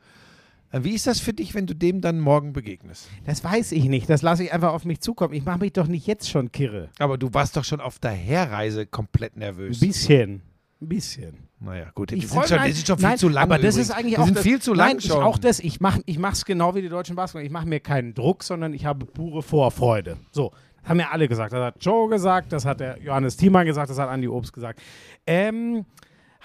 Äh, 0.72 0.80
Wie 0.82 0.94
ist 0.94 1.06
das 1.06 1.20
für 1.20 1.32
dich, 1.32 1.54
wenn 1.54 1.66
du 1.66 1.74
dem 1.74 2.00
dann 2.00 2.20
morgen 2.20 2.52
begegnest? 2.52 3.08
Das 3.24 3.42
weiß 3.44 3.72
ich 3.72 3.84
nicht. 3.84 4.08
Das 4.10 4.22
lasse 4.22 4.44
ich 4.44 4.52
einfach 4.52 4.72
auf 4.72 4.84
mich 4.84 5.00
zukommen. 5.00 5.34
Ich 5.34 5.44
mache 5.44 5.58
mich 5.58 5.72
doch 5.72 5.86
nicht 5.86 6.06
jetzt 6.06 6.28
schon 6.28 6.52
kirre. 6.52 6.88
Aber 6.98 7.18
du 7.18 7.32
warst 7.34 7.56
doch 7.56 7.64
schon 7.64 7.80
auf 7.80 7.98
der 7.98 8.10
Herreise 8.12 8.86
komplett 8.86 9.36
Ein 9.36 9.40
nervös. 9.40 9.80
bisschen. 9.80 10.42
Ein 10.80 10.88
bisschen. 10.88 11.46
Naja, 11.58 11.90
gut, 11.94 12.12
Ich 12.12 12.22
wir 12.22 12.28
sind 12.28 12.48
schon, 12.48 12.58
das 12.58 12.68
ist 12.68 12.86
schon 12.86 12.98
viel 12.98 13.08
nein, 13.08 13.18
zu 13.18 13.28
lang. 13.30 13.44
Aber 13.44 13.56
das 13.56 13.76
übrigens. 13.76 13.88
ist 13.88 13.96
eigentlich 13.96 14.12
wir 14.16 14.20
auch 14.20 14.26
sind 14.26 14.36
das, 14.36 14.42
viel 14.44 14.60
zu 14.60 14.74
lang 14.74 14.88
nein, 14.88 15.00
schon. 15.00 15.16
Ich 15.18 15.22
auch 15.22 15.38
das. 15.38 15.60
Ich 15.60 15.80
mache 15.80 16.02
ich 16.04 16.18
es 16.18 16.44
genau 16.44 16.74
wie 16.74 16.82
die 16.82 16.90
deutschen 16.90 17.16
Basketballer. 17.16 17.46
Ich 17.46 17.52
mache 17.52 17.66
mir 17.66 17.80
keinen 17.80 18.12
Druck, 18.12 18.42
sondern 18.42 18.74
ich 18.74 18.84
habe 18.84 19.06
pure 19.06 19.42
Vorfreude. 19.42 20.18
So, 20.32 20.52
das 20.82 20.90
haben 20.90 21.00
ja 21.00 21.10
alle 21.10 21.28
gesagt. 21.28 21.54
Das 21.54 21.60
hat 21.60 21.76
Joe 21.82 22.10
gesagt, 22.10 22.52
das 22.52 22.66
hat 22.66 22.80
der 22.80 23.00
Johannes 23.02 23.38
Thiemann 23.38 23.64
gesagt, 23.64 23.88
das 23.88 23.98
hat 23.98 24.10
Andi 24.10 24.28
Obst 24.28 24.52
gesagt. 24.52 24.80
Ähm, 25.26 25.86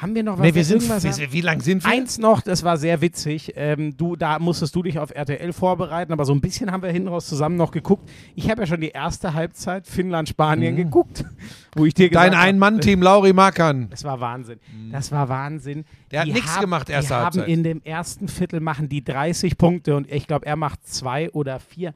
haben 0.01 0.15
wir 0.15 0.23
noch 0.23 0.33
was? 0.37 0.41
nee, 0.45 0.55
wir 0.55 0.65
sind, 0.65 0.81
wir, 0.89 1.31
wie 1.33 1.41
lang 1.41 1.61
sind 1.61 1.83
wir? 1.83 1.91
Eins 1.91 2.17
noch, 2.17 2.41
das 2.41 2.63
war 2.63 2.77
sehr 2.77 3.01
witzig. 3.01 3.53
Ähm, 3.55 3.95
du, 3.95 4.15
da 4.15 4.39
musstest 4.39 4.75
du 4.75 4.83
dich 4.83 4.97
auf 4.99 5.11
RTL 5.13 5.53
vorbereiten, 5.53 6.11
aber 6.11 6.25
so 6.25 6.33
ein 6.33 6.41
bisschen 6.41 6.71
haben 6.71 6.81
wir 6.83 6.89
hinten 6.91 7.07
raus 7.09 7.27
zusammen 7.27 7.55
noch 7.55 7.71
geguckt. 7.71 8.09
Ich 8.35 8.49
habe 8.49 8.61
ja 8.61 8.67
schon 8.67 8.81
die 8.81 8.89
erste 8.89 9.33
Halbzeit 9.33 9.85
Finnland-Spanien 9.87 10.75
geguckt, 10.75 11.23
wo 11.75 11.85
ich 11.85 11.93
dir 11.93 12.09
gesagt 12.09 12.31
Mhm. 12.31 12.31
Dein 12.33 12.39
Ein-Mann-Team, 12.39 13.01
Lauri 13.01 13.33
Makan. 13.33 13.89
das 13.89 14.03
war 14.03 14.19
Wahnsinn. 14.19 14.59
Das 14.91 15.11
war 15.11 15.29
Wahnsinn. 15.29 15.85
Der 16.11 16.21
hat 16.21 16.27
Die 16.27 16.33
nichts 16.33 16.55
haben- 16.55 16.61
gemacht, 16.61 16.89
erste 16.89 17.09
Die 17.09 17.13
haben 17.13 17.23
Halbzeit. 17.25 17.47
in 17.47 17.63
dem 17.63 17.81
ersten 17.83 18.27
Viertel 18.27 18.59
machen 18.59 18.89
die 18.89 19.03
30 19.03 19.57
Punkte 19.57 19.95
und 19.95 20.11
ich 20.11 20.27
glaube, 20.27 20.45
er 20.45 20.55
macht 20.55 20.85
zwei 20.87 21.29
oder 21.31 21.59
vier. 21.59 21.93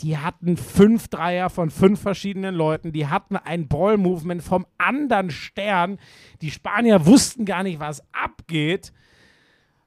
Die 0.00 0.18
hatten 0.18 0.56
fünf 0.56 1.08
Dreier 1.08 1.48
von 1.48 1.70
fünf 1.70 2.00
verschiedenen 2.00 2.54
Leuten. 2.54 2.92
Die 2.92 3.06
hatten 3.06 3.36
ein 3.36 3.66
Ball-Movement 3.68 4.42
vom 4.42 4.66
anderen 4.78 5.30
Stern. 5.30 5.98
Die 6.42 6.50
Spanier 6.50 7.06
wussten 7.06 7.44
gar 7.44 7.62
nicht, 7.62 7.80
was 7.80 8.02
abgeht. 8.12 8.92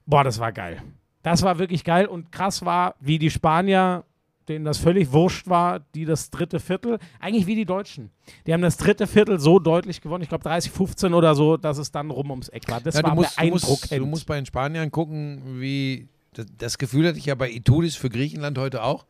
Boah, 0.06 0.24
das 0.24 0.38
war 0.40 0.52
geil. 0.52 0.82
Das 1.22 1.42
war 1.42 1.58
wirklich 1.58 1.84
geil 1.84 2.06
und 2.06 2.32
krass 2.32 2.64
war, 2.64 2.94
wie 2.98 3.18
die 3.18 3.30
Spanier, 3.30 4.04
denen 4.48 4.64
das 4.64 4.78
völlig 4.78 5.12
wurscht 5.12 5.48
war, 5.48 5.80
die 5.94 6.06
das 6.06 6.30
dritte 6.30 6.58
Viertel, 6.58 6.98
eigentlich 7.20 7.46
wie 7.46 7.54
die 7.54 7.66
Deutschen. 7.66 8.10
Die 8.46 8.52
haben 8.52 8.62
das 8.62 8.78
dritte 8.78 9.06
Viertel 9.06 9.38
so 9.38 9.58
deutlich 9.58 10.00
gewonnen, 10.00 10.22
ich 10.22 10.28
glaube 10.30 10.42
30, 10.44 10.72
15 10.72 11.14
oder 11.14 11.34
so, 11.34 11.56
dass 11.56 11.78
es 11.78 11.92
dann 11.92 12.10
rum 12.10 12.30
ums 12.30 12.48
Eck 12.48 12.68
war. 12.68 12.80
Das 12.80 12.96
Ja, 12.96 13.02
war 13.02 13.10
du, 13.10 13.16
musst, 13.16 13.36
beeindruckend. 13.36 13.92
du 13.92 14.06
musst 14.06 14.26
bei 14.26 14.36
den 14.36 14.46
Spaniern 14.46 14.90
gucken, 14.90 15.60
wie. 15.60 16.08
Das, 16.32 16.46
das 16.58 16.78
Gefühl 16.78 17.06
hatte 17.08 17.18
ich 17.18 17.26
ja 17.26 17.34
bei 17.34 17.50
Itudis 17.50 17.96
für 17.96 18.08
Griechenland 18.08 18.56
heute 18.56 18.82
auch. 18.82 19.04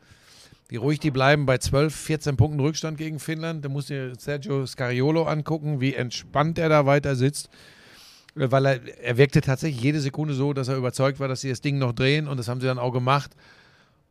Wie 0.70 0.76
ruhig 0.76 1.00
die 1.00 1.10
bleiben 1.10 1.46
bei 1.46 1.58
12, 1.58 1.92
14 1.92 2.36
Punkten 2.36 2.60
Rückstand 2.60 2.96
gegen 2.96 3.18
Finnland. 3.18 3.64
Da 3.64 3.68
musst 3.68 3.90
du 3.90 4.14
Sergio 4.16 4.64
Scariolo 4.64 5.24
angucken, 5.24 5.80
wie 5.80 5.96
entspannt 5.96 6.60
er 6.60 6.68
da 6.68 6.86
weiter 6.86 7.16
sitzt. 7.16 7.50
Äh, 8.36 8.52
Weil 8.52 8.66
er, 8.66 8.98
er 9.02 9.16
wirkte 9.16 9.40
tatsächlich 9.40 9.82
jede 9.82 9.98
Sekunde 9.98 10.32
so, 10.32 10.52
dass 10.52 10.68
er 10.68 10.76
überzeugt 10.76 11.18
war, 11.18 11.26
dass 11.26 11.40
sie 11.40 11.48
das 11.48 11.60
Ding 11.60 11.78
noch 11.78 11.92
drehen 11.92 12.28
und 12.28 12.36
das 12.36 12.46
haben 12.46 12.60
sie 12.60 12.68
dann 12.68 12.78
auch 12.78 12.92
gemacht. 12.92 13.32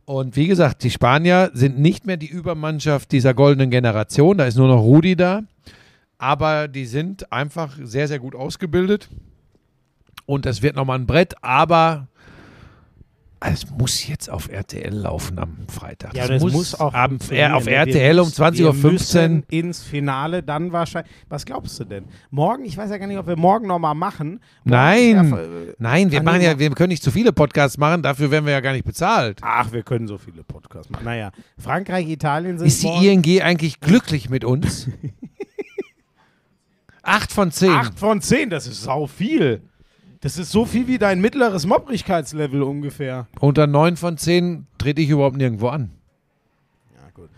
Und 0.04 0.36
wie 0.36 0.48
gesagt, 0.48 0.84
die 0.84 0.92
Spanier 0.92 1.50
sind 1.54 1.80
nicht 1.80 2.06
mehr 2.06 2.18
die 2.18 2.28
Übermannschaft 2.28 3.14
dieser 3.14 3.34
goldenen 3.34 3.70
Generation. 3.70 4.38
Da 4.38 4.44
ist 4.44 4.58
nur 4.58 4.68
noch 4.68 4.82
Rudi 4.82 5.16
da. 5.16 5.44
Aber 6.18 6.68
die 6.68 6.88
sind 6.88 7.32
einfach 7.32 7.78
sehr, 7.82 8.10
sehr 8.10 8.20
gut 8.20 8.36
ausgebildet. 8.36 9.08
Und 10.26 10.46
das 10.46 10.62
wird 10.62 10.76
nochmal 10.76 11.00
ein 11.00 11.08
Brett, 11.08 11.36
aber 11.42 12.10
es 13.42 13.70
muss 13.70 14.06
jetzt 14.08 14.30
auf 14.30 14.50
RTL 14.50 14.94
laufen 14.94 15.40
am 15.40 15.56
Freitag. 15.70 16.14
ja, 16.14 16.28
das 16.28 16.42
muss, 16.42 16.76
auch 16.76 16.94
am, 16.94 17.12
funktionieren, 17.12 17.52
äh, 17.52 17.56
auf? 17.56 17.68
RTL 17.68 18.16
Wir 18.16 18.22
um 18.22 18.28
müssen- 18.28 18.44
20.15 18.44 19.30
wir 19.30 19.38
Uhr. 19.38 19.44
ins 19.50 19.82
Finale 19.82 20.44
dann 20.44 20.74
wahrscheinlich. 20.74 21.12
Was 21.30 21.46
glaubst 21.46 21.80
du 21.80 21.86
denn? 21.86 22.04
Morgen, 22.32 22.66
ich 22.66 22.76
weiß 22.76 22.90
ja 22.90 22.98
gar 22.98 23.08
nicht, 23.08 23.18
ob 23.18 23.28
wir 23.28 23.38
morgen 23.38 23.68
nochmal 23.68 23.96
machen. 23.96 24.30
Morgen 24.30 24.42
Nein, 24.66 25.12
ja, 25.32 25.38
äh, 25.38 25.74
nein, 25.80 26.12
wir 26.12 26.20
Ach, 26.20 26.24
machen 26.24 26.42
ja, 26.42 26.60
wir 26.60 26.70
können 26.72 26.90
nicht 26.90 27.02
zu 27.04 27.12
viele 27.12 27.32
Podcasts 27.32 27.78
machen, 27.78 28.02
dafür 28.04 28.30
werden 28.30 28.46
wir 28.46 28.52
ja 28.54 28.60
gar 28.60 28.74
nicht 28.74 28.86
bezahlt. 28.86 29.40
Ach, 29.42 29.72
wir 29.72 29.84
können 29.84 30.08
so 30.08 30.18
viele 30.18 30.44
Podcasts 30.44 30.90
machen. 30.90 31.06
Naja, 31.06 31.32
Frankreich, 31.58 32.10
Italien 32.10 32.58
sind 32.58 32.68
Ist 32.68 32.84
die. 32.84 33.08
ING 33.08 33.42
eigentlich 33.42 33.80
glücklich 33.80 34.30
mit 34.30 34.44
uns? 34.44 34.90
Acht 37.02 37.32
von 37.32 37.52
zehn. 37.52 37.72
8 37.72 37.98
von 37.98 38.22
10, 38.22 38.50
das 38.50 38.68
ist 38.68 38.84
sau 38.84 39.08
viel. 39.08 39.62
Das 40.22 40.38
ist 40.38 40.52
so 40.52 40.66
viel 40.66 40.88
wie 40.88 40.98
dein 40.98 41.22
mittleres 41.22 41.66
Mopprigkeitslevel 41.66 42.62
ungefähr. 42.64 43.28
Unter 43.40 43.68
neun 43.68 43.96
von 43.96 44.18
zehn 44.18 44.68
trete 44.78 45.02
ich 45.02 45.10
überhaupt 45.10 45.38
nirgendwo 45.38 45.70
an. 45.70 45.92
Ja, 46.94 47.10
gut. 47.14 47.30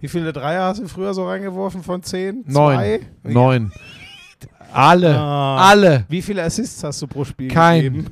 Wie 0.00 0.08
viele 0.08 0.32
Dreier 0.34 0.64
hast 0.64 0.80
du 0.82 0.88
früher 0.88 1.14
so 1.14 1.26
reingeworfen 1.26 1.82
von 1.82 2.02
10? 2.02 2.44
Neun. 2.46 2.76
Zwei? 2.76 3.00
Neun. 3.22 3.72
Alle. 4.72 5.16
Ah. 5.18 5.70
Alle. 5.70 6.04
Wie 6.10 6.20
viele 6.20 6.42
Assists 6.42 6.84
hast 6.84 7.00
du 7.00 7.06
pro 7.06 7.24
Spiel 7.24 7.48
Kein. 7.48 7.82
gegeben? 7.82 8.06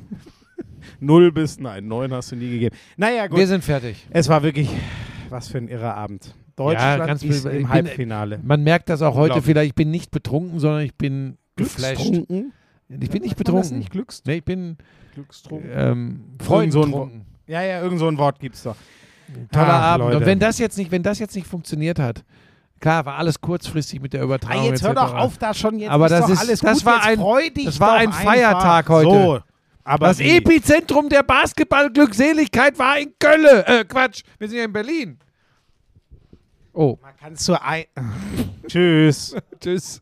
Null 0.99 1.31
bis, 1.31 1.59
nein, 1.59 1.87
neun 1.87 2.11
hast 2.13 2.31
du 2.31 2.35
nie 2.35 2.49
gegeben. 2.49 2.75
Naja, 2.97 3.27
gut. 3.27 3.37
Wir 3.37 3.45
sind 3.47 3.63
fertig. 3.63 4.07
es 4.09 4.27
war 4.27 4.41
wirklich, 4.41 4.69
was 5.29 5.49
für 5.49 5.59
ein 5.59 5.67
irrer 5.67 5.95
Abend. 5.95 6.33
Deutschland 6.55 7.05
ganz 7.05 7.21
ist 7.21 7.45
im 7.45 7.51
bin- 7.51 7.69
Halbfinale. 7.69 8.39
Man 8.41 8.63
merkt 8.63 8.89
das 8.89 9.01
auch 9.03 9.13
heute 9.15 9.41
vielleicht. 9.43 9.67
Ich 9.69 9.75
bin 9.75 9.91
nicht 9.91 10.09
betrunken, 10.09 10.59
sondern 10.59 10.81
ich 10.81 10.95
bin 10.95 11.37
geflasht. 11.57 12.11
Ich 12.87 13.09
bin 13.09 13.21
nicht 13.23 13.35
betrunken. 13.35 13.77
nicht 13.79 13.91
Glücks 13.91 14.21
Nee, 14.25 14.35
ich 14.37 14.45
bin 14.45 14.77
Glückstrunken? 15.13 15.69
ähm, 15.73 16.23
so 16.39 16.45
freudtrunken. 16.45 17.25
Ja, 17.47 17.61
ja, 17.63 17.81
irgend 17.81 17.99
so 17.99 18.07
ein 18.07 18.17
Wort 18.17 18.39
gibt's 18.39 18.63
doch. 18.63 18.75
Toller 19.51 19.67
Ach, 19.73 19.81
Abend. 19.81 20.05
Leute. 20.05 20.17
Und 20.17 20.25
wenn 20.27 20.39
das 20.39 20.59
jetzt 20.59 20.77
nicht, 20.77 20.91
wenn 20.91 21.01
das 21.03 21.17
jetzt 21.19 21.35
nicht 21.35 21.47
funktioniert 21.47 21.97
hat, 21.97 22.23
klar, 22.79 23.05
war 23.05 23.15
alles 23.17 23.41
kurzfristig 23.41 24.01
mit 24.01 24.13
der 24.13 24.21
Ah, 24.21 24.25
Übertragung. 24.25 24.65
jetzt 24.65 24.83
hör 24.83 24.93
doch 24.93 25.13
auf, 25.15 25.37
da 25.39 25.53
schon 25.53 25.79
jetzt 25.79 25.89
Aber 25.89 26.09
das 26.09 26.29
ist- 26.29 26.39
alles 26.39 26.59
das 26.59 26.77
gut. 26.79 26.85
war 26.85 27.03
ein- 27.03 27.19
das 27.65 27.79
war 27.79 27.93
ein. 27.93 28.11
Feiertag 28.11 28.87
heute. 28.89 29.09
So, 29.09 29.39
aber 29.83 30.07
Das 30.07 30.19
wie? 30.19 30.37
Epizentrum 30.37 31.09
der 31.09 31.23
Basketball-Glückseligkeit 31.23 32.77
war 32.77 32.99
in 32.99 33.13
Köln. 33.19 33.63
Äh, 33.65 33.85
Quatsch, 33.85 34.21
wir 34.37 34.47
sind 34.47 34.57
ja 34.59 34.65
in 34.65 34.73
Berlin. 34.73 35.17
Oh, 36.73 36.97
Man 37.01 37.13
kannst 37.19 37.47
du 37.47 37.59
ein 37.61 37.85
Tschüss. 38.67 39.35
tschüss. 39.59 40.01